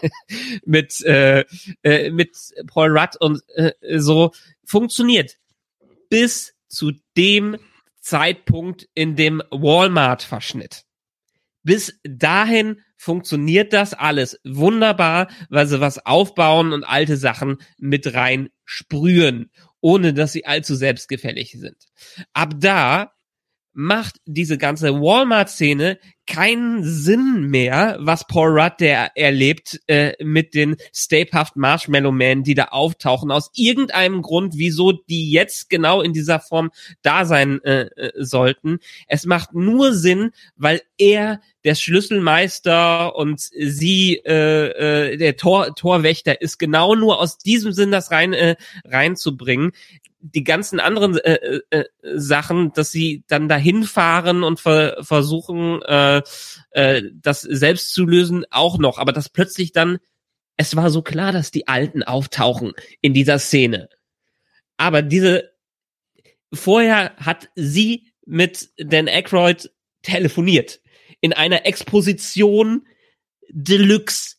[0.64, 1.44] mit äh,
[1.82, 4.32] äh, mit Paul Rudd und äh, so
[4.64, 5.38] funktioniert
[6.08, 7.56] bis zu dem
[8.08, 10.84] Zeitpunkt in dem Walmart-Verschnitt.
[11.62, 18.48] Bis dahin funktioniert das alles wunderbar, weil sie was aufbauen und alte Sachen mit rein
[18.64, 19.50] sprühen,
[19.82, 21.76] ohne dass sie allzu selbstgefällig sind.
[22.32, 23.12] Ab da
[23.72, 30.76] macht diese ganze Walmart-Szene keinen Sinn mehr, was Paul Rudd der erlebt äh, mit den
[30.92, 36.38] Stapehaft Marshmallow Man, die da auftauchen, aus irgendeinem Grund, wieso die jetzt genau in dieser
[36.38, 36.70] Form
[37.02, 38.78] da sein äh, äh, sollten.
[39.06, 46.40] Es macht nur Sinn, weil er der Schlüsselmeister und sie äh, äh, der Tor Torwächter
[46.42, 49.72] ist genau nur aus diesem Sinn das rein äh, reinzubringen
[50.20, 56.22] die ganzen anderen äh, äh, Sachen, dass sie dann dahin fahren und ver versuchen, äh,
[56.70, 58.98] äh, das selbst zu lösen, auch noch.
[58.98, 59.98] Aber das plötzlich dann,
[60.56, 63.88] es war so klar, dass die Alten auftauchen in dieser Szene.
[64.76, 65.52] Aber diese,
[66.52, 69.70] vorher hat sie mit Dan Aykroyd
[70.02, 70.80] telefoniert.
[71.20, 72.86] In einer Exposition
[73.50, 74.36] Deluxe.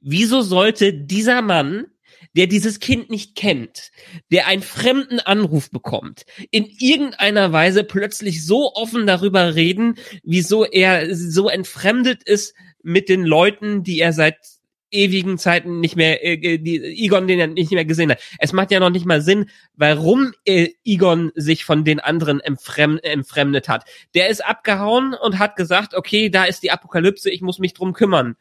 [0.00, 1.86] Wieso sollte dieser Mann
[2.36, 3.90] der dieses Kind nicht kennt,
[4.30, 11.14] der einen fremden Anruf bekommt, in irgendeiner Weise plötzlich so offen darüber reden, wieso er
[11.14, 14.36] so entfremdet ist mit den Leuten, die er seit
[14.90, 18.20] ewigen Zeiten nicht mehr, äh, die Egon, den er nicht mehr gesehen hat.
[18.38, 22.98] Es macht ja noch nicht mal Sinn, warum äh, Egon sich von den anderen entfrem
[23.02, 23.84] entfremdet hat.
[24.14, 27.92] Der ist abgehauen und hat gesagt, okay, da ist die Apokalypse, ich muss mich drum
[27.92, 28.36] kümmern.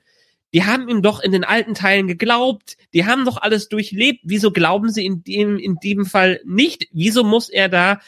[0.53, 2.77] Die haben ihm doch in den alten Teilen geglaubt.
[2.93, 4.21] Die haben doch alles durchlebt.
[4.23, 6.87] Wieso glauben sie in dem, in dem Fall nicht?
[6.91, 7.99] Wieso muss er da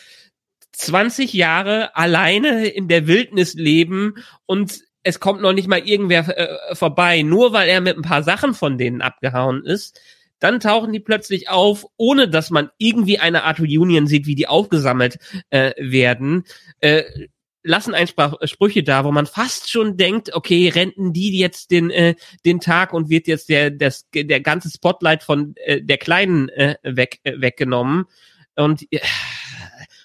[0.72, 6.76] 20 Jahre alleine in der Wildnis leben und es kommt noch nicht mal irgendwer äh,
[6.76, 10.00] vorbei, nur weil er mit ein paar Sachen von denen abgehauen ist.
[10.40, 14.48] Dann tauchen die plötzlich auf, ohne dass man irgendwie eine Art Reunion sieht, wie die
[14.48, 16.46] aufgesammelt äh, werden.
[16.80, 17.04] Äh,
[17.70, 22.16] lassen ein Sprüche da, wo man fast schon denkt, okay, renten die jetzt den äh,
[22.44, 26.78] den Tag und wird jetzt der das der ganze Spotlight von äh, der kleinen äh,
[26.82, 28.06] weg äh, weggenommen
[28.56, 29.00] und äh,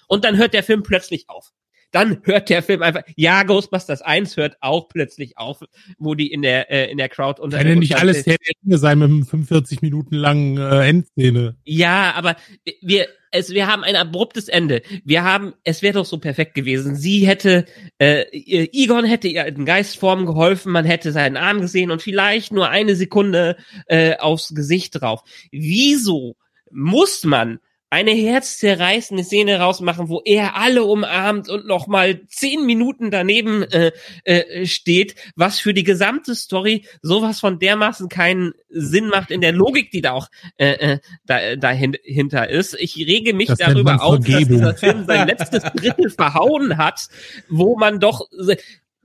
[0.07, 1.51] und dann hört der Film plötzlich auf.
[1.95, 5.61] Dann hört der Film einfach, ja, Ghostbusters 1 hört auch plötzlich auf,
[5.97, 8.53] wo die in der, äh, in der Crowd unter Kann ja nicht alles Herr der
[8.63, 11.55] Ringe sein mit einem 45 Minuten langen äh, Endszene.
[11.63, 12.35] Ja, aber
[12.81, 14.81] wir, es, wir haben ein abruptes Ende.
[15.05, 16.95] Wir haben, es wäre doch so perfekt gewesen.
[16.95, 17.65] Sie hätte,
[17.97, 22.69] äh, Egon hätte ihr in Geistform geholfen, man hätte seinen Arm gesehen und vielleicht nur
[22.69, 23.55] eine Sekunde
[23.87, 25.21] äh, aufs Gesicht drauf.
[25.51, 26.35] Wieso
[26.71, 27.59] muss man
[27.89, 33.91] eine herzzerreißende Szene rausmachen, wo er alle umarmt und noch mal zehn Minuten daneben äh,
[34.23, 39.53] äh, steht, was für die gesamte Story sowas von dermaßen keinen Sinn macht in der
[39.53, 42.75] Logik, die da auch äh, äh, da, dahinter ist.
[42.79, 47.07] Ich rege mich das darüber auf, dass dieser Film sein letztes Drittel verhauen hat,
[47.49, 48.27] wo man doch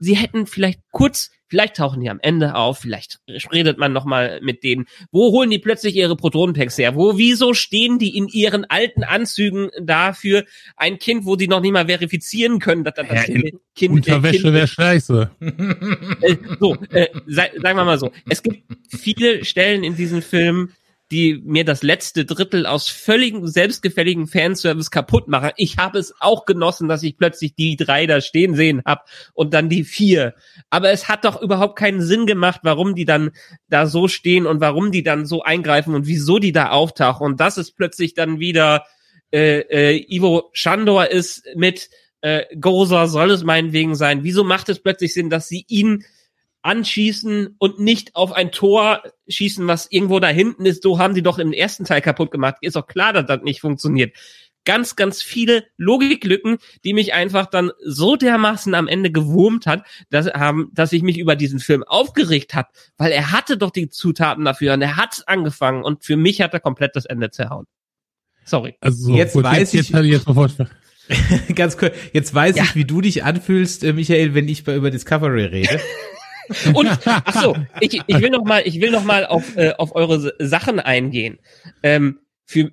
[0.01, 3.19] sie hätten vielleicht kurz, vielleicht tauchen die am Ende auf, vielleicht
[3.51, 4.85] redet man noch mal mit denen.
[5.11, 6.95] Wo holen die plötzlich ihre Protonenpacks her?
[6.95, 10.43] Wo, wieso stehen die in ihren alten Anzügen dafür
[10.75, 14.51] ein Kind, wo die noch nicht mal verifizieren können, dass das ja, Kind, kind Unterwäsche
[14.51, 15.31] wäre scheiße.
[16.21, 18.11] Äh, so, äh, sagen wir mal so.
[18.27, 20.71] Es gibt viele Stellen in diesem Film,
[21.11, 25.51] die mir das letzte Drittel aus völligem selbstgefälligen Fanservice kaputt machen.
[25.57, 29.53] Ich habe es auch genossen, dass ich plötzlich die drei da stehen sehen hab und
[29.53, 30.33] dann die vier.
[30.69, 33.31] Aber es hat doch überhaupt keinen Sinn gemacht, warum die dann
[33.67, 37.25] da so stehen und warum die dann so eingreifen und wieso die da auftauchen.
[37.25, 38.85] Und das ist plötzlich dann wieder
[39.33, 41.89] äh, äh, Ivo Shandor ist mit
[42.21, 44.23] äh, Goza soll es meinetwegen sein.
[44.23, 46.05] Wieso macht es plötzlich Sinn, dass sie ihn
[46.61, 50.83] anschießen und nicht auf ein Tor schießen, was irgendwo da hinten ist.
[50.83, 52.57] So haben sie doch im ersten Teil kaputt gemacht.
[52.61, 54.15] Ist doch klar, dass das nicht funktioniert.
[54.63, 60.27] Ganz, ganz viele Logiklücken, die mich einfach dann so dermaßen am Ende gewurmt hat, dass,
[60.27, 64.45] haben, dass ich mich über diesen Film aufgeregt habe, weil er hatte doch die Zutaten
[64.45, 67.65] dafür und er hat angefangen und für mich hat er komplett das Ende zerhauen.
[68.45, 68.75] Sorry.
[68.81, 70.67] Also jetzt gut, weiß jetzt, ich, jetzt, jetzt
[71.55, 72.63] ganz kurz, jetzt weiß ja.
[72.63, 75.79] ich, wie du dich anfühlst, äh, Michael, wenn ich über Discovery rede.
[76.73, 79.95] Und ach so, ich, ich will noch mal, ich will noch mal auf äh, auf
[79.95, 81.39] eure Sachen eingehen.
[81.83, 82.71] Ähm, für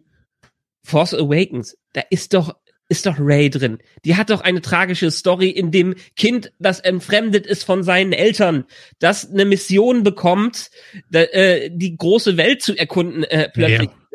[0.82, 2.54] Force Awakens, da ist doch
[2.88, 3.78] ist doch Ray drin.
[4.04, 8.64] Die hat doch eine tragische Story in dem Kind, das entfremdet ist von seinen Eltern,
[8.98, 10.70] das eine Mission bekommt,
[11.10, 13.90] da, äh, die große Welt zu erkunden äh, plötzlich.
[13.90, 14.07] Ja.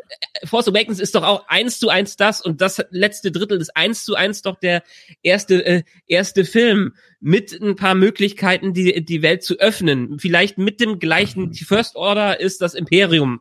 [0.44, 4.04] Force Awakens ist doch auch eins zu eins das und das letzte Drittel ist eins
[4.04, 4.82] zu eins doch der
[5.22, 10.18] erste äh, erste Film mit ein paar Möglichkeiten, die die Welt zu öffnen.
[10.18, 11.50] Vielleicht mit dem gleichen.
[11.52, 13.40] Die First Order ist das Imperium.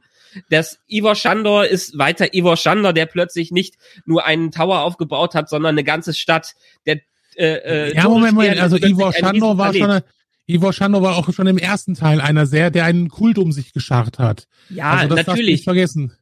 [0.50, 3.76] Das Ivor Shandor ist weiter Ivor Shandor, der plötzlich nicht
[4.06, 6.54] nur einen Tower aufgebaut hat, sondern eine ganze Stadt.
[6.86, 7.02] Der
[7.36, 10.04] äh, äh, ja, Moment, Moment, also Ivor Shandor war schon eine,
[10.46, 13.74] Ivor Shandor war auch schon im ersten Teil einer sehr, der einen Kult um sich
[13.74, 14.48] geschart hat.
[14.70, 15.52] Ja, also das natürlich.
[15.52, 16.14] Nicht vergessen.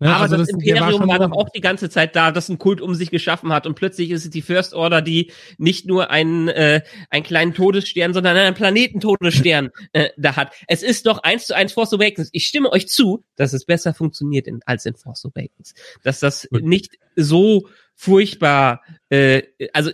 [0.00, 2.48] Ja, aber also das, das Imperium war, war doch auch die ganze Zeit da, das
[2.48, 3.66] einen Kult um sich geschaffen hat.
[3.66, 8.14] Und plötzlich ist es die First Order, die nicht nur einen, äh, einen kleinen Todesstern,
[8.14, 10.54] sondern einen Planetentodesstern äh, da hat.
[10.68, 12.28] Es ist doch eins zu eins Force Awakens.
[12.32, 15.74] Ich stimme euch zu, dass es besser funktioniert in, als in Force Awakens.
[16.04, 16.62] Dass das Gut.
[16.62, 19.42] nicht so furchtbar, äh,
[19.72, 19.90] also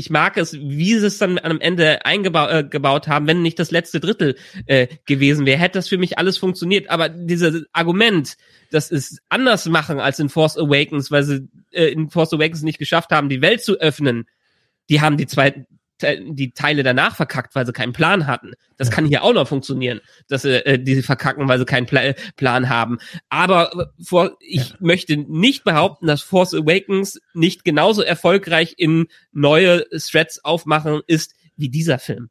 [0.00, 3.70] ich mag es, wie sie es dann am Ende eingebaut äh, haben, wenn nicht das
[3.70, 6.88] letzte Drittel äh, gewesen wäre, hätte das für mich alles funktioniert.
[6.88, 8.38] Aber dieses Argument,
[8.70, 12.78] dass es anders machen als in Force Awakens, weil sie äh, in Force Awakens nicht
[12.78, 14.24] geschafft haben, die Welt zu öffnen,
[14.88, 15.66] die haben die zwei
[16.02, 18.52] die Teile danach verkackt, weil sie keinen Plan hatten.
[18.76, 18.94] Das ja.
[18.94, 22.68] kann hier auch noch funktionieren, dass sie äh, die verkacken, weil sie keinen Pla Plan
[22.68, 22.98] haben.
[23.28, 24.76] Aber äh, vor, ich ja.
[24.80, 31.68] möchte nicht behaupten, dass Force Awakens nicht genauso erfolgreich in neue Threads aufmachen ist wie
[31.68, 32.30] dieser Film.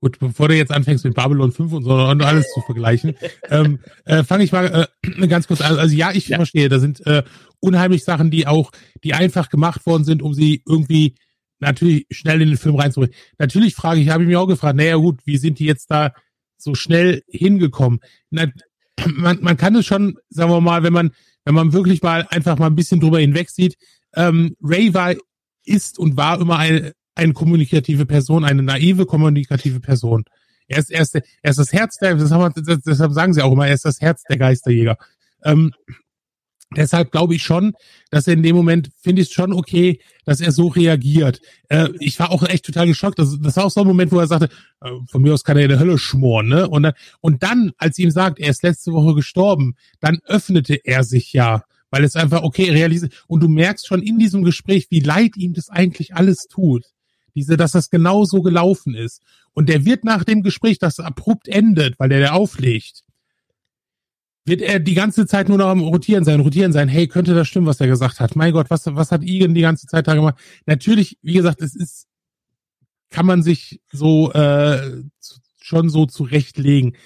[0.00, 3.16] Gut, bevor du jetzt anfängst mit Babylon 5 und so und alles zu vergleichen,
[3.50, 5.78] ähm, äh, fange ich mal äh, ganz kurz an.
[5.78, 6.36] Also ja, ich ja.
[6.36, 7.22] verstehe, da sind äh,
[7.60, 8.70] unheimlich Sachen, die auch,
[9.02, 11.14] die einfach gemacht worden sind, um sie irgendwie
[11.58, 13.14] natürlich schnell in den Film reinzubringen.
[13.38, 16.12] Natürlich frage ich, habe ich mich auch gefragt, naja gut, wie sind die jetzt da
[16.56, 18.00] so schnell hingekommen?
[18.30, 18.46] Na,
[19.06, 21.12] man, man kann es schon, sagen wir mal, wenn man,
[21.44, 23.76] wenn man wirklich mal einfach mal ein bisschen drüber hinweg sieht,
[24.14, 25.14] ähm, Ray war,
[25.64, 30.24] ist und war immer eine, eine kommunikative Person, eine naive kommunikative Person.
[30.68, 33.42] Er ist, er ist, er ist das Herz der, das haben wir, deshalb sagen sie
[33.42, 34.96] auch immer, er ist das Herz der Geisterjäger.
[35.44, 35.72] Ähm,
[36.76, 37.72] Deshalb glaube ich schon,
[38.10, 41.40] dass er in dem Moment finde ich es schon okay, dass er so reagiert.
[41.68, 43.18] Äh, ich war auch echt total geschockt.
[43.18, 44.50] Das, das war auch so ein Moment, wo er sagte,
[44.82, 46.68] äh, von mir aus kann er in der Hölle schmoren, ne?
[46.68, 51.02] Und dann, und dann, als ihm sagt, er ist letzte Woche gestorben, dann öffnete er
[51.02, 53.24] sich ja, weil es einfach okay realisiert.
[53.26, 56.84] Und du merkst schon in diesem Gespräch, wie leid ihm das eigentlich alles tut.
[57.34, 59.22] Diese, dass das genau so gelaufen ist.
[59.52, 63.05] Und der wird nach dem Gespräch, das abrupt endet, weil der der auflegt,
[64.46, 66.88] wird er die ganze Zeit nur noch am Rotieren sein, rotieren sein.
[66.88, 68.36] Hey, könnte das stimmen, was er gesagt hat?
[68.36, 70.36] Mein Gott, was, was hat Egan die ganze Zeit da gemacht?
[70.66, 72.06] Natürlich, wie gesagt, es ist,
[73.10, 75.02] kann man sich so äh,
[75.60, 76.96] schon so zurechtlegen,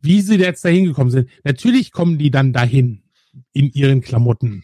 [0.00, 1.30] wie sie jetzt dahin gekommen sind.
[1.42, 3.02] Natürlich kommen die dann dahin
[3.52, 4.62] in ihren Klamotten.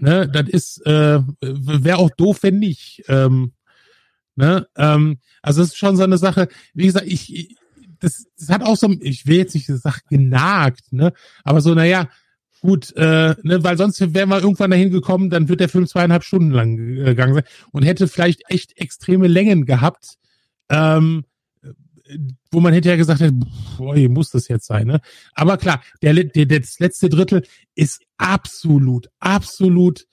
[0.00, 3.04] Ne, das ist, äh, wäre auch doof, wenn nicht.
[3.08, 3.52] Ähm,
[4.36, 7.56] ne, ähm, also es ist schon so eine Sache, wie gesagt, ich,
[8.00, 11.12] das, das hat auch so, ich will jetzt nicht sagen, genagt, ne?
[11.42, 12.08] Aber so, naja,
[12.60, 16.24] gut, äh, ne, weil sonst wären wir irgendwann dahin gekommen, dann wird der Film zweieinhalb
[16.24, 20.14] Stunden lang äh, gegangen sein und hätte vielleicht echt extreme Längen gehabt,
[20.70, 21.24] ähm,
[22.50, 23.34] wo man hinterher gesagt hätte,
[23.76, 25.00] boah, muss das jetzt sein, ne?
[25.34, 27.44] Aber klar, der, der, das letzte Drittel
[27.74, 30.06] ist absolut, absolut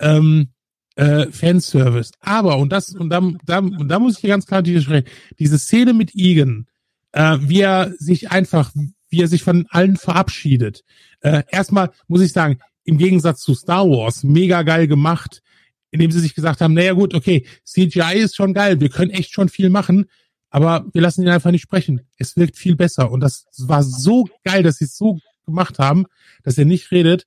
[0.00, 0.48] ähm,
[0.96, 2.12] äh, Fanservice.
[2.20, 5.06] Aber, und das, und da, da, und da muss ich ganz klar sprechen,
[5.38, 6.66] diese Szene mit Egan,
[7.12, 8.72] äh, wie er sich einfach,
[9.08, 10.82] wie er sich von allen verabschiedet.
[11.20, 15.42] Äh, erstmal muss ich sagen, im Gegensatz zu Star Wars, mega geil gemacht,
[15.90, 19.32] indem sie sich gesagt haben, naja gut, okay, CGI ist schon geil, wir können echt
[19.32, 20.06] schon viel machen,
[20.50, 22.00] aber wir lassen ihn einfach nicht sprechen.
[22.18, 23.10] Es wirkt viel besser.
[23.10, 26.06] Und das war so geil, dass sie es so gemacht haben,
[26.42, 27.26] dass er nicht redet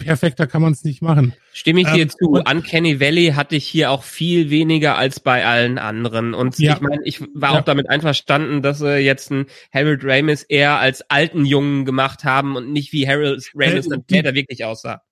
[0.00, 1.34] perfekter kann man es nicht machen.
[1.52, 2.30] Stimme ich dir ähm, zu.
[2.32, 6.34] Uncanny Valley hatte ich hier auch viel weniger als bei allen anderen.
[6.34, 6.74] Und ja.
[6.74, 7.60] ich meine, ich war ja.
[7.60, 12.56] auch damit einverstanden, dass sie jetzt einen Harold Ramis eher als alten Jungen gemacht haben
[12.56, 15.02] und nicht wie Harold Ramis äh, dann später wirklich aussah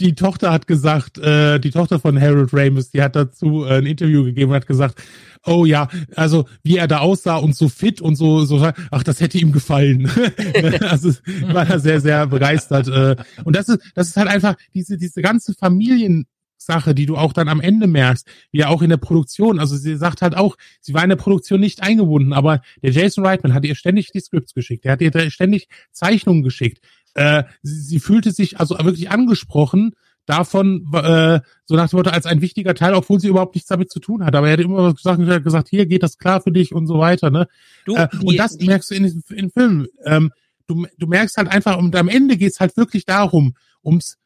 [0.00, 3.86] die Tochter hat gesagt, äh, die Tochter von Harold Ramis, die hat dazu äh, ein
[3.86, 5.00] Interview gegeben und hat gesagt,
[5.46, 9.20] oh ja, also wie er da aussah und so fit und so, so ach, das
[9.20, 10.10] hätte ihm gefallen.
[10.80, 11.10] also
[11.48, 12.88] war da sehr, sehr begeistert.
[12.88, 13.16] Äh.
[13.44, 17.48] Und das ist, das ist halt einfach diese, diese ganze Familiensache, die du auch dann
[17.48, 19.60] am Ende merkst, wie ja auch in der Produktion.
[19.60, 23.24] Also sie sagt halt auch, sie war in der Produktion nicht eingebunden, aber der Jason
[23.24, 26.80] Reitman hat ihr ständig die Scripts geschickt, er hat ihr ständig Zeichnungen geschickt.
[27.14, 29.94] Äh, sie, sie fühlte sich also wirklich angesprochen
[30.26, 33.90] davon, äh, so nach dem Motto, als ein wichtiger Teil, obwohl sie überhaupt nichts damit
[33.90, 34.34] zu tun hat.
[34.34, 37.30] Aber er hat immer gesagt, gesagt hier geht das klar für dich und so weiter.
[37.30, 37.46] Ne?
[37.84, 39.86] Du, äh, und das die, merkst du in, in Filmen.
[40.04, 40.32] Ähm,
[40.66, 43.54] du, du merkst halt einfach, und am Ende geht's halt wirklich darum,
[43.84, 44.16] ums,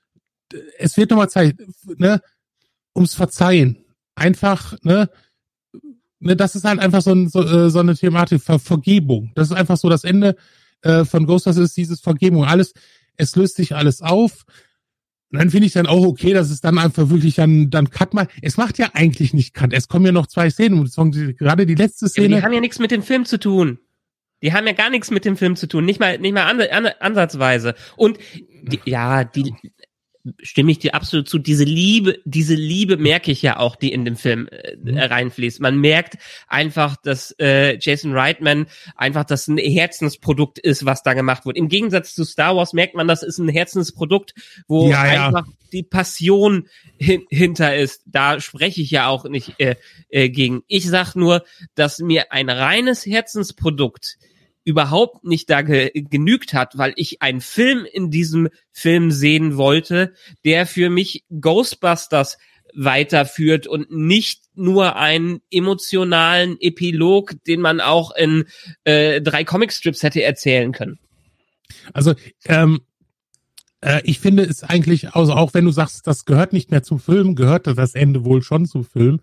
[0.78, 1.56] es wird nochmal Zeit,
[1.97, 2.20] ne,
[2.94, 3.85] ums Verzeihen.
[4.15, 5.10] Einfach, ne,
[6.20, 9.32] ne, das ist halt einfach so, ein, so, äh, so eine Thematik, Ver Vergebung.
[9.35, 10.36] Das ist einfach so das Ende
[10.82, 12.44] äh, von Ghostbusters ist dieses Vergebung.
[12.44, 12.72] Alles,
[13.16, 14.44] es löst sich alles auf.
[15.30, 18.14] Und dann finde ich dann auch okay, dass es dann einfach wirklich dann, dann cut
[18.14, 18.28] mal.
[18.40, 19.74] Es macht ja eigentlich nicht cut.
[19.74, 22.28] Es kommen ja noch zwei Szenen und gerade die letzte Szene.
[22.28, 23.78] Ja, die haben ja nichts mit dem Film zu tun.
[24.42, 26.60] Die haben ja gar nichts mit dem Film zu tun, nicht mal nicht mal an,
[26.60, 27.74] an, ansatzweise.
[27.96, 28.18] Und
[28.62, 29.52] die, ja, die
[30.43, 31.39] stimme ich dir absolut zu.
[31.39, 34.99] Diese Liebe, diese Liebe merke ich ja auch, die in dem Film äh, mhm.
[34.99, 35.61] reinfließt.
[35.61, 38.66] Man merkt einfach, dass äh, Jason Reitman
[38.97, 41.57] einfach das ein Herzensprodukt ist, was da gemacht wird.
[41.57, 44.35] Im Gegensatz zu Star Wars merkt man, das ist ein Herzensprodukt,
[44.66, 45.27] wo ja, ja.
[45.27, 46.69] einfach die Passion
[46.99, 48.03] hin hinter ist.
[48.07, 49.77] Da spreche ich ja auch nicht äh,
[50.09, 50.62] äh, gegen.
[50.69, 54.19] Ich sag nur, dass mir ein reines Herzensprodukt
[54.69, 60.12] überhaupt nicht da ge genügt hat, weil ich einen Film in diesem Film sehen wollte,
[60.45, 62.36] der für mich Ghostbusters
[62.74, 68.45] weiterführt und nicht nur einen emotionalen Epilog, den man auch in
[68.85, 70.99] äh, drei Comicstrips hätte erzählen können.
[71.95, 72.12] Also
[72.45, 72.81] ähm,
[73.81, 77.01] äh, ich finde es eigentlich, also auch wenn du sagst, das gehört nicht mehr zum
[77.01, 79.20] Film, gehörte das Ende wohl schon zum Film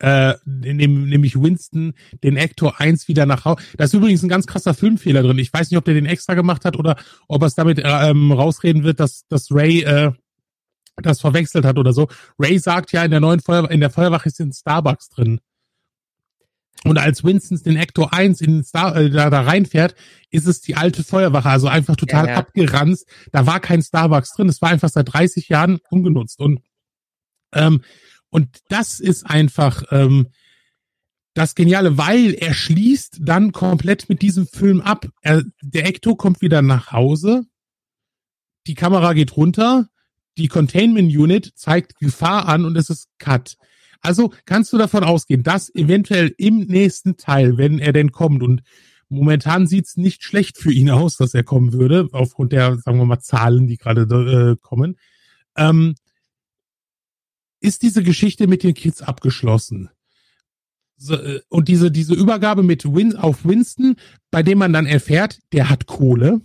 [0.00, 3.62] äh, nämlich Winston den Ector 1 wieder nach Hause.
[3.76, 5.38] Da ist übrigens ein ganz krasser Filmfehler drin.
[5.38, 6.96] Ich weiß nicht, ob der den extra gemacht hat oder
[7.26, 10.12] ob er es damit äh, ähm, rausreden wird, dass, dass Ray äh,
[10.96, 12.08] das verwechselt hat oder so.
[12.38, 15.40] Ray sagt ja in der neuen Feuer, in der Feuerwache ist ein Starbucks drin.
[16.84, 19.96] Und als Winston den Ector 1 in den Star, äh, da, da reinfährt,
[20.30, 22.38] ist es die alte Feuerwache, also einfach total ja, ja.
[22.38, 23.08] abgeranzt.
[23.32, 24.48] Da war kein Starbucks drin.
[24.48, 26.40] Es war einfach seit 30 Jahren ungenutzt.
[26.40, 26.60] Und
[27.52, 27.82] ähm,
[28.30, 30.28] und das ist einfach ähm,
[31.34, 35.06] das Geniale, weil er schließt dann komplett mit diesem Film ab.
[35.22, 37.44] Er, der Ecto kommt wieder nach Hause,
[38.66, 39.88] die Kamera geht runter,
[40.36, 43.56] die Containment Unit zeigt Gefahr an und es ist Cut.
[44.00, 48.62] Also kannst du davon ausgehen, dass eventuell im nächsten Teil, wenn er denn kommt und
[49.08, 53.06] momentan sieht's nicht schlecht für ihn aus, dass er kommen würde, aufgrund der, sagen wir
[53.06, 54.96] mal, Zahlen, die gerade äh, kommen,
[55.56, 55.94] ähm,
[57.60, 59.90] ist diese Geschichte mit den Kids abgeschlossen.
[60.96, 63.96] So, äh, und diese, diese Übergabe mit Win auf Winston,
[64.30, 66.40] bei dem man dann erfährt, der hat Kohle.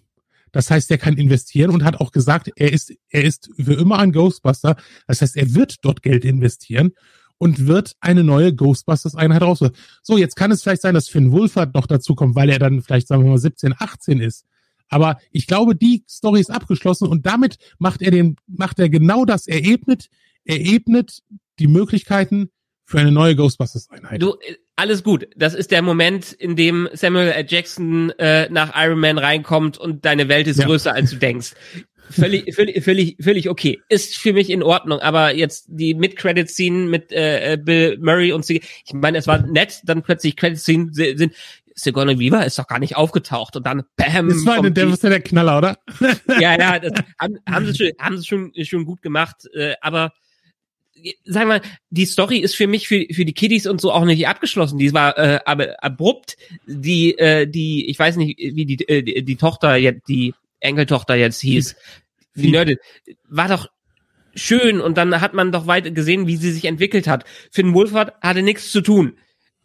[0.52, 3.98] Das heißt, er kann investieren und hat auch gesagt, er ist, er ist für immer
[3.98, 4.76] ein Ghostbuster.
[5.07, 6.91] Das heißt, er wird dort Geld investieren
[7.40, 9.64] und wird eine neue Ghostbusters-Einheit raus.
[10.03, 12.84] So, jetzt kann es vielleicht sein, dass Finn Wolfhard noch dazu kommt, weil er dann
[12.84, 14.45] vielleicht, sagen wir mal, 17, 18 ist.
[14.90, 19.26] Aber ich glaube, die Story ist abgeschlossen und damit macht er den, macht er genau
[19.26, 19.48] das.
[19.48, 20.10] Er ebnet,
[20.45, 21.20] er ebnet
[21.60, 22.49] die Möglichkeiten
[22.86, 24.22] für eine neue Ghostbusters-Einheit.
[24.22, 25.28] Du, äh, alles gut.
[25.36, 27.45] Das ist der Moment, in dem Samuel L.
[27.48, 30.65] Jackson äh, nach Iron Man reinkommt und deine Welt ist Ja.
[30.65, 31.53] größer, als du denkst.
[32.10, 33.80] Völlig, völlig, völlig, völlig okay.
[33.88, 34.99] Ist für mich in Ordnung.
[34.99, 39.41] Aber jetzt die Mid-Credit-Scene mit äh, äh, Bill Murray und sie, ich meine, es war
[39.45, 41.34] nett, dann plötzlich Credit-Scene si- sind
[41.76, 44.28] Sigourney Weaver ist doch gar nicht aufgetaucht und dann Bam.
[44.30, 45.80] das war kommt der, das ist ja der Knaller, oder?
[46.40, 50.14] ja, ja, das haben, haben sie schon, haben sie schon, schon gut gemacht, äh, aber
[51.26, 54.06] sagen wir, mal, die Story ist für mich für für die Kiddies und so auch
[54.06, 54.78] nicht abgeschlossen.
[54.78, 56.38] Die war äh, aber abrupt.
[56.66, 61.16] Die äh, die ich weiß nicht wie die äh, die, die Tochter jetzt die Enkeltochter
[61.16, 61.76] jetzt hieß.
[62.36, 62.50] Die.
[62.50, 62.78] Nerdin
[63.30, 63.68] war doch
[64.36, 67.26] schön und dann hat man doch weit gesehen, wie sie sich entwickelt hat.
[67.52, 69.18] Finn Wolfhard hatte nichts zu tun.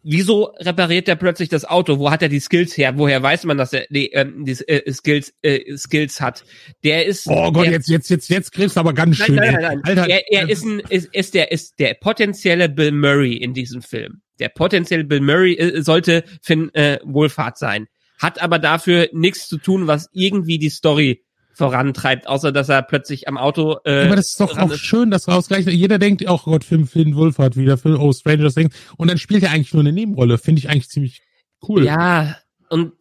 [0.04, 1.98] Wieso repariert er plötzlich das Auto?
[1.98, 2.96] Wo hat er die Skills her?
[2.96, 6.44] Woher weiß man, dass er die, ähm, die äh, Skills äh, Skills hat?
[6.84, 9.36] Der ist Oh Gott, der, jetzt, jetzt, jetzt, jetzt griffst du aber ganz Nein, schön.
[9.36, 9.80] nein, nein, nein.
[9.82, 13.82] Alter, er, er ist ein, ist, ist der, ist der potenzielle Bill Murray in diesem
[13.82, 14.22] Film.
[14.38, 17.86] Der potenzielle Bill Murray äh, sollte Finn äh, Wohlfahrt sein.
[18.18, 21.24] Hat aber dafür nichts zu tun, was irgendwie die Story
[21.59, 23.78] vorantreibt, außer dass er plötzlich am Auto.
[23.85, 25.72] Äh, aber das ist doch auch schön, dass ausgleichen.
[25.72, 28.74] Jeder denkt, oh Gott, Film, Finn Wolfhard wieder, Film, oh, Stranger Things.
[28.97, 30.39] Und dann spielt er eigentlich nur eine Nebenrolle.
[30.39, 31.20] Finde ich eigentlich ziemlich
[31.68, 31.85] cool.
[31.85, 32.93] Ja, und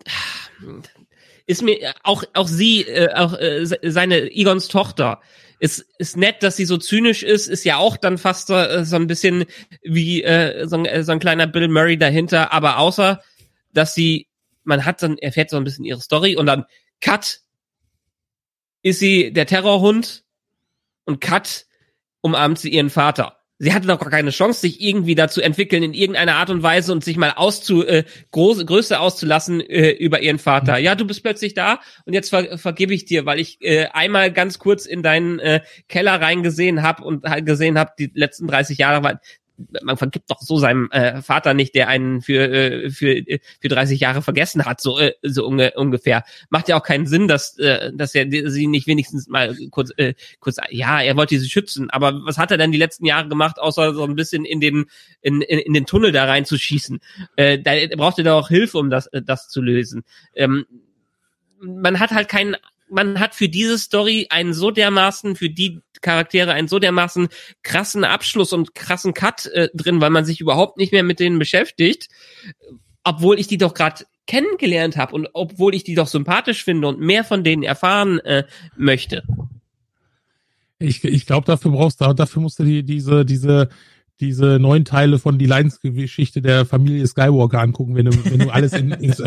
[1.45, 5.21] ist mir auch auch sie äh, auch äh, se- seine Egons Tochter
[5.59, 8.83] ist ist nett, dass sie so zynisch ist, ist ja auch dann fast so, äh,
[8.85, 9.45] so ein bisschen
[9.83, 13.21] wie äh, so, ein, äh, so ein kleiner Bill Murray dahinter, aber außer
[13.71, 14.27] dass sie
[14.63, 16.65] man hat dann erfährt so ein bisschen ihre Story und dann
[16.99, 17.39] Cut
[18.87, 20.23] ist sie der Terrorhund
[21.05, 21.65] und Cut
[22.21, 23.37] umarmt sie ihren Vater.
[23.59, 26.91] Sie hatte doch gar keine Chance, sich irgendwie dazu entwickeln in irgendeiner Art und Weise
[26.91, 30.77] und sich mal auszu äh, große Größe auszulassen äh, über ihren Vater.
[30.77, 34.31] Ja, du bist plötzlich da und jetzt ver vergebe ich dir, weil ich äh, einmal
[34.31, 38.77] ganz kurz in deinen äh, Keller reingesehen habe und halt gesehen habe, die letzten 30
[38.77, 39.19] Jahre
[39.81, 43.67] man vergibt doch so seinem äh, Vater nicht, der einen für äh, für äh, für
[43.67, 46.23] 30 Jahre vergessen hat, so äh, so unge ungefähr.
[46.49, 50.13] Macht ja auch keinen Sinn, dass äh, dass er sie nicht wenigstens mal kurz äh,
[50.39, 53.59] kurz ja, er wollte sie schützen, aber was hat er denn die letzten Jahre gemacht,
[53.59, 54.85] außer so ein bisschen in den
[55.21, 56.99] in in, in den Tunnel da reinzuschießen?
[57.35, 60.03] Äh, da braucht er doch auch Hilfe, um das äh, das zu lösen.
[60.35, 60.65] Ähm,
[61.59, 62.55] man hat halt keinen
[62.89, 67.27] man hat für diese Story einen so dermaßen, für die Charaktere einen so dermaßen
[67.63, 71.39] krassen Abschluss und krassen Cut äh, drin, weil man sich überhaupt nicht mehr mit denen
[71.39, 72.07] beschäftigt,
[73.03, 76.99] obwohl ich die doch gerade kennengelernt habe und obwohl ich die doch sympathisch finde und
[76.99, 78.43] mehr von denen erfahren äh,
[78.75, 79.23] möchte.
[80.79, 83.69] Ich, ich glaube, dafür brauchst du, dafür musst du die, diese, diese,
[84.19, 88.73] diese neun Teile von die Leidensgeschichte der Familie Skywalker angucken, wenn du, wenn du alles
[88.73, 89.21] in, ins,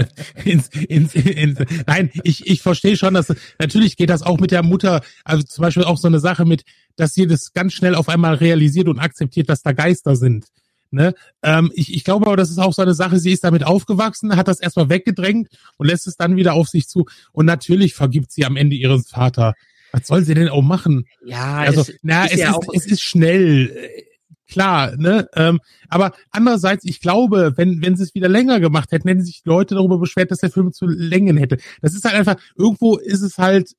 [0.44, 4.62] ins, ins, ins, nein, ich, ich verstehe schon, dass, natürlich geht das auch mit der
[4.62, 6.64] Mutter, also zum Beispiel auch so eine Sache mit,
[6.96, 10.46] dass sie das ganz schnell auf einmal realisiert und akzeptiert, dass da Geister sind.
[10.90, 11.14] Ne?
[11.44, 14.34] Ähm, ich, ich glaube aber, das ist auch so eine Sache, sie ist damit aufgewachsen,
[14.34, 17.06] hat das erstmal weggedrängt und lässt es dann wieder auf sich zu.
[17.32, 19.54] Und natürlich vergibt sie am Ende ihren Vater.
[19.92, 21.06] Was soll sie denn auch machen?
[21.24, 24.02] Ja, Also, es na, ist es, ja ist, auch- es ist schnell, äh,
[24.50, 25.28] klar, ne?
[25.34, 29.42] Ähm, aber andererseits, ich glaube, wenn, wenn sie es wieder länger gemacht hätten, hätten sich
[29.44, 31.58] Leute darüber beschwert, dass der Film zu Längen hätte.
[31.80, 33.70] Das ist halt einfach, irgendwo ist es halt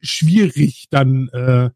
[0.00, 1.70] schwierig dann, äh,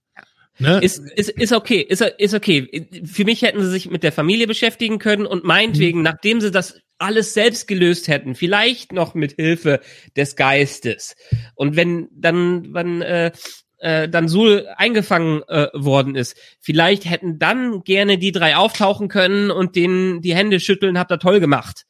[0.59, 0.81] ne?
[0.83, 2.89] Ist, ist, ist okay, ist, ist okay.
[3.05, 6.81] Für mich hätten sie sich mit der Familie beschäftigen können und meinetwegen, nachdem sie das
[6.99, 9.81] alles selbst gelöst hätten, vielleicht noch mit Hilfe
[10.17, 11.15] des Geistes.
[11.55, 13.33] Und wenn dann, wenn, äh,
[13.81, 19.51] äh, dann Sul eingefangen äh, worden ist, vielleicht hätten dann gerne die drei auftauchen können
[19.51, 21.85] und denen die Hände schütteln, habt ihr toll gemacht.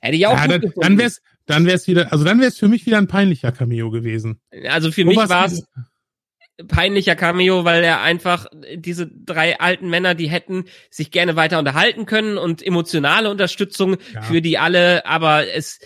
[0.00, 0.80] Hätte ich auch ja, gut dann, gefunden.
[0.82, 4.40] dann wär's, dann wär's wieder, also dann wär's für mich wieder ein peinlicher Cameo gewesen.
[4.68, 5.64] Also für Wo mich war's- war es
[6.68, 8.46] peinlicher Cameo, weil er einfach
[8.76, 14.22] diese drei alten Männer, die hätten sich gerne weiter unterhalten können und emotionale Unterstützung Ja.
[14.22, 15.80] für die alle, aber es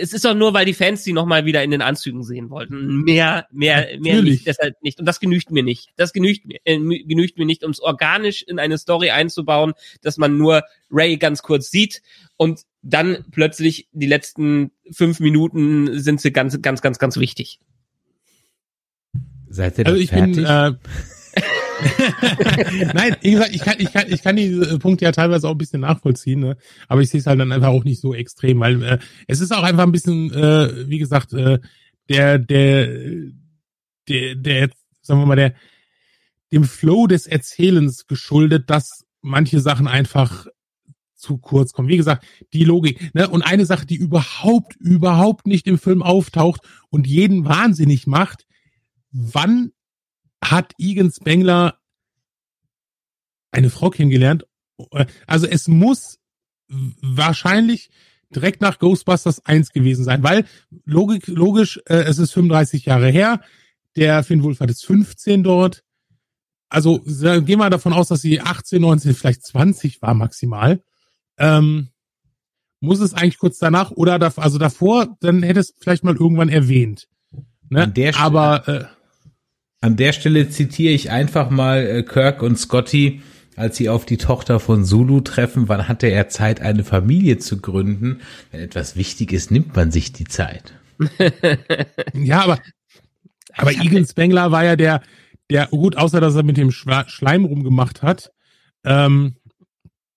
[0.00, 3.02] es ist doch nur, weil die Fans die nochmal wieder in den Anzügen sehen wollten.
[3.02, 4.24] Mehr, mehr, mehr Natürlich.
[4.24, 4.98] nicht, deshalb nicht.
[4.98, 5.90] Und das genügt mir nicht.
[5.96, 9.72] Das genügt mir, äh, genügt mir nicht, um es organisch in eine Story einzubauen,
[10.02, 12.02] dass man nur Ray ganz kurz sieht
[12.36, 17.60] und dann plötzlich die letzten fünf Minuten sind sie ganz, ganz, ganz, ganz wichtig.
[19.48, 20.36] Seid ihr Also da ich fertig?
[20.36, 20.72] bin, äh,
[22.94, 25.58] Nein, wie gesagt, ich kann, ich kann, ich kann diese Punkte ja teilweise auch ein
[25.58, 26.56] bisschen nachvollziehen, ne?
[26.88, 29.52] aber ich sehe es halt dann einfach auch nicht so extrem, weil äh, es ist
[29.52, 31.58] auch einfach ein bisschen, äh, wie gesagt, äh,
[32.08, 32.88] der, der,
[34.08, 34.70] der, der,
[35.02, 35.54] sagen wir mal, der,
[36.52, 40.46] dem Flow des Erzählens geschuldet, dass manche Sachen einfach
[41.24, 41.88] zu kurz kommen.
[41.88, 43.14] Wie gesagt, die Logik.
[43.14, 43.28] Ne?
[43.28, 48.46] Und eine Sache, die überhaupt, überhaupt nicht im Film auftaucht und jeden wahnsinnig macht,
[49.10, 49.72] wann
[50.50, 51.78] hat Egan Spengler
[53.50, 54.46] eine Frau kennengelernt?
[55.26, 56.18] Also es muss
[56.68, 57.90] wahrscheinlich
[58.34, 60.44] direkt nach Ghostbusters 1 gewesen sein, weil
[60.84, 63.40] logik, logisch, äh, es ist 35 Jahre her,
[63.96, 65.84] der Finn Wolfhard ist 15 dort.
[66.68, 70.82] Also gehen wir davon aus, dass sie 18, 19, vielleicht 20 war maximal.
[71.38, 71.90] Ähm,
[72.80, 76.48] muss es eigentlich kurz danach oder da, also davor, dann hätte es vielleicht mal irgendwann
[76.48, 77.06] erwähnt.
[77.70, 77.92] Ne?
[78.16, 78.84] Aber äh,
[79.84, 83.20] an der Stelle zitiere ich einfach mal äh, Kirk und Scotty,
[83.54, 85.68] als sie auf die Tochter von Zulu treffen.
[85.68, 88.22] Wann hatte er Zeit, eine Familie zu gründen?
[88.50, 90.72] Wenn etwas wichtig ist, nimmt man sich die Zeit.
[92.14, 92.58] ja, aber
[93.52, 95.02] aber Egan Spengler war ja der,
[95.50, 98.32] der gut, außer dass er mit dem Schleim rumgemacht hat.
[98.84, 99.36] Ähm,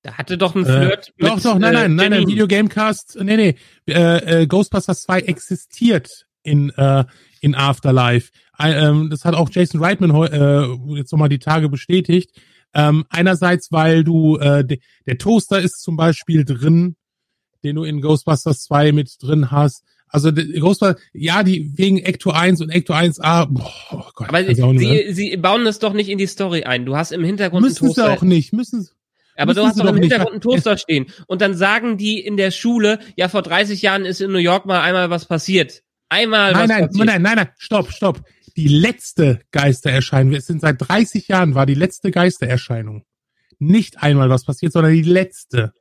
[0.01, 1.09] da hatte doch ein Flirt.
[1.17, 3.55] Äh, doch, doch, nein, nein, nein, nein, Video Gamecast, nee, nee,
[3.89, 7.03] äh, äh, Ghostbusters 2 existiert in, äh,
[7.41, 8.31] in Afterlife.
[8.59, 12.31] Ähm, das hat auch Jason Reitman äh, jetzt nochmal die Tage bestätigt.
[12.73, 16.95] Ähm, einerseits, weil du, äh, de, der Toaster ist zum Beispiel drin,
[17.63, 19.83] den du in Ghostbusters 2 mit drin hast.
[20.09, 24.29] Also Ghostbusters, ja, die wegen Ecto 1 und Ecto 1a, boah, oh Gott.
[24.29, 26.85] Aber sie, sie bauen das doch nicht in die Story ein.
[26.85, 28.03] Du hast im Hintergrund müssen einen Toaster.
[28.03, 28.87] Müssen sie auch nicht, müssen
[29.37, 31.07] aber du hast doch im Hintergrund einen Toaster stehen.
[31.27, 34.65] Und dann sagen die in der Schule, ja, vor 30 Jahren ist in New York
[34.65, 35.83] mal einmal was passiert.
[36.09, 37.05] Einmal nein, was nein, passiert.
[37.05, 38.21] Nein, nein, nein, stopp, stopp.
[38.57, 43.05] Die letzte Geistererscheinung, es sind seit 30 Jahren war die letzte Geistererscheinung.
[43.59, 45.73] Nicht einmal was passiert, sondern die letzte.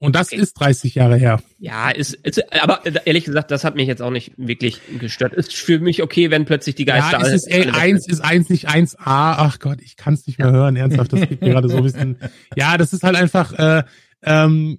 [0.00, 0.40] Und das okay.
[0.40, 1.42] ist 30 Jahre her.
[1.58, 5.32] Ja, ist, ist, aber ehrlich gesagt, das hat mich jetzt auch nicht wirklich gestört.
[5.32, 7.18] Ist für mich okay, wenn plötzlich die Geister.
[7.18, 8.96] Ja, ist es, ey, eins ist eins nicht 1a.
[8.98, 10.76] Ach Gott, ich kann es nicht mehr hören.
[10.76, 12.16] Ernsthaft, das geht mir gerade so ein bisschen.
[12.56, 13.82] Ja, das ist halt einfach, äh,
[14.22, 14.78] ähm,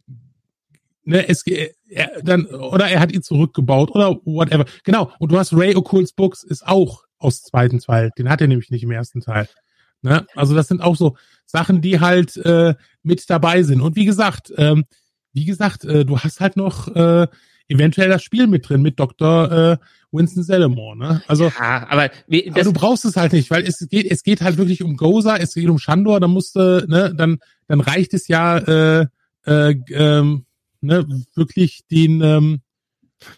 [1.03, 1.43] ne, es,
[1.89, 4.65] er, dann, oder er hat ihn zurückgebaut oder whatever.
[4.83, 5.11] Genau.
[5.19, 8.11] Und du hast Ray Occult's Books ist auch aus zweiten Teil.
[8.17, 9.47] Den hat er nämlich nicht im ersten Teil.
[10.01, 10.25] Ne?
[10.35, 13.81] Also das sind auch so Sachen, die halt äh, mit dabei sind.
[13.81, 14.85] Und wie gesagt, ähm,
[15.33, 17.27] wie gesagt, äh, du hast halt noch äh,
[17.67, 19.51] eventuell das Spiel mit drin mit Dr.
[19.51, 19.77] Äh,
[20.11, 21.21] Winston Zeddemore, ne?
[21.27, 24.41] Also, ja, aber, wie, aber du brauchst es halt nicht, weil es geht, es geht
[24.41, 27.37] halt wirklich um Goza, es geht um Shandor, dann musste, ne, dann,
[27.67, 29.05] dann reicht es ja, äh,
[29.45, 30.45] äh, ähm,
[30.81, 32.61] ne, wirklich den, ähm,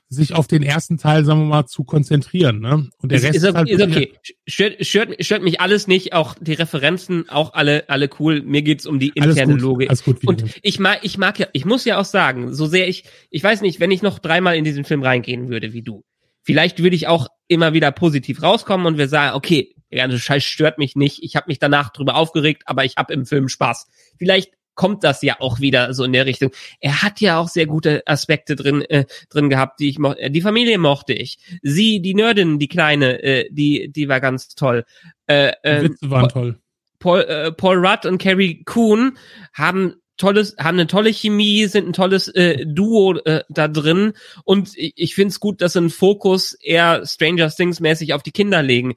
[0.09, 2.59] sich auf den ersten Teil, sagen wir mal, zu konzentrieren.
[2.59, 2.89] Ne?
[2.99, 4.13] Und der ist, Rest ist, ist, halt ist okay.
[4.47, 8.41] Stört, stört, stört mich alles nicht, auch die Referenzen, auch alle, alle cool.
[8.41, 9.89] Mir geht's um die interne gut, Logik.
[9.89, 12.87] Alles gut, und ich mag, ich mag ja, ich muss ja auch sagen, so sehr
[12.87, 16.03] ich, ich weiß nicht, wenn ich noch dreimal in diesen Film reingehen würde wie du,
[16.43, 20.43] vielleicht würde ich auch immer wieder positiv rauskommen und wir sagen, okay, der ganze Scheiß
[20.43, 21.21] stört mich nicht.
[21.21, 23.87] Ich habe mich danach drüber aufgeregt, aber ich habe im Film Spaß.
[24.17, 24.51] Vielleicht
[24.81, 26.49] kommt das ja auch wieder so in der Richtung.
[26.79, 30.31] Er hat ja auch sehr gute Aspekte drin äh, drin gehabt, die ich mochte.
[30.31, 31.37] Die Familie mochte ich.
[31.61, 34.85] Sie, die Nerdin, die kleine, äh, die die war ganz toll.
[35.27, 36.59] Äh, äh, Witze waren toll.
[36.97, 39.19] Paul, äh, Paul Rudd und Carrie Coon
[39.53, 44.13] haben tolles, haben eine tolle Chemie, sind ein tolles äh, Duo äh, da drin
[44.45, 48.23] und ich, ich finde es gut, dass sie einen Fokus eher Stranger Things mäßig auf
[48.23, 48.95] die Kinder legen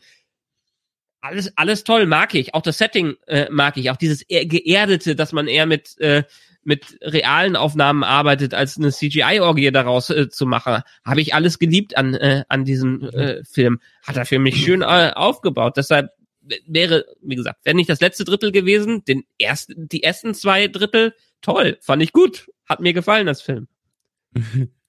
[1.25, 2.55] alles, alles toll, mag ich.
[2.55, 3.91] Auch das Setting äh, mag ich.
[3.91, 6.25] Auch dieses eher geerdete, dass man eher mit, äh,
[6.65, 10.83] mit realen Aufnahmen arbeitet, als eine CGI-Orgie daraus äh, zu machen.
[11.03, 13.81] Habe ich alles geliebt an, äh, an diesem äh, Film.
[14.07, 15.79] Hat er für mich schön äh, aufgebaut.
[15.79, 16.11] Deshalb
[16.67, 21.15] wäre, wie gesagt, wäre nicht das letzte Drittel gewesen, den ersten, die ersten zwei Drittel,
[21.41, 22.51] toll, fand ich gut.
[22.67, 23.67] Hat mir gefallen, das Film.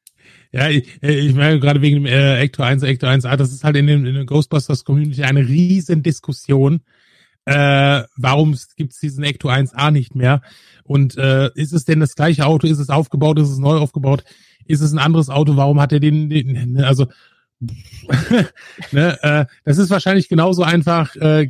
[0.56, 3.76] Ja, ich, ich meine gerade wegen dem äh, Ecto 1, Ecto 1A, das ist halt
[3.76, 6.80] in, dem, in der Ghostbusters Community eine riesen Diskussion.
[7.44, 10.40] Äh, warum gibt's diesen Ecto 1A nicht mehr?
[10.86, 12.68] Und äh, ist es denn das gleiche Auto?
[12.68, 13.38] Ist es aufgebaut?
[13.38, 14.24] Ist es neu aufgebaut?
[14.66, 15.58] Ist es ein anderes Auto?
[15.58, 17.08] Warum hat er den, den ne, also
[18.94, 21.50] ne, äh, das ist wahrscheinlich genauso einfach, äh,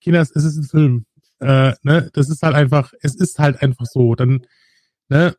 [0.00, 1.06] Kinders, es ist ein Film.
[1.40, 4.14] Äh, ne, das ist halt einfach, es ist halt einfach so.
[4.14, 4.46] Dann,
[5.08, 5.34] ne,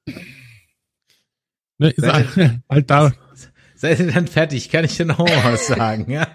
[1.77, 2.27] Ne, halt,
[2.69, 3.11] halt da.
[3.77, 4.69] Seid ihr dann fertig?
[4.69, 6.10] Kann ich dir noch was sagen?
[6.10, 6.27] Ja?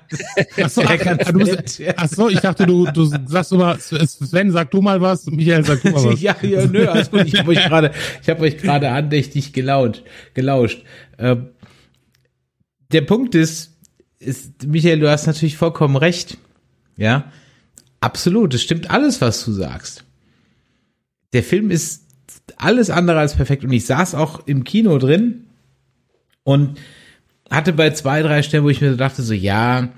[0.63, 1.57] Ach so, ach, ach, du,
[1.97, 5.81] ach so, ich dachte, du, du sagst immer, Sven, sag du mal was, Michael, sag
[5.81, 6.21] du mal was.
[6.21, 7.25] ja, ja, nö, alles gut.
[7.25, 7.93] Ich habe euch gerade,
[8.23, 10.03] ich habe euch gerade andächtig gelauscht.
[10.35, 10.85] gelauscht.
[11.19, 11.49] Ähm,
[12.93, 13.79] der Punkt ist,
[14.19, 16.37] ist, Michael, du hast natürlich vollkommen recht.
[16.99, 17.33] Ja,
[18.01, 18.53] absolut.
[18.53, 20.05] Es stimmt alles, was du sagst.
[21.33, 22.10] Der Film ist
[22.59, 23.65] alles andere als perfekt.
[23.65, 25.47] Und ich saß auch im Kino drin
[26.43, 26.79] und
[27.51, 29.89] hatte bei zwei, drei Stellen, wo ich mir dachte, so, ja,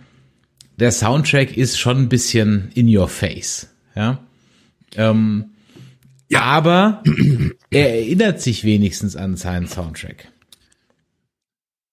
[0.78, 3.68] der Soundtrack ist schon ein bisschen in your face.
[3.94, 4.20] Ja.
[4.96, 5.52] Ähm,
[6.32, 6.42] Ja.
[6.44, 7.02] Aber
[7.70, 10.28] er erinnert sich wenigstens an seinen Soundtrack.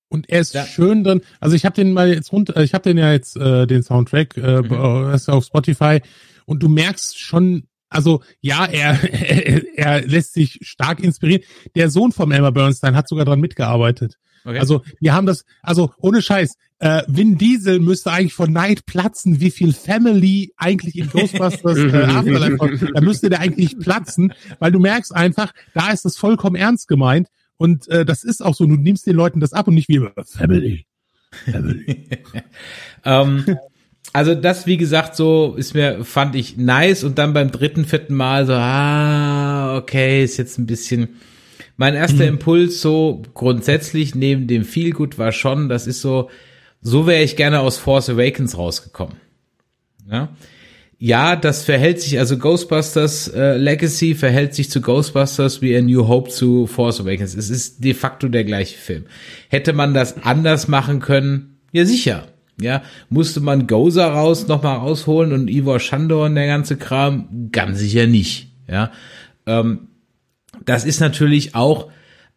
[0.07, 0.65] Und er ist ja.
[0.65, 1.21] schön drin.
[1.41, 4.37] Also ich habe den mal jetzt runter, ich habe den ja jetzt äh, den Soundtrack
[4.37, 4.71] äh, mhm.
[4.71, 6.01] auf Spotify
[6.45, 11.43] und du merkst schon, also ja, er, er er lässt sich stark inspirieren.
[11.75, 14.17] Der Sohn von Elmer Bernstein hat sogar dran mitgearbeitet.
[14.45, 14.59] Okay.
[14.59, 19.41] Also wir haben das, also ohne Scheiß, äh, Vin Diesel müsste eigentlich von Neid platzen,
[19.41, 22.81] wie viel Family eigentlich in Ghostbusters äh, Afterlife kommt.
[22.93, 27.27] Da müsste der eigentlich platzen, weil du merkst einfach, da ist das vollkommen ernst gemeint
[27.57, 29.99] und äh, das ist auch so, du nimmst den Leuten das ab und nicht wie
[30.25, 30.85] Family.
[31.31, 32.07] Family.
[33.05, 33.45] ähm,
[34.11, 38.15] also das, wie gesagt, so ist mir, fand ich nice und dann beim dritten, vierten
[38.15, 41.09] Mal so, ah, okay, ist jetzt ein bisschen,
[41.77, 42.29] mein erster mhm.
[42.29, 46.29] Impuls so grundsätzlich neben dem Feelgood war schon, das ist so,
[46.81, 49.17] so wäre ich gerne aus Force Awakens rausgekommen.
[50.09, 50.29] Ja,
[50.97, 56.07] ja das verhält sich, also Ghostbusters äh, Legacy verhält sich zu Ghostbusters wie A New
[56.07, 57.35] Hope zu Force Awakens.
[57.35, 59.05] Es ist de facto der gleiche Film.
[59.49, 61.59] Hätte man das anders machen können?
[61.71, 62.27] Ja, sicher.
[62.61, 67.49] Ja, musste man Gozer raus nochmal rausholen und Ivor Shandor und der ganze Kram?
[67.51, 68.51] Ganz sicher nicht.
[68.67, 68.91] Ja,
[69.45, 69.87] ähm,
[70.65, 71.91] das ist natürlich auch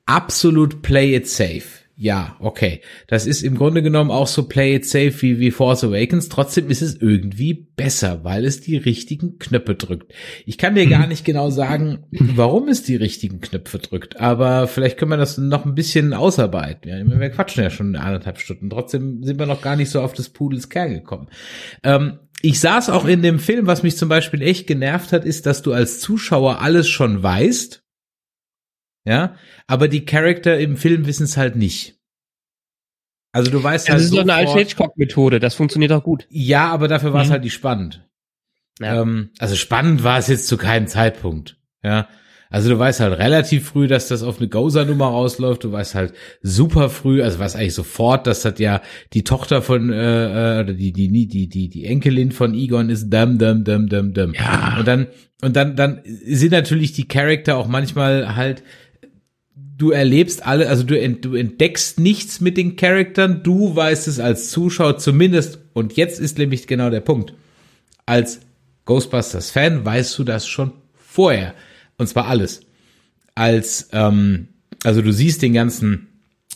[0.06, 2.80] absolut play it safe ja, okay.
[3.06, 6.28] Das ist im Grunde genommen auch so Play It Safe wie, wie Force Awakens.
[6.28, 10.12] Trotzdem ist es irgendwie besser, weil es die richtigen Knöpfe drückt.
[10.44, 11.10] Ich kann dir gar mhm.
[11.10, 15.64] nicht genau sagen, warum es die richtigen Knöpfe drückt, aber vielleicht können wir das noch
[15.64, 16.90] ein bisschen ausarbeiten.
[16.90, 18.68] Ja, wir quatschen ja schon anderthalb Stunden.
[18.68, 21.28] Trotzdem sind wir noch gar nicht so auf des Pudels Kern gekommen.
[21.84, 25.46] Ähm, ich saß auch in dem Film, was mich zum Beispiel echt genervt hat, ist,
[25.46, 27.81] dass du als Zuschauer alles schon weißt
[29.04, 31.98] ja, aber die Charakter im Film wissen es halt nicht.
[33.32, 34.00] Also du weißt ja, halt.
[34.00, 36.26] Das ist so eine alte Hitchcock-Methode, das funktioniert auch gut.
[36.28, 37.32] Ja, aber dafür war es mhm.
[37.32, 38.06] halt nicht spannend.
[38.80, 39.00] Ja.
[39.00, 41.58] Ähm, also spannend war es jetzt zu keinem Zeitpunkt.
[41.82, 42.08] Ja.
[42.52, 45.64] Also du weißt halt relativ früh, dass das auf eine Gozer-Nummer rausläuft.
[45.64, 46.12] Du weißt halt
[46.42, 48.82] super früh, also weißt eigentlich sofort, dass das ja
[49.14, 53.08] die Tochter von äh, äh, oder die die die die die Enkelin von Egon ist.
[53.08, 54.34] Dum dum dum dum dum.
[54.34, 54.76] Ja.
[54.78, 55.06] Und dann
[55.40, 58.62] und dann dann sind natürlich die Charakter auch manchmal halt
[59.82, 64.48] du erlebst alle, also du, du entdeckst nichts mit den Charaktern, du weißt es als
[64.50, 67.34] Zuschauer zumindest, und jetzt ist nämlich genau der Punkt.
[68.06, 68.40] Als
[68.84, 71.54] Ghostbusters-Fan weißt du das schon vorher.
[71.98, 72.60] Und zwar alles.
[73.34, 74.48] Als, ähm,
[74.84, 76.06] also du siehst den ganzen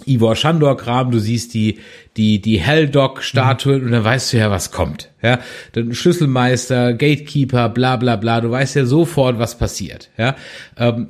[0.05, 1.81] Ivor Shandor-Kram, du siehst die,
[2.17, 3.87] die, die Helldog-Statue mhm.
[3.87, 5.11] und dann weißt du ja, was kommt.
[5.21, 5.41] Ja,
[5.73, 10.11] dann Schlüsselmeister, Gatekeeper, bla, bla, bla, du weißt ja sofort, was passiert.
[10.17, 10.37] Ja,
[10.77, 11.09] ähm,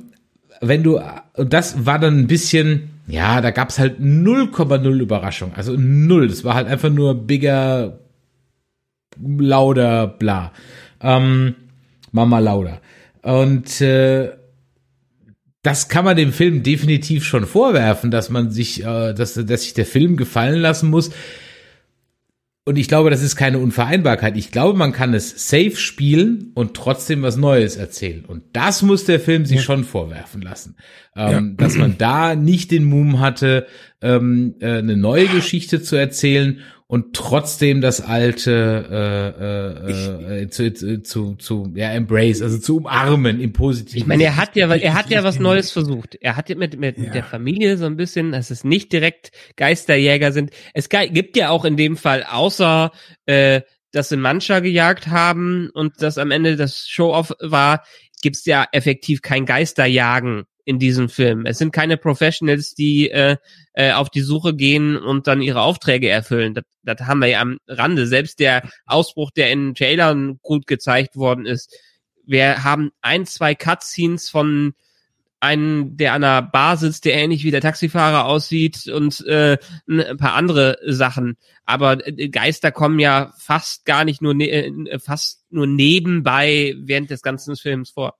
[0.61, 0.99] wenn du,
[1.35, 5.53] das war dann ein bisschen, ja, da gab's halt 0,0 Überraschung.
[5.55, 6.27] Also null.
[6.27, 7.99] Das war halt einfach nur bigger,
[9.19, 10.51] lauter, bla.
[11.01, 11.55] Ähm,
[12.11, 12.81] Mama lauter.
[13.21, 14.31] Und äh,
[15.61, 19.73] das kann man dem Film definitiv schon vorwerfen, dass man sich, äh, dass, dass sich
[19.73, 21.11] der Film gefallen lassen muss
[22.67, 24.35] und ich glaube, das ist keine Unvereinbarkeit.
[24.35, 28.25] Ich glaube, man kann es safe spielen und trotzdem was Neues erzählen.
[28.25, 29.63] Und das muss der Film sich ja.
[29.63, 30.75] schon vorwerfen lassen.
[31.15, 31.63] Ähm, ja.
[31.63, 33.67] Dass man da nicht den Mumm hatte,
[34.01, 40.73] ähm, äh, eine neue Geschichte zu erzählen und trotzdem das alte äh, äh, äh, zu,
[40.73, 43.97] zu, zu, zu ja embrace, also zu umarmen im positiven.
[43.99, 46.15] Ich meine, er hat ja, er hat ja was Neues versucht.
[46.15, 47.11] Er hat ja mit mit ja.
[47.11, 50.51] der Familie so ein bisschen, dass es nicht direkt Geisterjäger sind.
[50.73, 52.91] Es gibt ja auch in dem Fall außer
[53.25, 53.61] äh,
[53.91, 57.83] dass sie Mancha gejagt haben und das am Ende das Show-off war,
[58.21, 61.45] gibt's ja effektiv kein Geisterjagen in diesem Film.
[61.45, 63.37] Es sind keine Professionals, die äh,
[63.71, 66.55] äh, auf die Suche gehen und dann ihre Aufträge erfüllen.
[66.55, 68.05] Das, das haben wir ja am Rande.
[68.05, 71.73] Selbst der Ausbruch, der in Trailern gut gezeigt worden ist.
[72.25, 74.73] Wir haben ein, zwei Cutscenes von
[75.39, 79.57] einen, der an einer Bar sitzt, der ähnlich wie der Taxifahrer aussieht und äh,
[79.87, 81.37] ein paar andere Sachen.
[81.65, 87.09] Aber äh, Geister kommen ja fast gar nicht nur ne äh, fast nur nebenbei während
[87.09, 88.17] des ganzen Films vor.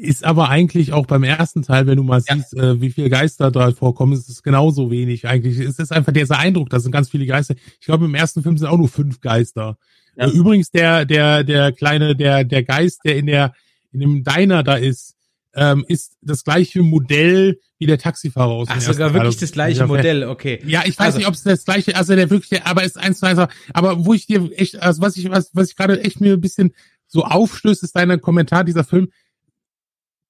[0.00, 2.36] Ist aber eigentlich auch beim ersten Teil, wenn du mal ja.
[2.36, 5.58] siehst, äh, wie viele Geister da vorkommen, ist es genauso wenig eigentlich.
[5.58, 7.54] Es ist einfach dieser Eindruck, da sind ganz viele Geister.
[7.78, 9.76] Ich glaube, im ersten Film sind auch nur fünf Geister.
[10.16, 10.26] Ja.
[10.26, 13.52] Äh, übrigens der, der, der kleine, der, der Geist, der in der,
[13.92, 15.14] in dem Diner da ist,
[15.54, 20.24] ähm, ist das gleiche Modell wie der Taxifahrer aus Ach, sogar wirklich das gleiche Modell,
[20.24, 20.60] okay.
[20.64, 21.18] Ja, ich weiß also.
[21.18, 23.40] nicht, ob es das gleiche, also der wirklich, aber ist eins zu eins,
[23.74, 26.40] aber wo ich dir echt, also was ich, was, was ich gerade echt mir ein
[26.40, 26.72] bisschen
[27.06, 29.10] so aufstößt, ist dein Kommentar, dieser Film,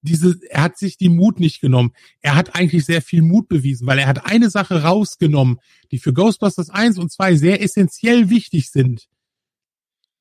[0.03, 1.93] diese, er hat sich die Mut nicht genommen.
[2.21, 5.59] Er hat eigentlich sehr viel Mut bewiesen, weil er hat eine Sache rausgenommen,
[5.91, 9.07] die für Ghostbusters 1 und 2 sehr essentiell wichtig sind.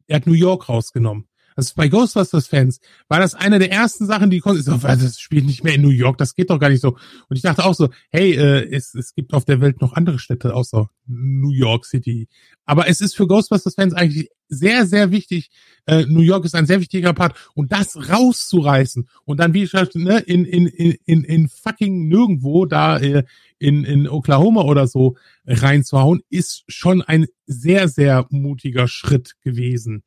[0.06, 1.26] Er hat New York rausgenommen.
[1.56, 5.64] Also bei Ghostbusters-Fans war das eine der ersten Sachen, die konnten, so, das spielt nicht
[5.64, 6.96] mehr in New York, das geht doch gar nicht so.
[7.28, 10.18] Und ich dachte auch so, hey, äh, es, es gibt auf der Welt noch andere
[10.18, 12.28] Städte außer New York City.
[12.64, 15.50] Aber es ist für Ghostbusters-Fans eigentlich sehr, sehr wichtig.
[15.86, 17.34] Äh, New York ist ein sehr wichtiger Part.
[17.54, 22.98] Und das rauszureißen und dann, wie gesagt, ne, in, in, in, in fucking nirgendwo da
[22.98, 23.24] äh,
[23.58, 25.16] in, in Oklahoma oder so
[25.46, 30.02] reinzuhauen, ist schon ein sehr, sehr mutiger Schritt gewesen.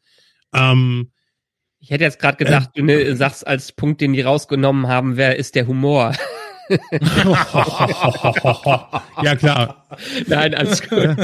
[0.53, 1.11] Ähm,
[1.85, 5.17] ich hätte jetzt gerade gedacht, äh, du ne, sagst als Punkt, den die rausgenommen haben,
[5.17, 6.13] wer ist der Humor?
[9.21, 9.85] ja, klar.
[10.25, 11.15] Nein, alles gut.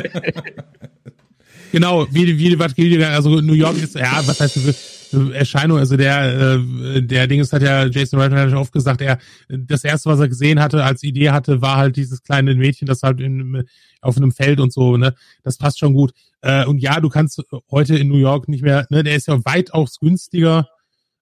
[1.71, 5.97] Genau, wie, wie, was gilt also New York ist, ja, was heißt für Erscheinung, also
[5.97, 9.17] der, äh, der Ding ist, hat ja Jason hat ja oft gesagt, er,
[9.49, 13.01] das erste, was er gesehen hatte, als Idee hatte, war halt dieses kleine Mädchen, das
[13.01, 13.63] halt in,
[13.99, 16.11] auf einem Feld und so, ne, das passt schon gut.
[16.41, 19.43] Äh, und ja, du kannst heute in New York nicht mehr, ne, der ist ja
[19.45, 20.68] weitaus günstiger,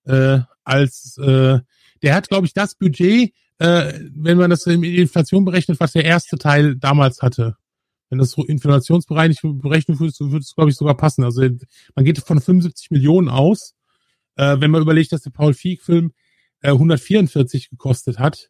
[0.05, 1.59] äh, als, äh,
[2.01, 6.05] der hat, glaube ich, das Budget, äh, wenn man das in Inflation berechnet, was der
[6.05, 7.57] erste Teil damals hatte.
[8.09, 11.23] Wenn das so inflationsberechnet berechnet würde, würde es, glaube ich, sogar passen.
[11.23, 11.41] Also
[11.95, 13.75] man geht von 75 Millionen aus.
[14.35, 16.13] Äh, wenn man überlegt, dass der Paul Feig-Film
[16.61, 18.49] äh, 144 gekostet hat.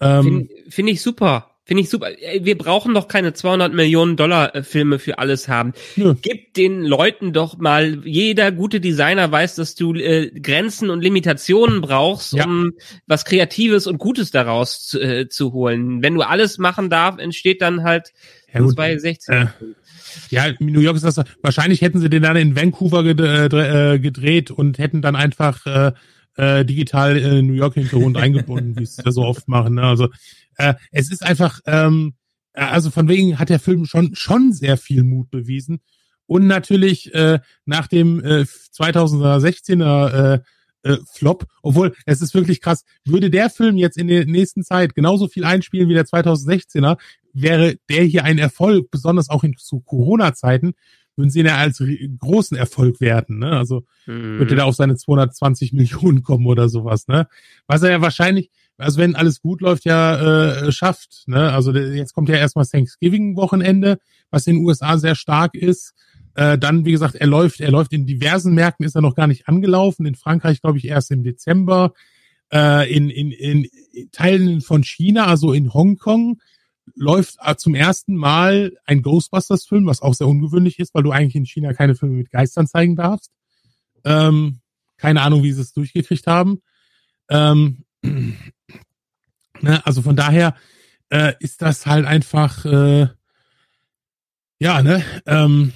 [0.00, 1.49] Ähm, Finde find ich super.
[1.70, 2.08] Finde ich super.
[2.40, 5.72] Wir brauchen doch keine 200 Millionen Dollar äh, Filme für alles haben.
[5.94, 6.16] Ja.
[6.20, 11.80] Gib den Leuten doch mal, jeder gute Designer weiß, dass du äh, Grenzen und Limitationen
[11.80, 12.44] brauchst, ja.
[12.44, 12.72] um
[13.06, 16.02] was Kreatives und Gutes daraus zu, äh, zu holen.
[16.02, 18.14] Wenn du alles machen darf, entsteht dann halt
[18.52, 19.32] ja, 216.
[19.32, 19.46] Äh,
[20.30, 21.24] ja, New York ist das.
[21.40, 25.92] Wahrscheinlich hätten sie den dann in Vancouver äh, gedreht und hätten dann einfach äh,
[26.36, 29.74] äh, digital äh, New York Hintergrund eingebunden, wie es ja so oft machen.
[29.74, 29.82] Ne?
[29.82, 30.08] Also
[30.60, 32.14] äh, es ist einfach, ähm,
[32.52, 35.80] äh, also von wegen hat der Film schon schon sehr viel Mut bewiesen
[36.26, 38.44] und natürlich äh, nach dem äh,
[38.76, 40.40] 2016er äh,
[40.82, 44.94] äh, Flop, obwohl es ist wirklich krass, würde der Film jetzt in der nächsten Zeit
[44.94, 46.96] genauso viel einspielen wie der 2016er,
[47.32, 50.72] wäre der hier ein Erfolg, besonders auch in zu Corona-Zeiten,
[51.16, 51.82] würden sie ihn ja als
[52.18, 53.52] großen Erfolg werten, ne?
[53.52, 54.38] Also mhm.
[54.38, 57.28] würde der auf seine 220 Millionen kommen oder sowas, ne?
[57.66, 58.50] Was er ja wahrscheinlich,
[58.80, 61.52] also wenn alles gut läuft, ja äh, schafft, ne?
[61.52, 63.98] Also jetzt kommt ja erstmal Thanksgiving-Wochenende,
[64.30, 65.94] was in den USA sehr stark ist.
[66.34, 69.26] Äh, dann, wie gesagt, er läuft, er läuft in diversen Märkten, ist er noch gar
[69.26, 70.06] nicht angelaufen.
[70.06, 71.92] In Frankreich, glaube ich, erst im Dezember.
[72.52, 73.68] Äh, in, in, in
[74.10, 76.40] Teilen von China, also in Hongkong,
[76.94, 81.36] läuft äh, zum ersten Mal ein Ghostbusters-Film, was auch sehr ungewöhnlich ist, weil du eigentlich
[81.36, 83.30] in China keine Filme mit Geistern zeigen darfst.
[84.04, 84.60] Ähm,
[84.96, 86.60] keine Ahnung, wie sie es durchgekriegt haben.
[87.28, 90.54] Ähm, ne, also von daher
[91.10, 93.08] äh, ist das halt einfach, äh,
[94.58, 95.72] ja, ne, ähm,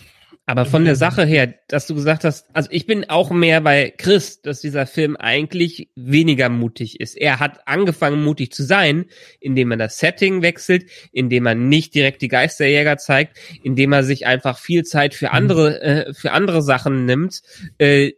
[0.46, 3.94] aber von der Sache her, dass du gesagt hast, also ich bin auch mehr bei
[3.96, 7.16] Chris, dass dieser Film eigentlich weniger mutig ist.
[7.16, 9.06] Er hat angefangen mutig zu sein,
[9.40, 14.26] indem er das Setting wechselt, indem er nicht direkt die Geisterjäger zeigt, indem er sich
[14.26, 15.34] einfach viel Zeit für mhm.
[15.34, 17.40] andere äh, für andere Sachen nimmt.
[17.78, 18.12] Äh,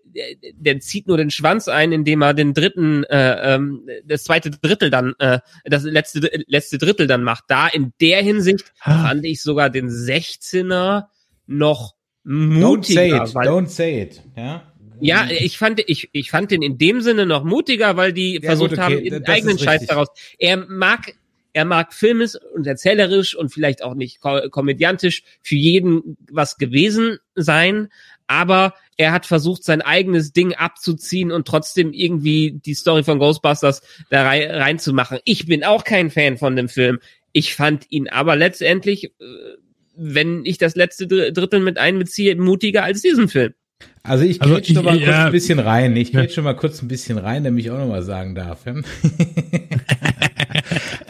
[0.55, 4.90] der zieht nur den Schwanz ein, indem er den dritten, äh, ähm, das zweite Drittel
[4.90, 7.44] dann, äh, das letzte letzte Drittel dann macht.
[7.48, 9.09] Da in der Hinsicht ah.
[9.09, 11.05] fand ich sogar den 16er
[11.47, 11.95] noch
[12.27, 13.24] mutiger.
[13.24, 14.62] Don't say it, don't say it, ja.
[15.01, 18.40] Ja, ich fand, ich, ich fand den in dem Sinne noch mutiger, weil die ja,
[18.40, 18.94] versucht gut, okay.
[18.94, 20.09] haben, ihren eigenen Scheiß daraus.
[20.39, 21.15] Er mag,
[21.53, 27.19] er mag filmisch und erzählerisch und vielleicht auch nicht ko komödiantisch für jeden was gewesen
[27.35, 27.89] sein,
[28.27, 33.82] aber er hat versucht, sein eigenes Ding abzuziehen und trotzdem irgendwie die Story von Ghostbusters
[34.09, 35.19] da rein, reinzumachen.
[35.24, 36.98] Ich bin auch kein Fan von dem Film.
[37.32, 39.11] Ich fand ihn aber letztendlich äh,
[39.97, 43.55] wenn ich das letzte Drittel mit einbeziehe, mutiger als diesen Film.
[44.02, 45.97] Also ich also schon mal kurz ja, ein bisschen rein.
[45.97, 46.28] Ich ja.
[46.28, 48.64] schon mal kurz ein bisschen rein, damit ich auch noch mal sagen darf.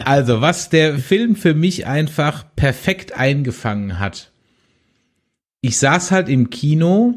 [0.03, 4.31] also, was der Film für mich einfach perfekt eingefangen hat.
[5.61, 7.15] Ich saß halt im Kino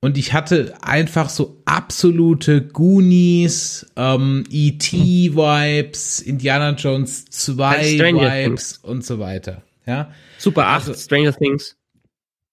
[0.00, 5.34] und ich hatte einfach so absolute Goonies, ähm, E.T.
[5.34, 9.62] Vibes, Indiana Jones 2 Vibes und so weiter.
[9.86, 10.12] Ja.
[10.40, 11.76] Super 8, also, Stranger Things.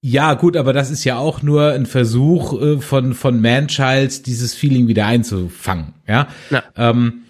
[0.02, 4.54] Ja, gut, aber das ist ja auch nur ein Versuch äh, von, von Manchild, dieses
[4.54, 5.94] Feeling wieder einzufangen.
[6.08, 6.28] Ja.
[6.50, 6.64] ja.
[6.76, 7.24] Ähm,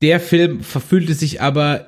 [0.00, 1.86] der Film verfühlte sich aber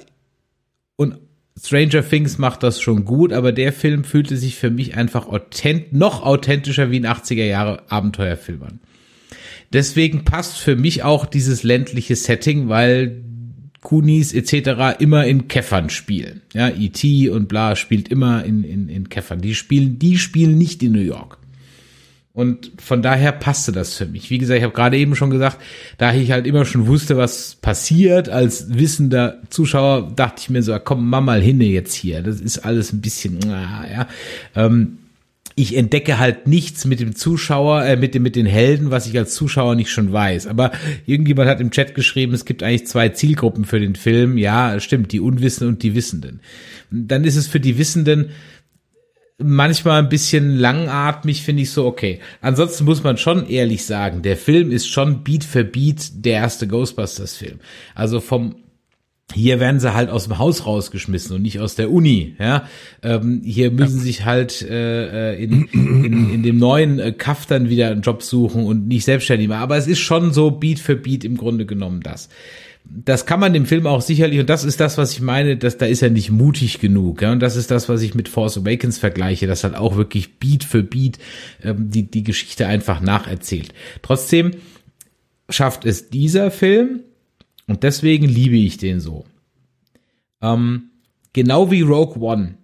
[0.96, 1.18] und
[1.58, 5.92] Stranger Things macht das schon gut, aber der Film fühlte sich für mich einfach authent
[5.92, 8.80] noch authentischer wie ein 80er Jahre Abenteuerfilm an.
[9.72, 13.23] Deswegen passt für mich auch dieses ländliche Setting, weil
[13.84, 14.98] Kunis etc.
[14.98, 16.40] immer in Käffern spielen.
[16.52, 17.28] Ja, E.T.
[17.28, 19.40] und bla spielt immer in, in, in Käffern.
[19.40, 21.38] Die spielen, die spielen nicht in New York.
[22.32, 24.28] Und von daher passte das für mich.
[24.30, 25.58] Wie gesagt, ich habe gerade eben schon gesagt,
[25.98, 30.76] da ich halt immer schon wusste, was passiert, als wissender Zuschauer, dachte ich mir so,
[30.82, 32.22] komm, mach mal hin jetzt hier.
[32.22, 34.08] Das ist alles ein bisschen, ja.
[34.56, 34.98] Ähm,
[35.56, 39.16] ich entdecke halt nichts mit dem Zuschauer, äh, mit dem, mit den Helden, was ich
[39.16, 40.46] als Zuschauer nicht schon weiß.
[40.48, 40.72] Aber
[41.06, 44.36] irgendjemand hat im Chat geschrieben, es gibt eigentlich zwei Zielgruppen für den Film.
[44.36, 46.40] Ja, stimmt, die Unwissenden und die Wissenden.
[46.90, 48.30] Dann ist es für die Wissenden
[49.38, 52.20] manchmal ein bisschen langatmig, finde ich so, okay.
[52.40, 56.66] Ansonsten muss man schon ehrlich sagen, der Film ist schon Beat für Beat der erste
[56.66, 57.60] Ghostbusters-Film.
[57.94, 58.56] Also vom
[59.32, 62.36] hier werden sie halt aus dem Haus rausgeschmissen und nicht aus der Uni.
[62.38, 62.68] Ja,
[63.02, 64.02] ähm, hier müssen ja.
[64.02, 68.22] sich halt äh, äh in, in, in dem neuen äh, Kaff dann wieder einen Job
[68.22, 69.62] suchen und nicht selbstständig machen.
[69.62, 72.28] Aber es ist schon so Beat für Beat im Grunde genommen das
[72.84, 75.78] das kann man dem Film auch sicherlich, und das ist das, was ich meine, dass
[75.78, 77.22] da ist er nicht mutig genug.
[77.22, 80.38] Ja, und das ist das, was ich mit Force Awakens vergleiche, das hat auch wirklich
[80.38, 81.18] Beat für Beat
[81.62, 83.72] ähm, die, die Geschichte einfach nacherzählt.
[84.02, 84.52] Trotzdem
[85.48, 87.00] schafft es dieser Film,
[87.66, 89.24] und deswegen liebe ich den so.
[90.42, 90.90] Ähm,
[91.32, 92.58] genau wie Rogue One.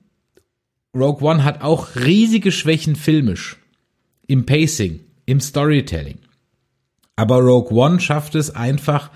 [0.95, 3.57] Rogue One hat auch riesige Schwächen filmisch,
[4.27, 6.19] im Pacing, im Storytelling.
[7.17, 9.11] Aber Rogue One schafft es einfach,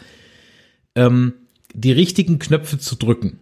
[0.94, 1.34] ähm,
[1.74, 3.40] die richtigen Knöpfe zu drücken.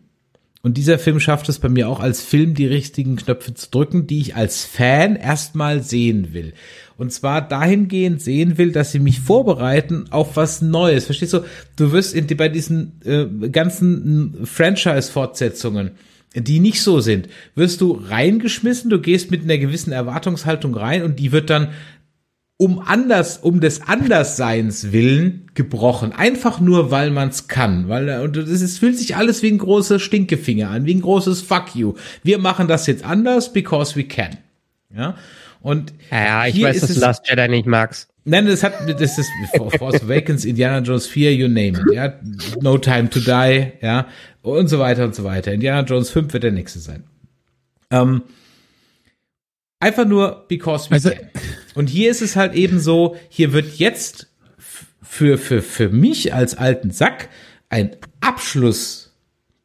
[0.62, 4.06] Und dieser Film schafft es bei mir auch als Film, die richtigen Knöpfe zu drücken,
[4.06, 6.54] die ich als Fan erstmal sehen will.
[7.02, 11.06] Und zwar dahingehend sehen will, dass sie mich vorbereiten auf was Neues.
[11.06, 11.40] Verstehst du?
[11.74, 15.90] Du wirst in, bei diesen äh, ganzen Franchise-Fortsetzungen,
[16.36, 21.18] die nicht so sind, wirst du reingeschmissen, du gehst mit einer gewissen Erwartungshaltung rein und
[21.18, 21.70] die wird dann
[22.56, 26.12] um anders, um des Andersseins willen gebrochen.
[26.12, 27.88] Einfach nur, weil man's kann.
[27.88, 31.74] Weil, und es fühlt sich alles wie ein großer Stinkefinger an, wie ein großes Fuck
[31.74, 31.94] you.
[32.22, 34.36] Wir machen das jetzt anders, because we can.
[34.96, 35.16] Ja.
[35.62, 38.08] Und ja, ja ich weiß, dass du Last Jedi nicht magst.
[38.24, 39.30] Nein, das hat, das ist
[39.78, 42.14] Force Awakens, Indiana Jones 4, you name it, ja.
[42.60, 44.06] No Time to Die, ja.
[44.42, 45.52] Und so weiter und so weiter.
[45.52, 47.04] Indiana Jones 5 wird der nächste sein.
[47.90, 48.22] Ähm,
[49.82, 51.28] Einfach nur because we also, can.
[51.74, 54.28] Und hier ist es halt eben so, hier wird jetzt
[55.02, 57.30] für, für, für mich als alten Sack
[57.68, 59.12] ein Abschluss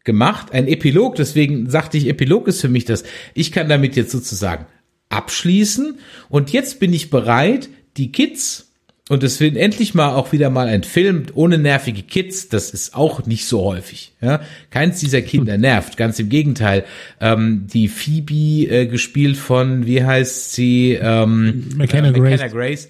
[0.03, 1.17] gemacht, ein Epilog.
[1.17, 3.03] Deswegen sagte ich, Epilog ist für mich das.
[3.35, 4.65] Ich kann damit jetzt sozusagen
[5.09, 5.99] abschließen.
[6.29, 8.67] Und jetzt bin ich bereit, die Kids
[9.09, 12.49] und es wird endlich mal auch wieder mal ein Film ohne nervige Kids.
[12.49, 14.13] Das ist auch nicht so häufig.
[14.21, 14.41] Ja?
[14.69, 15.95] Keins dieser Kinder nervt.
[15.95, 16.83] Ganz im Gegenteil.
[17.21, 20.93] Ähm, die Phoebe, äh, gespielt von, wie heißt sie?
[20.93, 22.51] Ähm, McKenna, äh, McKenna Grace.
[22.51, 22.89] Grace.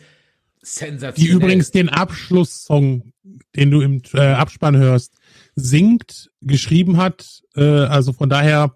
[0.64, 1.14] Sensationell.
[1.15, 3.14] Die übrigens den Abschlusssong,
[3.56, 5.14] den du im äh, Abspann hörst,
[5.56, 7.44] singt, geschrieben hat.
[7.56, 8.76] Äh, also von daher.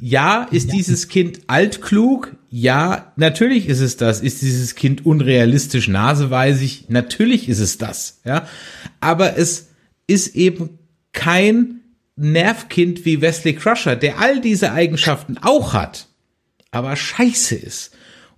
[0.00, 0.42] Ja.
[0.42, 2.36] Ja, ist dieses Kind altklug?
[2.50, 4.20] Ja, natürlich ist es das.
[4.20, 6.86] Ist dieses Kind unrealistisch naseweisig?
[6.88, 8.46] Natürlich ist es das, ja.
[9.00, 9.68] Aber es
[10.06, 10.78] ist eben
[11.12, 11.80] kein
[12.16, 16.08] Nervkind wie Wesley Crusher, der all diese Eigenschaften auch hat,
[16.70, 17.92] aber scheiße ist.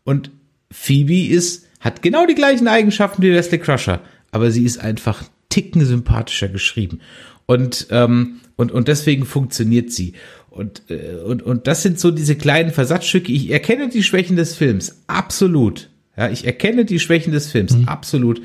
[0.05, 0.30] Und
[0.70, 5.85] Phoebe ist, hat genau die gleichen Eigenschaften wie Wesley Crusher, aber sie ist einfach ticken
[5.85, 7.01] sympathischer geschrieben.
[7.47, 10.14] Und, ähm, und, und deswegen funktioniert sie.
[10.59, 13.32] Und, äh, und, und das sind so diese kleinen Versatzstücke.
[13.32, 15.89] Ich erkenne die Schwächen des Films, absolut.
[16.16, 17.89] Ja, ich erkenne die Schwächen des Films, mhm.
[17.89, 18.43] absolut.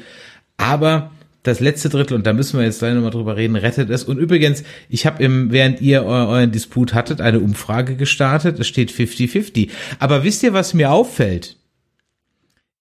[0.58, 1.12] Aber
[1.42, 4.04] das letzte Drittel, und da müssen wir jetzt gleich nochmal drüber reden, rettet es.
[4.04, 8.60] Und übrigens, ich habe im, während ihr euren Disput hattet, eine Umfrage gestartet.
[8.60, 9.70] Es steht 50-50.
[10.00, 11.58] Aber wisst ihr, was mir auffällt?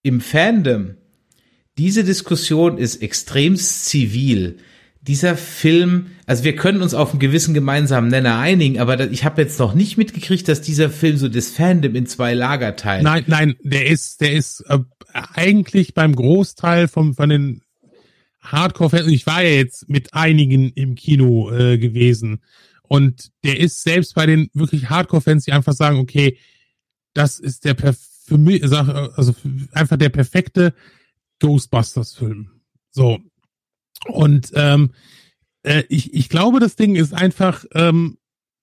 [0.02, 0.96] Im Fandom,
[1.78, 4.59] diese Diskussion ist extrem zivil
[5.03, 9.43] dieser Film, also wir können uns auf einen gewissen gemeinsamen Nenner einigen, aber ich habe
[9.43, 13.03] jetzt noch nicht mitgekriegt, dass dieser Film so das Fandom in zwei Lager teilt.
[13.03, 14.79] Nein, nein, der ist, der ist äh,
[15.12, 17.62] eigentlich beim Großteil von, von den
[18.43, 22.41] Hardcore-Fans, ich war ja jetzt mit einigen im Kino äh, gewesen
[22.83, 26.39] und der ist selbst bei den wirklich Hardcore-Fans, die einfach sagen, okay,
[27.12, 29.35] das ist der für mich, also
[29.73, 30.74] einfach der perfekte
[31.41, 32.51] Ghostbusters-Film.
[32.91, 33.19] So,
[34.09, 34.93] und ähm,
[35.62, 38.19] äh, ich, ich glaube, das Ding ist einfach, ähm,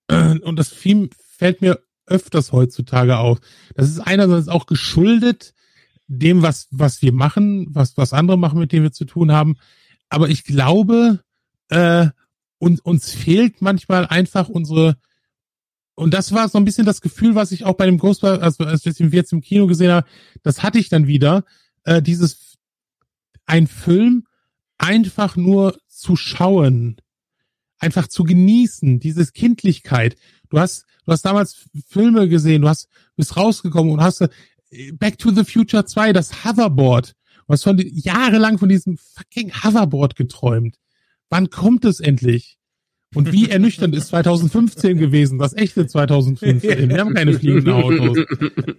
[0.07, 3.40] äh, und das viel, fällt mir öfters heutzutage auf.
[3.76, 5.53] Das ist einerseits auch geschuldet
[6.07, 9.57] dem, was, was wir machen, was, was andere machen, mit dem wir zu tun haben.
[10.10, 11.24] Aber ich glaube,
[11.70, 12.07] äh,
[12.57, 14.98] und, uns fehlt manchmal einfach unsere,
[15.94, 18.64] und das war so ein bisschen das Gefühl, was ich auch bei dem Ghostbusters, also
[18.64, 20.07] als wir jetzt im Kino gesehen haben,
[20.41, 21.45] das hatte ich dann wieder,
[21.84, 22.57] äh, dieses,
[23.45, 24.26] ein Film,
[24.80, 26.97] einfach nur zu schauen,
[27.77, 30.15] einfach zu genießen, dieses Kindlichkeit.
[30.49, 34.27] Du hast, du hast damals Filme gesehen, du hast, bist rausgekommen und hast,
[34.93, 37.15] Back to the Future 2, das Hoverboard.
[37.47, 40.77] Du hast von jahrelang von diesem fucking Hoverboard geträumt.
[41.30, 42.57] Wann kommt es endlich?
[43.15, 46.89] Und wie ernüchternd ist 2015 gewesen, das echte 2015.
[46.89, 48.18] Wir haben keine fliegenden Autos.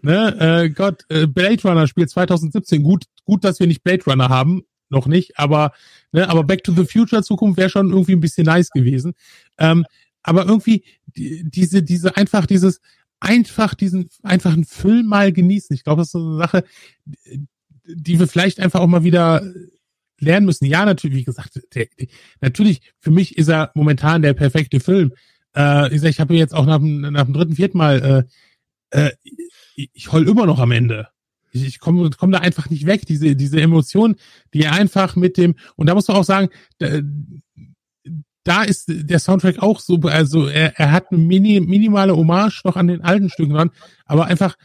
[0.03, 0.37] Ne?
[0.41, 2.83] Äh, Gott, äh, Blade Runner spielt 2017.
[2.83, 5.73] Gut, gut, dass wir nicht Blade Runner haben, noch nicht, aber
[6.13, 9.15] ne, aber Back to the Future Zukunft wäre schon irgendwie ein bisschen nice gewesen.
[9.59, 9.85] Ähm,
[10.23, 12.81] aber irgendwie die, diese diese einfach dieses
[13.21, 15.75] einfach diesen einfachen Film mal genießen.
[15.75, 16.65] Ich glaube, das ist so eine Sache,
[17.85, 19.43] die wir vielleicht einfach auch mal wieder
[20.19, 20.67] lernen müssen.
[20.67, 22.07] Ja, natürlich, wie gesagt, der, der,
[22.41, 25.13] natürlich, für mich ist er momentan der perfekte Film.
[25.57, 28.27] Äh, ich ich habe jetzt auch nach dem, nach dem dritten, vierten Mal,
[28.93, 29.13] äh, äh,
[29.75, 31.09] ich, ich heul immer noch am Ende.
[31.51, 33.07] Ich, ich komme komm da einfach nicht weg.
[33.07, 34.17] Diese, diese Emotion,
[34.55, 36.49] die einfach mit dem, und da muss man auch sagen,
[36.79, 37.01] da,
[38.45, 42.77] da ist der Soundtrack auch so, also er, er hat eine mini, minimale Hommage noch
[42.77, 43.71] an den alten Stücken dran,
[44.07, 44.57] aber einfach,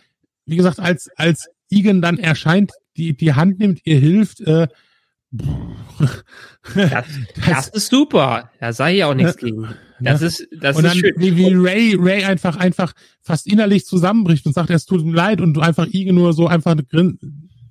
[0.45, 4.67] wie gesagt, als, als Igen dann erscheint, die, die Hand nimmt, ihr hilft, äh,
[5.31, 7.05] das,
[7.45, 8.51] das, ist super.
[8.59, 9.67] Da sei ja auch nichts ja, gegen.
[9.99, 10.27] Das ja.
[10.27, 11.13] ist, das und ist dann, schön.
[11.17, 15.41] Wie, wie Ray, Ray einfach, einfach fast innerlich zusammenbricht und sagt, es tut ihm leid
[15.41, 16.75] und du einfach Igen nur so einfach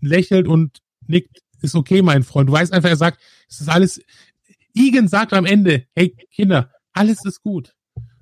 [0.00, 2.48] lächelt und nickt, ist okay, mein Freund.
[2.48, 4.00] Du weißt einfach, er sagt, es ist alles,
[4.72, 7.74] Igen sagt am Ende, hey Kinder, alles ist gut.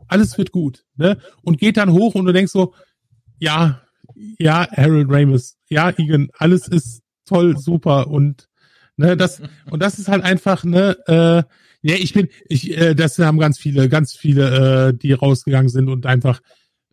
[0.08, 1.18] Alles wird gut, ne?
[1.42, 2.74] Und geht dann hoch und du denkst so,
[3.38, 3.82] ja,
[4.38, 8.48] ja, Harold Ramis, ja, Igen, alles ist toll, super und
[8.96, 9.40] Ne, das,
[9.70, 11.42] und das ist halt einfach, ne, äh,
[11.84, 15.88] ja, ich bin, ich, äh, das haben ganz viele, ganz viele, äh, die rausgegangen sind
[15.88, 16.40] und einfach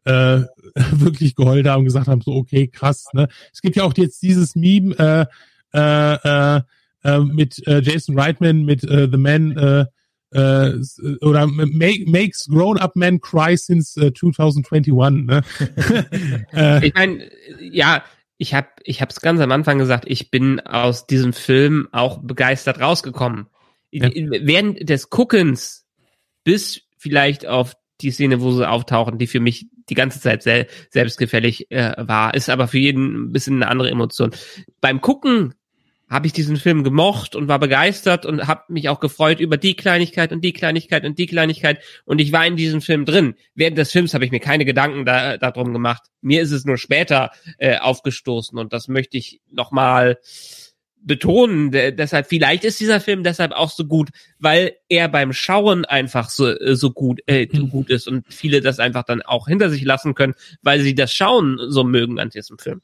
[0.06, 0.42] äh,
[0.92, 3.28] wirklich geheult haben und gesagt haben, so, okay, krass, ne.
[3.54, 5.26] Es gibt ja auch jetzt dieses Meme, äh,
[5.78, 6.62] äh, äh,
[7.04, 9.86] äh mit äh, Jason Reitman, mit äh, The Man, äh,
[10.32, 10.74] äh,
[11.22, 15.26] oder make, makes grown-up men cry since uh, 2021.
[15.26, 15.42] Ne?
[16.54, 18.04] äh, ich meine, ja,
[18.40, 22.20] ich habe ich habe es ganz am Anfang gesagt, ich bin aus diesem Film auch
[22.24, 23.48] begeistert rausgekommen.
[23.92, 24.10] Ja.
[24.14, 25.86] Während des Guckens
[26.46, 30.68] bis vielleicht auf die Szene, wo sie auftauchen, die für mich die ganze Zeit sel
[30.90, 34.32] selbstgefällig äh, war, ist aber für jeden ein bisschen eine andere Emotion.
[34.80, 35.54] Beim Gucken
[36.10, 39.76] habe ich diesen Film gemocht und war begeistert und habe mich auch gefreut über die
[39.76, 43.36] Kleinigkeit und die Kleinigkeit und die Kleinigkeit und ich war in diesem Film drin.
[43.56, 46.04] Während des Films habe ich mir keine Gedanken da, darum gemacht.
[46.22, 50.18] Mir ist es nur später äh, aufgestoßen und das möchte ich nochmal
[51.02, 51.72] betonen.
[51.72, 56.48] deshalb, vielleicht ist dieser Film deshalb auch so gut, weil er beim Schauen einfach so,
[56.48, 57.70] äh, so gut, äh, so hm.
[57.70, 61.14] gut ist und viele das einfach dann auch hinter sich lassen können, weil sie das
[61.14, 62.82] Schauen so mögen an diesem Film.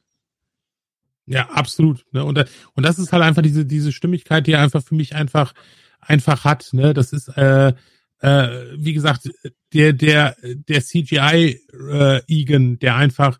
[1.25, 2.05] Ja, absolut.
[2.11, 2.23] Ne?
[2.23, 2.37] Und,
[2.73, 5.53] und das ist halt einfach diese, diese Stimmigkeit, die er einfach für mich einfach,
[5.99, 6.69] einfach hat.
[6.71, 6.93] Ne?
[6.93, 7.73] Das ist, äh,
[8.19, 9.29] äh, wie gesagt,
[9.73, 13.39] der, der, der CGI äh, Egan, der einfach,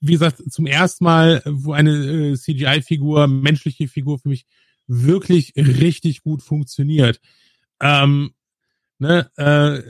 [0.00, 4.44] wie gesagt, zum ersten Mal, wo eine äh, CGI-Figur, menschliche Figur für mich
[4.86, 7.20] wirklich richtig gut funktioniert.
[7.80, 8.32] Ähm,
[8.98, 9.82] ne, äh,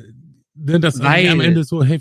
[0.54, 2.00] ne, das weil, am Ende so, hey,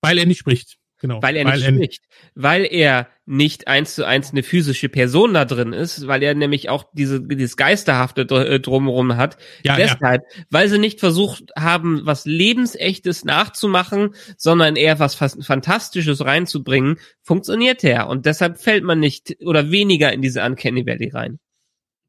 [0.00, 0.79] weil er nicht spricht.
[1.00, 1.22] Genau.
[1.22, 2.04] Weil er weil nicht spricht.
[2.34, 6.68] Weil er nicht eins zu eins eine physische Person da drin ist, weil er nämlich
[6.68, 9.38] auch diese, dieses Geisterhafte äh, drumherum hat.
[9.64, 10.44] Ja, Deshalb, ja.
[10.50, 18.08] weil sie nicht versucht haben, was Lebensechtes nachzumachen, sondern eher was Fantastisches reinzubringen, funktioniert er.
[18.08, 21.38] Und deshalb fällt man nicht oder weniger in diese Uncanny Valley rein.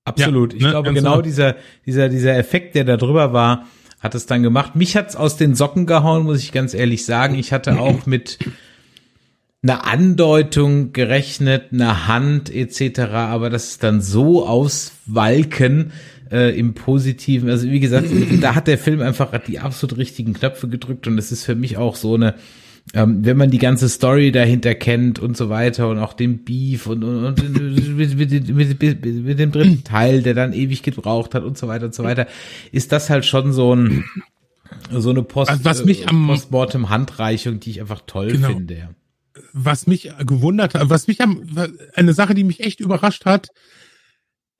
[0.03, 0.51] Absolut.
[0.51, 1.21] Ja, ich ne, glaube, genau so.
[1.21, 1.55] dieser,
[1.85, 3.67] dieser, dieser Effekt, der da drüber war,
[4.01, 4.75] hat es dann gemacht.
[4.75, 7.35] Mich hat's aus den Socken gehauen, muss ich ganz ehrlich sagen.
[7.35, 8.39] Ich hatte auch mit
[9.63, 15.91] eine Andeutung gerechnet, eine Hand etc., aber das ist dann so auswalken
[16.31, 17.49] äh, im Positiven.
[17.49, 18.07] Also wie gesagt,
[18.41, 21.77] da hat der Film einfach die absolut richtigen Knöpfe gedrückt und es ist für mich
[21.77, 22.33] auch so eine,
[22.95, 26.87] ähm, wenn man die ganze Story dahinter kennt und so weiter und auch den Beef
[26.87, 31.43] und, und, und mit, mit, mit, mit, dem dritten Teil, der dann ewig gebraucht hat
[31.43, 32.25] und so weiter und so weiter,
[32.71, 34.05] ist das halt schon so ein
[34.89, 38.47] so eine Post, was mich am Postmortem Handreichung, die ich einfach toll genau.
[38.47, 38.95] finde.
[39.53, 41.43] Was mich gewundert hat, was mich am,
[41.93, 43.49] eine Sache, die mich echt überrascht hat,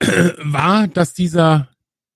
[0.00, 1.68] war, dass dieser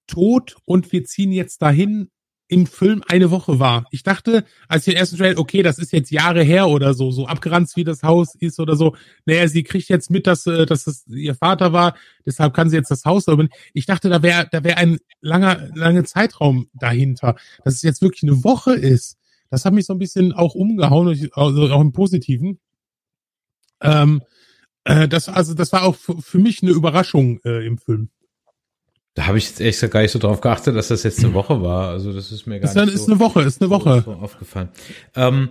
[0.06, 2.10] Tod und wir ziehen jetzt dahin
[2.48, 3.86] im Film eine Woche war.
[3.90, 7.10] Ich dachte, als ich den ersten Trailer, okay, das ist jetzt Jahre her oder so,
[7.10, 8.94] so abgeranzt wie das Haus ist oder so.
[9.24, 12.76] Naja, sie kriegt jetzt mit, dass, äh, dass es ihr Vater war, deshalb kann sie
[12.76, 13.48] jetzt das Haus erben.
[13.74, 17.34] Ich dachte, da wäre da wäre ein langer, langer Zeitraum dahinter,
[17.64, 19.18] dass es jetzt wirklich eine Woche ist.
[19.50, 22.58] Das hat mich so ein bisschen auch umgehauen, also auch im Positiven.
[23.80, 24.22] Ähm,
[24.84, 28.10] äh, das, also das war auch für mich eine Überraschung äh, im Film.
[29.14, 31.62] Da habe ich jetzt echt gar nicht so drauf geachtet, dass das jetzt eine Woche
[31.62, 31.88] war.
[31.88, 34.02] Also das ist mir gar ist, nicht so, ist eine Woche, ist eine Woche.
[34.04, 34.68] So, so aufgefallen.
[35.14, 35.48] Ähm,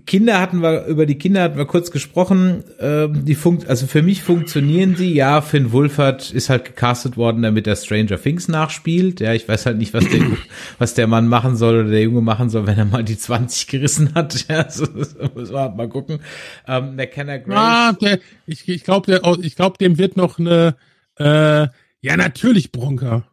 [0.00, 2.64] Kinder hatten wir, über die Kinder hatten wir kurz gesprochen.
[2.80, 5.14] Ähm, die funkt, also für mich funktionieren sie.
[5.14, 9.20] Ja, Finn Wolfert ist halt gecastet worden, damit er Stranger Things nachspielt.
[9.20, 10.20] Ja, ich weiß halt nicht, was der,
[10.78, 13.66] was der Mann machen soll oder der Junge machen soll, wenn er mal die 20
[13.68, 14.34] gerissen hat.
[14.48, 16.18] Ja, so, so müssen wir halt mal gucken.
[16.66, 17.56] Ähm, der Kenner Grace.
[17.56, 20.76] Ah, der, ich, ich glaube, der, ich glaube, dem wird noch eine,
[21.18, 21.68] äh,
[22.00, 23.24] ja, natürlich Bronca.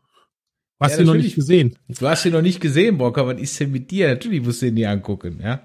[0.80, 1.76] Was Ja, du noch nicht gesehen.
[1.90, 3.28] Du hast ihn noch nicht gesehen, Bocker.
[3.28, 4.08] Was ist denn mit dir?
[4.08, 5.62] Natürlich musst du ihn nie angucken, ja.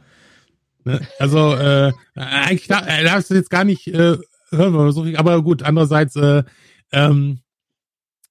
[0.87, 1.01] Ne?
[1.19, 4.17] Also, äh, eigentlich da, äh, darfst du jetzt gar nicht äh,
[4.51, 6.45] hören, oder so viel, aber gut, andererseits, äh,
[6.93, 7.41] ähm,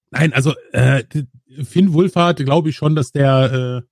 [0.10, 1.04] nein, also äh,
[1.64, 3.84] Finn Wolfhard glaube ich schon, dass der,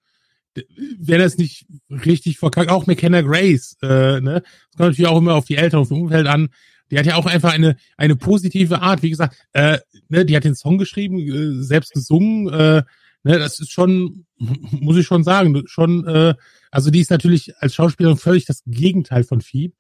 [0.56, 0.64] äh,
[0.98, 5.18] wenn er es nicht richtig verkackt, auch McKenna Grace, äh, ne, das kommt natürlich auch
[5.18, 6.48] immer auf die Eltern, auf das Umfeld an.
[6.90, 9.02] Die hat ja auch einfach eine eine positive Art.
[9.04, 12.48] Wie gesagt, äh, ne, die hat den Song geschrieben, äh, selbst gesungen.
[12.54, 12.84] Äh,
[13.24, 16.06] ne, das ist schon, muss ich schon sagen, schon.
[16.08, 16.36] Äh,
[16.72, 19.76] also die ist natürlich als Schauspielerin völlig das Gegenteil von Phoebe.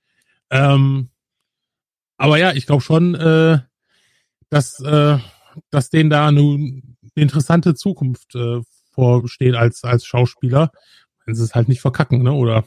[0.49, 1.09] Ähm,
[2.17, 3.59] aber ja, ich glaube schon, äh,
[4.49, 5.17] dass äh,
[5.69, 8.61] dass denen da nun eine interessante Zukunft äh,
[8.91, 10.71] vorsteht als als Schauspieler,
[11.25, 12.33] wenn sie es halt nicht verkacken, ne?
[12.33, 12.65] Oder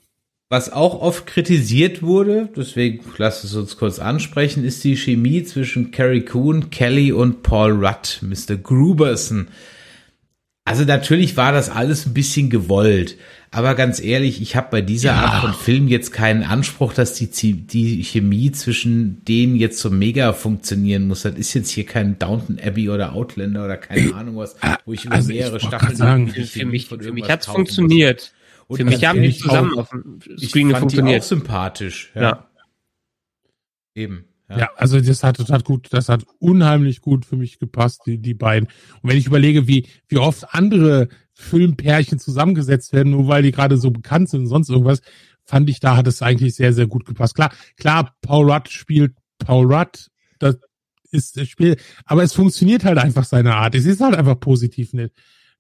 [0.49, 5.91] Was auch oft kritisiert wurde, deswegen lass es uns kurz ansprechen, ist die Chemie zwischen
[5.93, 8.57] Carrie Coon, Kelly und Paul Rudd, Mr.
[8.57, 9.49] Gruberson.
[10.67, 13.17] Also natürlich war das alles ein bisschen gewollt,
[13.53, 15.25] aber ganz ehrlich, ich habe bei dieser Ja.
[15.25, 20.33] Art von Film jetzt keinen Anspruch, dass die, die Chemie zwischen denen jetzt so mega
[20.33, 21.23] funktionieren muss.
[21.23, 25.05] Das ist jetzt hier kein Downton Abbey oder Outlander oder keine Ahnung was, wo ich
[25.05, 28.33] über also ich mehrere wollte Staffeln sagen, Für, mich, für mich hat's funktioniert.
[28.71, 31.25] Für mich haben die zusammen auf dem ich Screen fand die auch funktioniert.
[31.25, 32.11] sympathisch.
[32.17, 32.23] Ja.
[32.23, 32.51] Ja.
[33.95, 34.26] Eben.
[34.49, 34.71] Ja.
[34.77, 38.35] also das hat, das hat gut, das hat unheimlich gut für mich gepasst, die, die
[38.35, 38.69] beiden.
[39.03, 43.77] Und wenn ich überlege, wie, wie oft andere Filmpärchen zusammengesetzt werden, nur weil die gerade
[43.77, 45.01] so bekannt sind und sonst irgendwas,
[45.45, 47.35] fand ich, da hat es eigentlich sehr, sehr gut gepasst.
[47.35, 50.09] Klar, klar, Paul Rudd spielt Paul Rudd,
[50.39, 50.59] das
[51.11, 53.75] ist das Spiel, aber es funktioniert halt einfach seine Art.
[53.75, 55.11] Es ist halt einfach positiv, ne?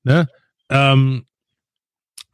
[0.02, 0.28] ne?
[0.68, 1.26] Ähm,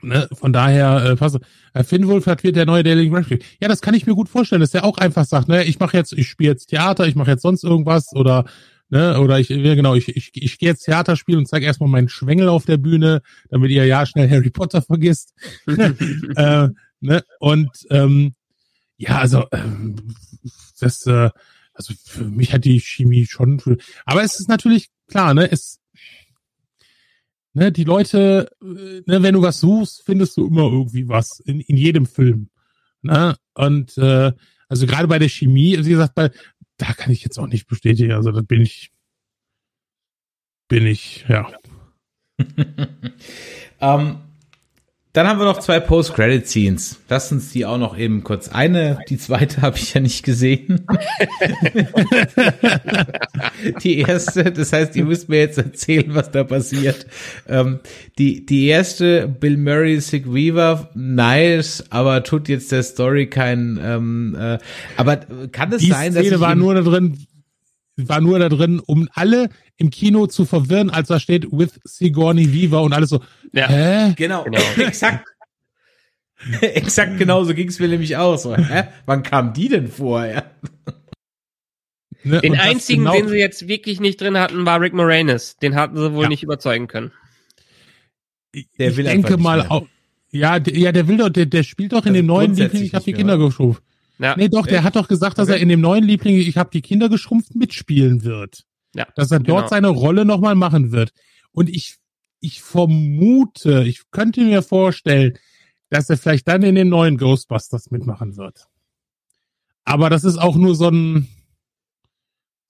[0.02, 0.28] ne?
[0.32, 1.38] Von daher, äh, passt.
[1.74, 3.44] Äh, Finn Wolfhard wird der neue Daily Graffiti.
[3.60, 5.96] Ja, das kann ich mir gut vorstellen, dass er auch einfach sagt, ne, ich mache
[5.96, 8.44] jetzt, ich spiele jetzt Theater, ich mache jetzt sonst irgendwas oder
[8.90, 11.88] ne, oder ich, ja genau, ich, ich, ich gehe jetzt Theater spielen und zeige erstmal
[11.88, 15.32] meinen Schwengel auf der Bühne, damit ihr ja schnell Harry Potter vergisst.
[15.66, 16.68] äh,
[17.00, 18.34] ne, und ähm,
[18.98, 19.96] ja, also ähm,
[20.78, 21.30] das, äh,
[21.74, 23.60] also für mich hat die Chemie schon,
[24.04, 25.80] aber es ist natürlich klar, ne, es
[27.54, 31.60] ne, die Leute, äh, ne, wenn du was suchst, findest du immer irgendwie was in,
[31.60, 32.50] in jedem Film.
[33.02, 33.36] Ne?
[33.54, 34.32] Und äh,
[34.68, 36.30] also gerade bei der Chemie, wie gesagt, bei,
[36.76, 38.12] da kann ich jetzt auch nicht bestätigen.
[38.12, 38.90] Also da bin ich,
[40.68, 41.50] bin ich, ja.
[43.82, 44.18] Ähm,
[45.12, 47.00] dann haben wir noch zwei Post-Credit-Scenes.
[47.10, 48.48] Lass uns die auch noch eben kurz.
[48.48, 50.86] Eine, die zweite habe ich ja nicht gesehen.
[53.82, 57.06] die erste, das heißt, ihr müsst mir jetzt erzählen, was da passiert.
[57.46, 57.80] Ähm,
[58.18, 64.34] die, die erste, Bill Murray, Sig Weaver, nice, aber tut jetzt der Story kein, ähm,
[64.38, 64.56] äh,
[64.96, 65.18] aber
[65.52, 67.18] kann es Die sein, dass Szene ich war nur da drin,
[67.96, 72.52] war nur da drin, um alle im Kino zu verwirren, als da steht with Sigourney
[72.52, 73.22] Weaver und alles so.
[73.52, 73.68] Ja.
[73.68, 74.14] Hä?
[74.16, 74.60] Genau, Genau.
[74.78, 75.28] exakt.
[76.60, 78.56] exakt genauso ging es mir nämlich auch so.
[78.56, 78.84] Hä?
[79.06, 80.24] Wann kam die denn vor?
[80.26, 80.44] Ja?
[82.24, 82.40] Ne?
[82.40, 85.56] Den das einzigen, genau- den sie jetzt wirklich nicht drin hatten, war Rick Moranis.
[85.56, 86.28] Den hatten sie wohl Ja.
[86.28, 87.10] nicht überzeugen können.
[88.78, 89.86] Der ich will denke einfach nicht mal auch.
[90.30, 92.84] Ja, der, ja, der will doch, der, der spielt doch in Also dem neuen Liebling,
[92.84, 93.82] ich habe die Kinder geschrumpft.
[94.18, 94.36] Ja.
[94.36, 94.84] Nee, doch, der Echt?
[94.84, 95.58] hat doch gesagt, dass Okay.
[95.58, 98.64] er in dem neuen Liebling, ich habe die Kinder geschrumpft, mitspielen wird.
[98.94, 99.68] Ja, Dass er dort genau.
[99.68, 101.12] seine Rolle nochmal machen wird.
[101.50, 101.96] Und ich,
[102.40, 105.38] ich vermute, ich könnte mir vorstellen,
[105.88, 108.66] dass er vielleicht dann in den neuen Ghostbusters mitmachen wird.
[109.84, 111.28] Aber das ist auch nur so ein,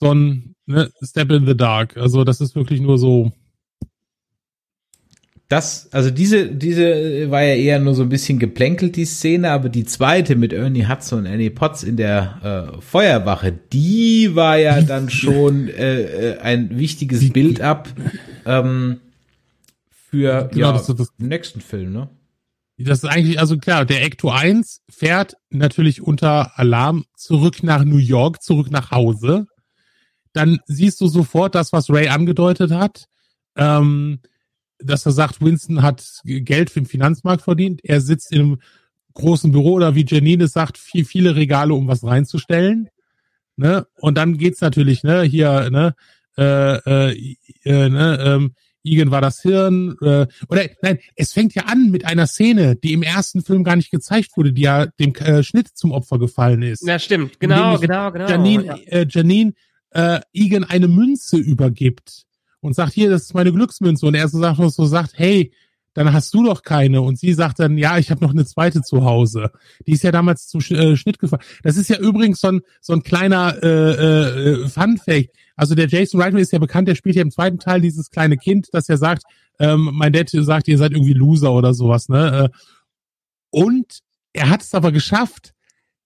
[0.01, 1.97] so ein ne, Step in the Dark.
[1.97, 3.33] Also das ist wirklich nur so.
[5.53, 9.69] Das, also diese, diese war ja eher nur so ein bisschen geplänkelt, die Szene, aber
[9.69, 14.81] die zweite mit Ernie Hudson und Annie Potts in der äh, Feuerwache, die war ja
[14.93, 17.91] dann schon äh, äh, ein wichtiges Die- Build-up
[18.47, 19.01] ähm,
[19.91, 22.09] für Genau, ja, das das- den nächsten Film, ne?
[22.79, 27.99] Das ist eigentlich, also klar, der Ecto 1 fährt natürlich unter Alarm zurück nach New
[27.99, 29.47] York, zurück nach Hause.
[30.33, 33.05] Dann siehst du sofort das, was Ray angedeutet hat,
[33.57, 34.21] ähm,
[34.85, 37.81] dass er sagt, Winston hat Geld für den Finanzmarkt verdient.
[37.85, 38.61] Er sitzt in einem
[39.15, 42.89] großen Büro oder wie Janine sagt, viel, viele Regale, um was reinzustellen.
[43.57, 43.87] Ne?
[43.99, 45.95] Und dann geht's natürlich, ne, hier, ne,
[46.39, 46.77] äh,
[47.11, 48.55] äh, äh, ne, ähm,
[48.85, 49.97] Egan war das Hirn.
[50.01, 53.77] Äh, oder nein, es fängt ja an mit einer Szene, die im ersten Film gar
[53.77, 56.87] nicht gezeigt wurde, die ja dem äh, Schnitt zum Opfer gefallen ist.
[56.87, 57.39] Ja, stimmt.
[57.39, 58.29] Genau, genau, genau.
[58.29, 58.77] Janine, ja.
[58.87, 59.53] äh, Janine
[59.91, 62.25] äh, Egan eine Münze übergibt
[62.63, 64.07] und sagt, hier, das ist meine Glücksmünze.
[64.07, 65.53] Und er so sagt, so sagt, hey,
[65.95, 67.03] dann hast du doch keine.
[67.03, 69.51] Und sie sagt dann, ja, ich habe noch eine zweite zu Hause.
[69.87, 71.43] Die ist ja damals zum äh, Schnitt gefahren.
[71.63, 75.31] Das ist ja übrigens so ein, so ein kleiner äh, äh, Fun-Fact.
[75.57, 78.39] Also der Jason Reitman ist ja bekannt, der spielt ja im zweiten Teil dieses kleine
[78.39, 79.25] Kind, das ja sagt,
[79.59, 82.09] ähm, mein Dad sagt, ihr seid irgendwie Loser oder sowas.
[82.09, 82.51] Ne?
[82.51, 82.57] Äh,
[83.51, 83.99] Und
[84.33, 85.53] er hat es aber geschafft,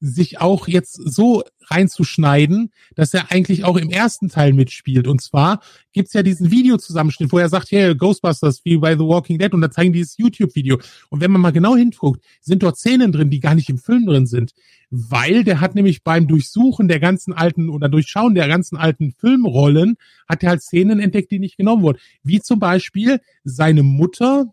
[0.06, 5.08] sich auch jetzt so reinzuschneiden, dass er eigentlich auch im ersten Teil mitspielt.
[5.08, 5.60] Und zwar
[5.92, 9.60] gibt's ja diesen Videozusammenschnitt, wo er sagt, hey, Ghostbusters wie bei The Walking Dead und
[9.60, 10.78] da zeigen die dieses YouTube-Video.
[11.10, 14.06] Und wenn man mal genau hinguckt, sind dort Szenen drin, die gar nicht im Film
[14.06, 14.52] drin sind.
[14.90, 19.96] Weil der hat nämlich beim Durchsuchen der ganzen alten oder Durchschauen der ganzen alten Filmrollen,
[20.28, 21.98] hat er halt Szenen entdeckt, die nicht genommen wurden.
[22.22, 24.52] Wie zum Beispiel seine Mutter,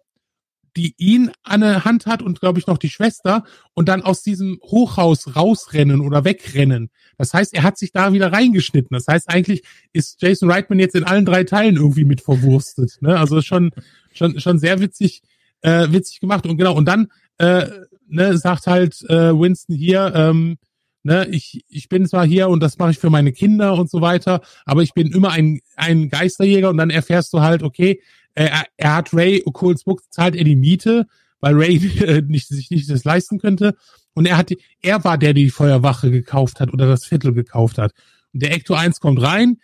[0.75, 3.43] die ihn an der Hand hat und glaube ich noch die Schwester
[3.73, 6.89] und dann aus diesem Hochhaus rausrennen oder wegrennen.
[7.17, 8.95] Das heißt, er hat sich da wieder reingeschnitten.
[8.95, 12.97] Das heißt, eigentlich ist Jason Reitman jetzt in allen drei Teilen irgendwie mit verwurstet.
[13.01, 13.17] Ne?
[13.17, 13.71] Also schon
[14.13, 15.21] schon schon sehr witzig
[15.61, 17.67] äh, witzig gemacht und genau und dann äh,
[18.07, 20.57] ne, sagt halt äh, Winston hier ähm,
[21.03, 24.01] ne, ich, ich bin zwar hier und das mache ich für meine Kinder und so
[24.01, 28.01] weiter, aber ich bin immer ein, ein Geisterjäger und dann erfährst du halt, okay,
[28.35, 31.07] er, er hat Ray Coles Book, zahlt er die Miete,
[31.39, 33.75] weil Ray äh, nicht, sich nicht das leisten könnte.
[34.13, 34.51] Und er hat,
[34.81, 37.93] er war der, der die Feuerwache gekauft hat oder das Viertel gekauft hat.
[38.33, 39.57] Und der Ecto 1 kommt rein,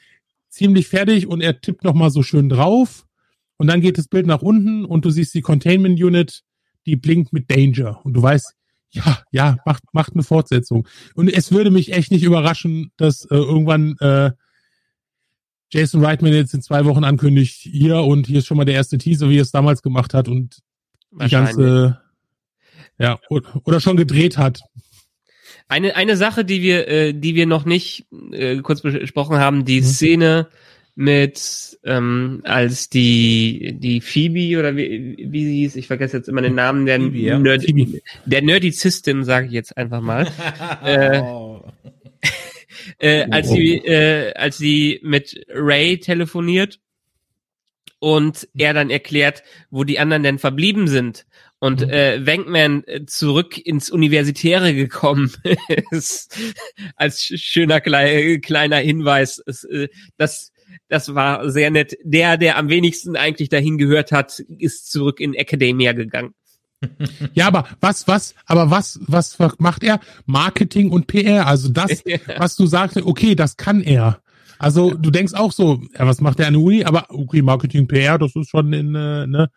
[0.50, 3.06] ziemlich fertig und er tippt nochmal so schön drauf.
[3.58, 6.44] Und dann geht das Bild nach unten und du siehst die Containment Unit,
[6.86, 8.04] die blinkt mit Danger.
[8.06, 8.54] Und du weißt,
[8.92, 10.88] ja, ja, macht, macht eine Fortsetzung.
[11.14, 14.32] Und es würde mich echt nicht überraschen, dass äh, irgendwann äh,
[15.72, 18.98] Jason Reitman jetzt in zwei Wochen ankündigt, hier und hier ist schon mal der erste
[18.98, 20.60] Teaser, wie er es damals gemacht hat und
[21.12, 22.00] die ganze,
[22.98, 24.62] ja, oder schon gedreht hat.
[25.68, 29.82] Eine, eine Sache, die wir, äh, die wir noch nicht äh, kurz besprochen haben, die
[29.82, 29.86] mhm.
[29.86, 30.48] Szene
[30.96, 36.42] mit, ähm, als die, die Phoebe oder wie, wie sie hieß, ich vergesse jetzt immer
[36.42, 37.40] den Namen, der, Phoebe, ja.
[37.40, 37.64] Nerd,
[38.26, 40.28] der Nerdy-System, sage ich jetzt einfach mal.
[40.84, 41.22] äh,
[42.98, 46.80] äh, als sie äh, als sie mit Ray telefoniert
[48.00, 51.26] und er dann erklärt, wo die anderen denn verblieben sind
[51.60, 51.90] und mhm.
[51.90, 55.32] äh, Wenkman zurück ins Universitäre gekommen
[55.92, 56.38] ist,
[56.96, 59.42] als schöner klei kleiner Hinweis.
[59.46, 60.54] Es, äh, das,
[60.88, 61.98] das war sehr nett.
[62.04, 66.34] Der, der am wenigsten eigentlich dahin gehört hat, ist zurück in Academia gegangen.
[67.34, 70.00] Ja, aber was, was, aber was, was macht er?
[70.26, 71.46] Marketing und PR.
[71.48, 72.04] Also das,
[72.38, 74.22] was du sagst, okay, das kann er.
[74.58, 76.84] Also du denkst auch so, ja, was macht der an der Uni?
[76.84, 79.50] Aber okay, Marketing, PR, das ist schon in, äh, ne,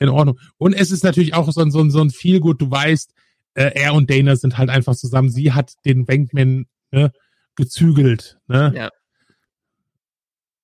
[0.00, 0.38] in Ordnung.
[0.58, 3.12] Und es ist natürlich auch so ein, so ein, so ein viel gut, du weißt,
[3.54, 5.30] äh, er und Dana sind halt einfach zusammen.
[5.30, 7.12] Sie hat den Bankman ne,
[7.54, 8.38] gezügelt.
[8.48, 8.72] Ne?
[8.74, 8.90] Ja.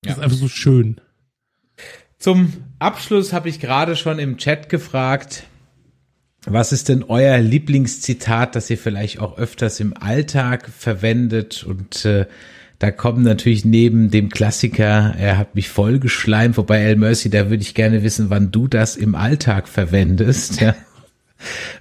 [0.01, 0.99] Das ist einfach so schön.
[2.17, 5.45] Zum Abschluss habe ich gerade schon im Chat gefragt,
[6.45, 11.63] was ist denn euer Lieblingszitat, das ihr vielleicht auch öfters im Alltag verwendet?
[11.63, 12.25] Und äh,
[12.79, 17.63] da kommen natürlich neben dem Klassiker, er hat mich vollgeschleimt, wobei El Mercy, da würde
[17.63, 20.61] ich gerne wissen, wann du das im Alltag verwendest.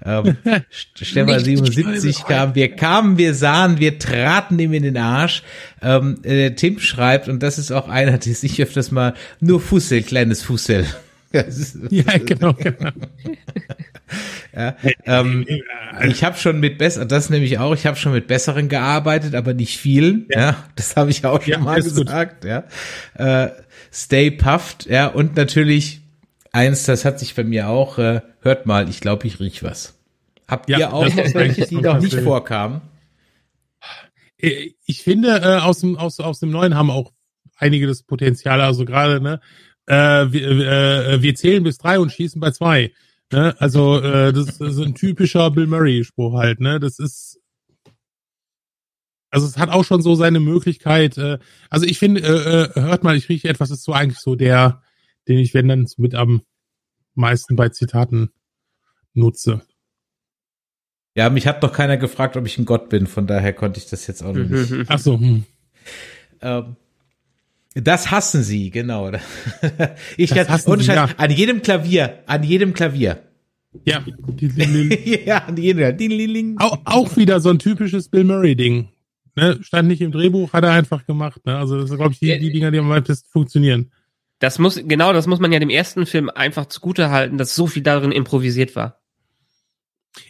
[0.04, 0.24] Ja.
[0.24, 0.36] ähm,
[0.70, 5.44] Stefan 77 kam, wir kamen, wir sahen, wir traten ihm in den Arsch.
[5.80, 10.02] Ähm, äh, Tim schreibt, und das ist auch einer, der sich öfters mal, nur Fussel,
[10.02, 10.84] kleines Fussel.
[11.90, 12.90] ja, genau, genau.
[14.54, 14.76] Ja,
[15.06, 15.46] ähm,
[16.06, 19.54] ich habe schon mit besser, das nämlich auch, ich habe schon mit besseren gearbeitet, aber
[19.54, 20.26] nicht vielen.
[20.28, 22.42] Ja, ja das habe ich auch schon ja, mal gesagt.
[22.42, 22.50] Gut.
[22.50, 23.52] Ja, äh,
[23.90, 24.84] stay puffed.
[24.84, 26.02] Ja, und natürlich
[26.52, 27.96] eins, das hat sich bei mir auch.
[27.96, 29.94] Äh, hört mal, ich glaube, ich riech was.
[30.46, 32.82] Habt ja, ihr auch noch welche, die noch nicht vorkamen?
[34.36, 37.12] Äh, ich finde, äh, aus dem aus aus dem neuen haben auch
[37.56, 38.60] einige das Potenzial.
[38.60, 39.40] Also gerade ne,
[39.86, 42.92] äh, wir, äh, wir zählen bis drei und schießen bei zwei.
[43.32, 43.54] Ne?
[43.58, 46.60] Also äh, das ist ein typischer Bill Murray-Spruch halt.
[46.60, 46.80] Ne?
[46.80, 47.38] Das ist
[49.32, 51.16] also es hat auch schon so seine Möglichkeit.
[51.16, 51.38] Äh,
[51.70, 54.82] also ich finde, äh, äh, hört mal, ich rieche etwas, ist so eigentlich so der,
[55.26, 56.42] den ich wenn dann mit am
[57.14, 58.30] meisten bei Zitaten
[59.14, 59.62] nutze.
[61.14, 63.86] Ja, mich hat noch keiner gefragt, ob ich ein Gott bin, von daher konnte ich
[63.86, 64.86] das jetzt auch noch nicht.
[64.88, 65.18] Ach so.
[65.18, 65.44] Hm.
[66.40, 66.76] Ähm,
[67.74, 69.10] das hassen sie, genau.
[70.16, 71.08] Ich das kann, und sie, ja.
[71.16, 73.22] an jedem Klavier, an jedem Klavier.
[73.84, 74.04] Ja,
[75.26, 76.58] ja, an jedem.
[76.58, 78.88] Auch, auch wieder so ein typisches Bill Murray Ding.
[79.34, 79.58] Ne?
[79.62, 81.40] Stand nicht im Drehbuch, hat er einfach gemacht.
[81.46, 81.56] Ne?
[81.56, 83.90] Also das sind, glaube ich, die, die Dinger, die am meisten funktionieren.
[84.38, 87.66] Das muss, genau, das muss man ja dem ersten Film einfach zugute halten, dass so
[87.66, 89.01] viel darin improvisiert war.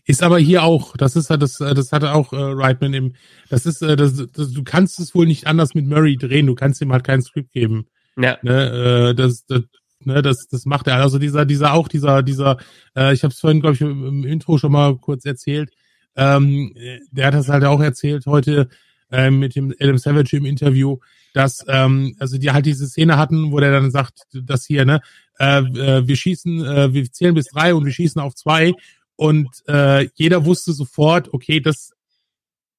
[0.05, 3.15] Ist aber hier auch, das ist das, das hatte auch äh, Reitman im,
[3.49, 6.55] das ist, äh, das, das, du kannst es wohl nicht anders mit Murray drehen, du
[6.55, 7.87] kannst ihm halt kein Skript geben.
[8.17, 8.39] Ja.
[8.43, 9.63] Ne, äh, das, das,
[10.01, 10.97] ne, das, das macht er.
[10.97, 12.59] Also dieser, dieser auch, dieser, dieser,
[12.97, 15.71] äh, ich habe es vorhin, glaube ich, im Intro schon mal kurz erzählt,
[16.15, 16.75] ähm,
[17.11, 18.69] der hat das halt auch erzählt heute
[19.11, 20.99] äh, mit dem Adam Savage im Interview,
[21.35, 25.01] dass ähm, also die halt diese Szene hatten, wo der dann sagt, dass hier, ne,
[25.39, 28.75] äh, äh, wir schießen, äh, wir zählen bis drei und wir schießen auf zwei
[29.17, 31.91] und äh, jeder wusste sofort, okay, das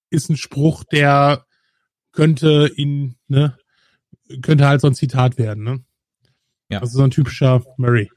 [0.10, 1.46] ist ein Spruch, der
[2.12, 3.58] könnte ihn, ne,
[4.42, 5.84] könnte halt so ein Zitat werden, ne?
[6.70, 6.80] Ja.
[6.80, 8.10] Also so ein typischer Murray.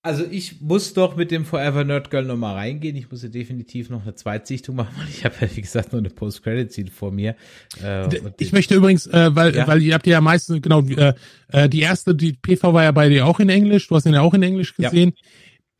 [0.00, 2.96] Also ich muss doch mit dem Forever Nerd Girl nochmal reingehen.
[2.96, 6.00] Ich muss ja definitiv noch eine Zweitsichtung machen, weil ich habe ja, wie gesagt, nur
[6.00, 7.34] eine Post-Credit-Scene vor mir.
[7.82, 8.08] Äh,
[8.38, 9.66] ich möchte übrigens, äh, weil, ja?
[9.66, 11.14] weil ihr habt ja meistens, genau, äh,
[11.48, 14.14] äh die erste, die PV war ja bei dir auch in Englisch, du hast ihn
[14.14, 15.12] ja auch in Englisch gesehen.
[15.16, 15.22] Ja.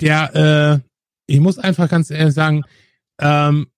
[0.01, 0.89] Der, äh,
[1.27, 2.63] ich muss einfach ganz ehrlich sagen,
[3.21, 3.69] ähm,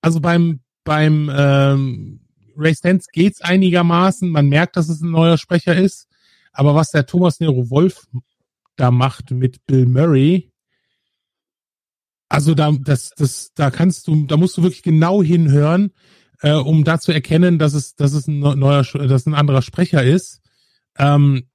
[0.00, 2.20] also beim, beim ähm,
[2.56, 6.08] Ray Stance geht's einigermaßen, man merkt, dass es ein neuer Sprecher ist,
[6.52, 8.06] aber was der Thomas Nero Wolf
[8.76, 10.50] da macht mit Bill Murray,
[12.28, 15.92] also da, das, das, da kannst du, da musst du wirklich genau hinhören,
[16.40, 20.02] äh, um da zu erkennen, dass es, dass es ein neuer, dass ein anderer Sprecher
[20.02, 20.40] ist.
[20.98, 21.48] Ähm,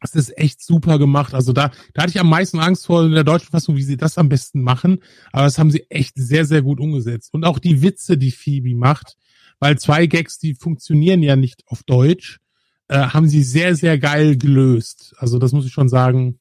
[0.00, 1.34] das ist echt super gemacht.
[1.34, 3.96] Also da, da hatte ich am meisten Angst vor in der deutschen Fassung, wie sie
[3.96, 5.02] das am besten machen.
[5.32, 7.32] Aber das haben sie echt sehr, sehr gut umgesetzt.
[7.32, 9.16] Und auch die Witze, die Phoebe macht,
[9.58, 12.40] weil zwei Gags, die funktionieren ja nicht auf Deutsch,
[12.88, 15.14] äh, haben sie sehr, sehr geil gelöst.
[15.18, 16.38] Also das muss ich schon sagen.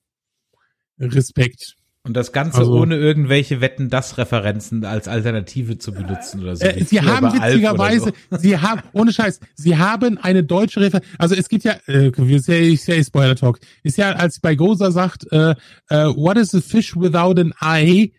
[0.99, 1.76] Respekt.
[2.06, 6.64] Und das Ganze also, ohne irgendwelche Wetten das Referenzen als Alternative zu benutzen oder so.
[6.64, 8.38] Äh, sie haben witzigerweise, so.
[8.38, 11.07] sie haben, ohne Scheiß, sie haben eine deutsche Referenz.
[11.18, 14.53] Also es gibt ja, äh, ist ja, ist ja Spoiler Talk, ist ja, als bei
[14.53, 15.56] Goza sagt, äh,
[15.90, 18.14] äh, what is a fish without an eye?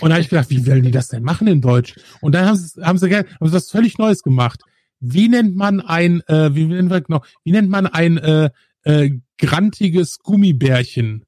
[0.00, 1.94] Und da habe ich gedacht, wie wollen die das denn machen in Deutsch?
[2.20, 4.60] Und dann haben sie, haben sie, haben sie was völlig Neues gemacht.
[5.00, 8.50] Wie nennt man ein, äh, wie nennt man, genau, wie nennt man ein äh,
[8.82, 11.24] äh, grantiges Gummibärchen?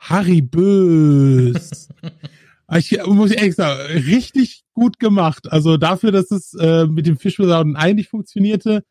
[0.00, 1.88] Harry Bös.
[2.76, 5.52] ich muss ehrlich sagen, richtig gut gemacht.
[5.52, 8.82] Also dafür, dass es äh, mit dem Eye nicht funktionierte.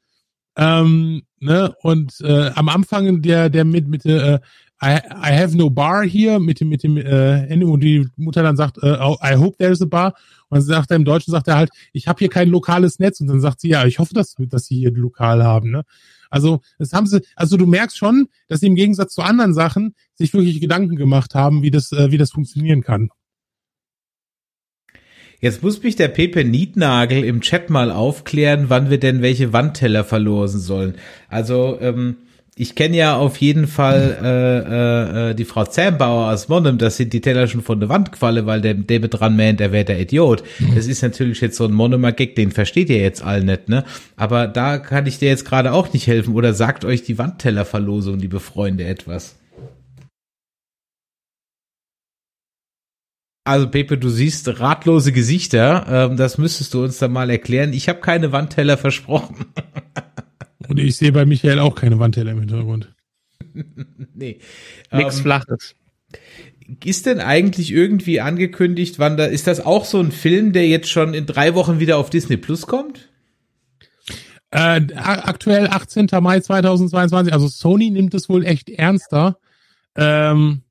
[0.55, 1.73] Ähm, ne?
[1.81, 4.39] Und äh, am Anfang der, der mit, mit äh,
[4.81, 8.43] I, I have no bar hier mit dem, mit dem äh, Ende, wo die Mutter
[8.43, 10.13] dann sagt, äh, oh, I hope there is a bar.
[10.47, 13.19] Und dann sagt er im Deutschen, sagt er halt, ich habe hier kein lokales Netz.
[13.19, 15.71] Und dann sagt sie, ja, ich hoffe, dass, dass sie hier Lokal haben.
[15.71, 15.83] Ne?
[16.29, 19.95] Also das haben sie, also du merkst schon, dass sie im Gegensatz zu anderen Sachen
[20.15, 23.09] sich wirklich Gedanken gemacht haben, wie das, äh, wie das funktionieren kann.
[25.41, 30.03] Jetzt muss mich der Pepe Nietnagel im Chat mal aufklären, wann wir denn welche Wandteller
[30.03, 30.95] verlosen sollen.
[31.29, 32.17] Also ähm,
[32.59, 36.97] ich kenne ja auf jeden Fall äh, äh, äh, die Frau Zambauer aus Monnem, das
[36.97, 39.85] sind die Teller schon von der Wand gefallen, weil der, der dran meint, der wäre
[39.85, 40.43] der Idiot.
[40.75, 43.85] Das ist natürlich jetzt so ein Monomer Gag, den versteht ihr jetzt all nicht, ne?
[44.17, 46.35] Aber da kann ich dir jetzt gerade auch nicht helfen.
[46.35, 49.37] Oder sagt euch die Wandtellerverlosung, liebe Freunde, etwas?
[53.45, 55.85] Also Pepe, du siehst ratlose Gesichter.
[55.89, 57.71] Ähm, das müsstest du uns dann mal erklären.
[57.71, 59.45] Ich habe keine Wandteller versprochen.
[60.67, 62.93] Und ich sehe bei Michael auch keine Wandteller im Hintergrund.
[64.13, 64.39] nee.
[64.91, 65.75] Nichts ähm, Flaches.
[66.83, 70.89] Ist denn eigentlich irgendwie angekündigt, wann da, ist das auch so ein Film, der jetzt
[70.89, 73.09] schon in drei Wochen wieder auf Disney Plus kommt?
[74.51, 76.07] Äh, aktuell 18.
[76.21, 79.39] Mai 2022, also Sony nimmt es wohl echt ernster.
[79.95, 80.61] Ähm,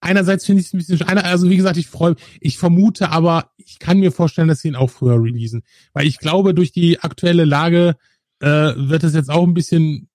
[0.00, 3.78] einerseits finde ich es ein bisschen, also wie gesagt, ich freue, ich vermute aber, ich
[3.78, 5.62] kann mir vorstellen, dass sie ihn auch früher releasen.
[5.92, 7.96] Weil ich glaube, durch die aktuelle Lage
[8.40, 10.08] äh, wird es jetzt auch ein bisschen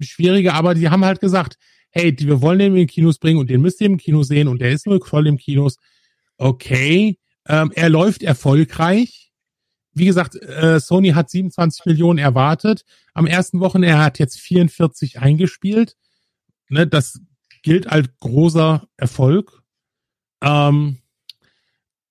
[0.00, 1.58] schwieriger, aber die haben halt gesagt,
[1.90, 4.48] hey, wir wollen den in den Kinos bringen und den müsst ihr im Kino sehen
[4.48, 5.76] und der ist nur voll im Kinos.
[6.38, 9.32] Okay, ähm, er läuft erfolgreich.
[9.94, 12.84] Wie gesagt, äh, Sony hat 27 Millionen erwartet.
[13.12, 15.96] Am ersten Wochen, er hat jetzt 44 eingespielt.
[16.70, 17.20] Ne, das
[17.62, 19.62] gilt als großer Erfolg.
[20.42, 21.01] Ähm,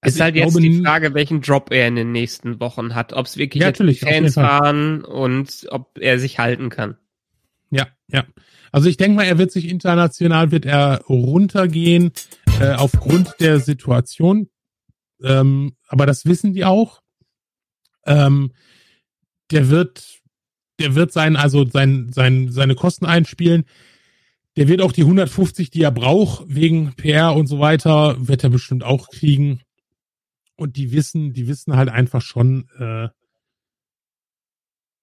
[0.01, 2.95] es ist also halt jetzt glaube, die Frage, welchen Job er in den nächsten Wochen
[2.95, 3.13] hat.
[3.13, 6.97] Ob es wirklich ja, Fans waren und ob er sich halten kann.
[7.69, 8.25] Ja, ja.
[8.71, 12.11] Also ich denke mal, er wird sich international, wird er runtergehen
[12.59, 14.49] äh, aufgrund der Situation.
[15.23, 17.01] Ähm, aber das wissen die auch.
[18.05, 18.53] Ähm,
[19.51, 20.21] der wird,
[20.79, 23.65] der wird sein, also sein, sein, seine Kosten einspielen.
[24.57, 28.49] Der wird auch die 150, die er braucht, wegen PR und so weiter, wird er
[28.49, 29.61] bestimmt auch kriegen.
[30.55, 33.09] Und die wissen, die wissen halt einfach schon, äh,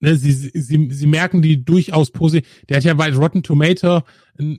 [0.00, 2.48] ne, sie, sie, sie merken die durchaus positiv.
[2.68, 4.02] Der hat ja bei Rotten Tomato,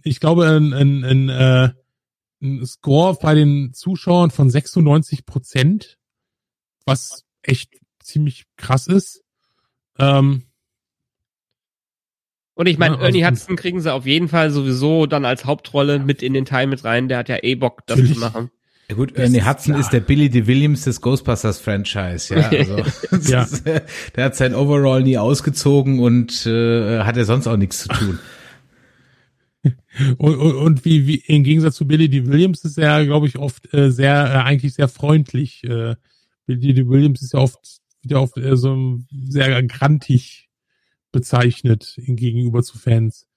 [0.04, 1.70] ich glaube, ein, ein, ein, äh,
[2.42, 5.98] ein Score bei den Zuschauern von 96 Prozent,
[6.86, 9.24] was echt ziemlich krass ist.
[9.98, 10.44] Ähm,
[12.56, 15.46] und ich meine, Ja, Ernie also- Hudson kriegen sie auf jeden Fall sowieso dann als
[15.46, 17.08] Hauptrolle mit in den Teil mit rein.
[17.08, 18.16] Der hat ja eh Bock, das Natürlich.
[18.18, 18.52] zu machen.
[18.90, 19.80] Ja gut, Das Ernie ist Hudson klar.
[19.80, 20.48] ist der Billy D.
[20.48, 22.50] Williams des Ghostbusters-Franchise, ja.
[23.12, 23.44] Also, Ja.
[23.44, 23.82] Ist, äh,
[24.16, 28.20] der hat sein Overall nie ausgezogen und äh, hat er sonst auch nichts zu tun.
[30.18, 32.26] und, und, und wie, wie im Gegensatz zu Billy D.
[32.26, 35.64] Williams ist er, glaube ich, oft äh, sehr, äh, eigentlich sehr freundlich.
[35.66, 35.96] Äh,
[36.48, 36.88] Billy D.
[36.88, 37.60] Williams ist ja oft
[38.02, 40.50] wieder oft äh, so sehr grantig
[41.12, 43.28] bezeichnet gegenüber zu Fans.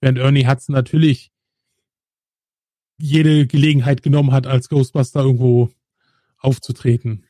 [0.00, 1.30] Während Ernie Hudson natürlich
[2.98, 5.70] jede Gelegenheit genommen hat, als Ghostbuster irgendwo
[6.38, 7.24] aufzutreten.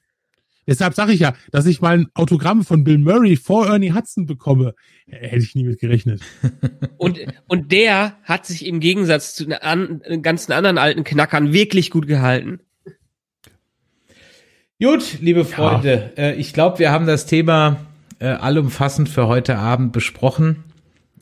[0.68, 4.26] Deshalb sage ich ja, dass ich mal ein Autogramm von Bill Murray vor Ernie Hudson
[4.26, 4.74] bekomme,
[5.06, 6.20] äh, hätte ich nie mit gerechnet.
[6.98, 11.52] Und, und der hat sich im Gegensatz zu den an, den ganzen anderen alten Knackern
[11.52, 12.60] wirklich gut gehalten.
[14.82, 17.86] Gut, liebe Freunde, äh, ich glaube, wir haben das Thema
[18.18, 20.64] äh, allumfassend für heute Abend besprochen.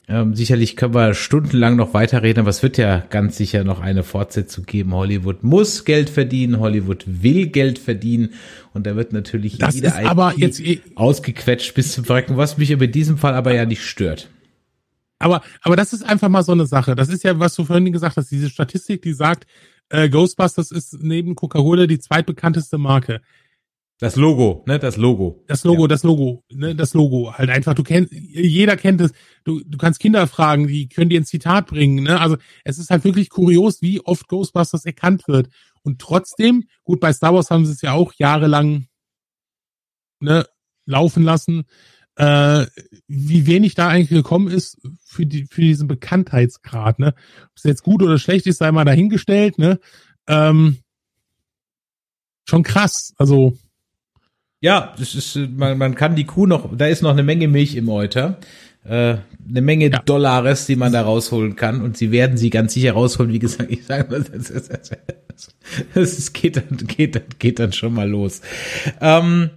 [0.09, 4.03] Ähm, sicherlich können wir stundenlang noch weiterreden, aber es wird ja ganz sicher noch eine
[4.03, 4.93] Fortsetzung geben.
[4.93, 8.29] Hollywood muss Geld verdienen, Hollywood will Geld verdienen
[8.73, 12.57] und da wird natürlich Das jede ist aber jetzt eh- ausgequetscht bis zum Verrecken, was
[12.57, 14.29] mich aber in diesem Fall aber ja nicht stört.
[15.19, 16.95] Aber, aber das ist einfach mal so eine Sache.
[16.95, 19.45] Das ist ja, was du vorhin gesagt hast, diese Statistik, die sagt,
[19.89, 23.21] äh, Ghostbusters ist neben Coca-Cola die zweitbekannteste Marke.
[23.99, 25.43] Das Logo, ne, das Logo.
[25.47, 27.73] Das Logo, das Logo, ne, das Logo halt einfach.
[27.73, 29.11] Du kennst, jeder kennt es.
[29.47, 32.03] Du, du kannst Kinder fragen, die können dir ein Zitat bringen.
[32.03, 32.19] Ne?
[32.19, 35.47] Also es ist halt wirklich kurios, wie oft Ghostbusters erkannt wird.
[35.83, 38.87] Und trotzdem, gut, bei Star Wars haben sie es ja auch jahrelang
[40.19, 40.45] ne,
[40.85, 41.63] laufen lassen.
[42.17, 42.65] Äh,
[43.07, 46.99] wie wenig da eigentlich gekommen ist für die für diesen Bekanntheitsgrad.
[46.99, 47.13] Ne,
[47.43, 49.59] ob es jetzt gut oder schlecht ist, sei mal dahingestellt.
[49.59, 49.79] Ne,
[50.27, 50.79] ähm,
[52.49, 53.13] schon krass.
[53.17, 53.57] Also
[54.59, 57.75] Ja, das ist, man, man kann die Kuh noch, da ist noch eine Menge Milch
[57.75, 58.39] im Euter.
[58.87, 59.17] Äh,
[59.49, 59.99] eine Menge Ja.
[59.99, 61.81] Dollars, die man da rausholen kann.
[61.81, 63.31] Und sie werden sie ganz sicher rausholen.
[63.33, 64.89] Wie gesagt, ich sage das, das, das,
[65.93, 68.41] das geht, dann, geht, dann, geht dann schon mal los.
[69.01, 69.51] Ähm,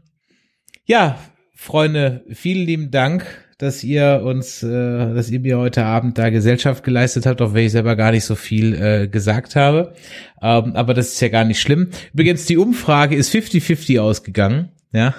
[0.84, 1.18] ja,
[1.54, 3.26] Freunde, vielen lieben Dank,
[3.58, 7.66] dass ihr uns, äh, dass ihr mir heute Abend da Gesellschaft geleistet habt, auch wenn
[7.66, 9.94] ich selber gar nicht so viel äh, gesagt habe.
[10.40, 11.90] Ähm, aber das ist ja gar nicht schlimm.
[12.14, 14.70] Übrigens, die Umfrage ist 50-50 ausgegangen.
[14.92, 15.14] Ja.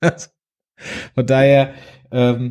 [1.14, 1.72] Von daher
[2.12, 2.50] ähm,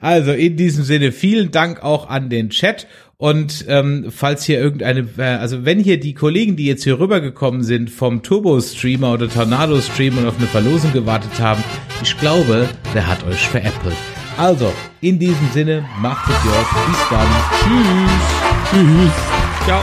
[0.00, 2.86] Also in diesem Sinne vielen Dank auch an den Chat
[3.20, 7.64] Und ähm, falls hier irgendeine, äh, also wenn hier die Kollegen, die jetzt hier rübergekommen
[7.64, 11.62] sind vom Turbo-Streamer oder Tornado-Stream und auf eine Verlosung gewartet haben,
[12.00, 13.96] ich glaube, der hat euch veräppelt.
[14.36, 16.52] Also, in diesem Sinne, macht es gut.
[16.86, 17.26] Bis dann.
[17.58, 18.70] Tschüss.
[18.70, 19.64] Tschüss.
[19.66, 19.82] Ciao.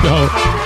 [0.00, 0.65] Ciao.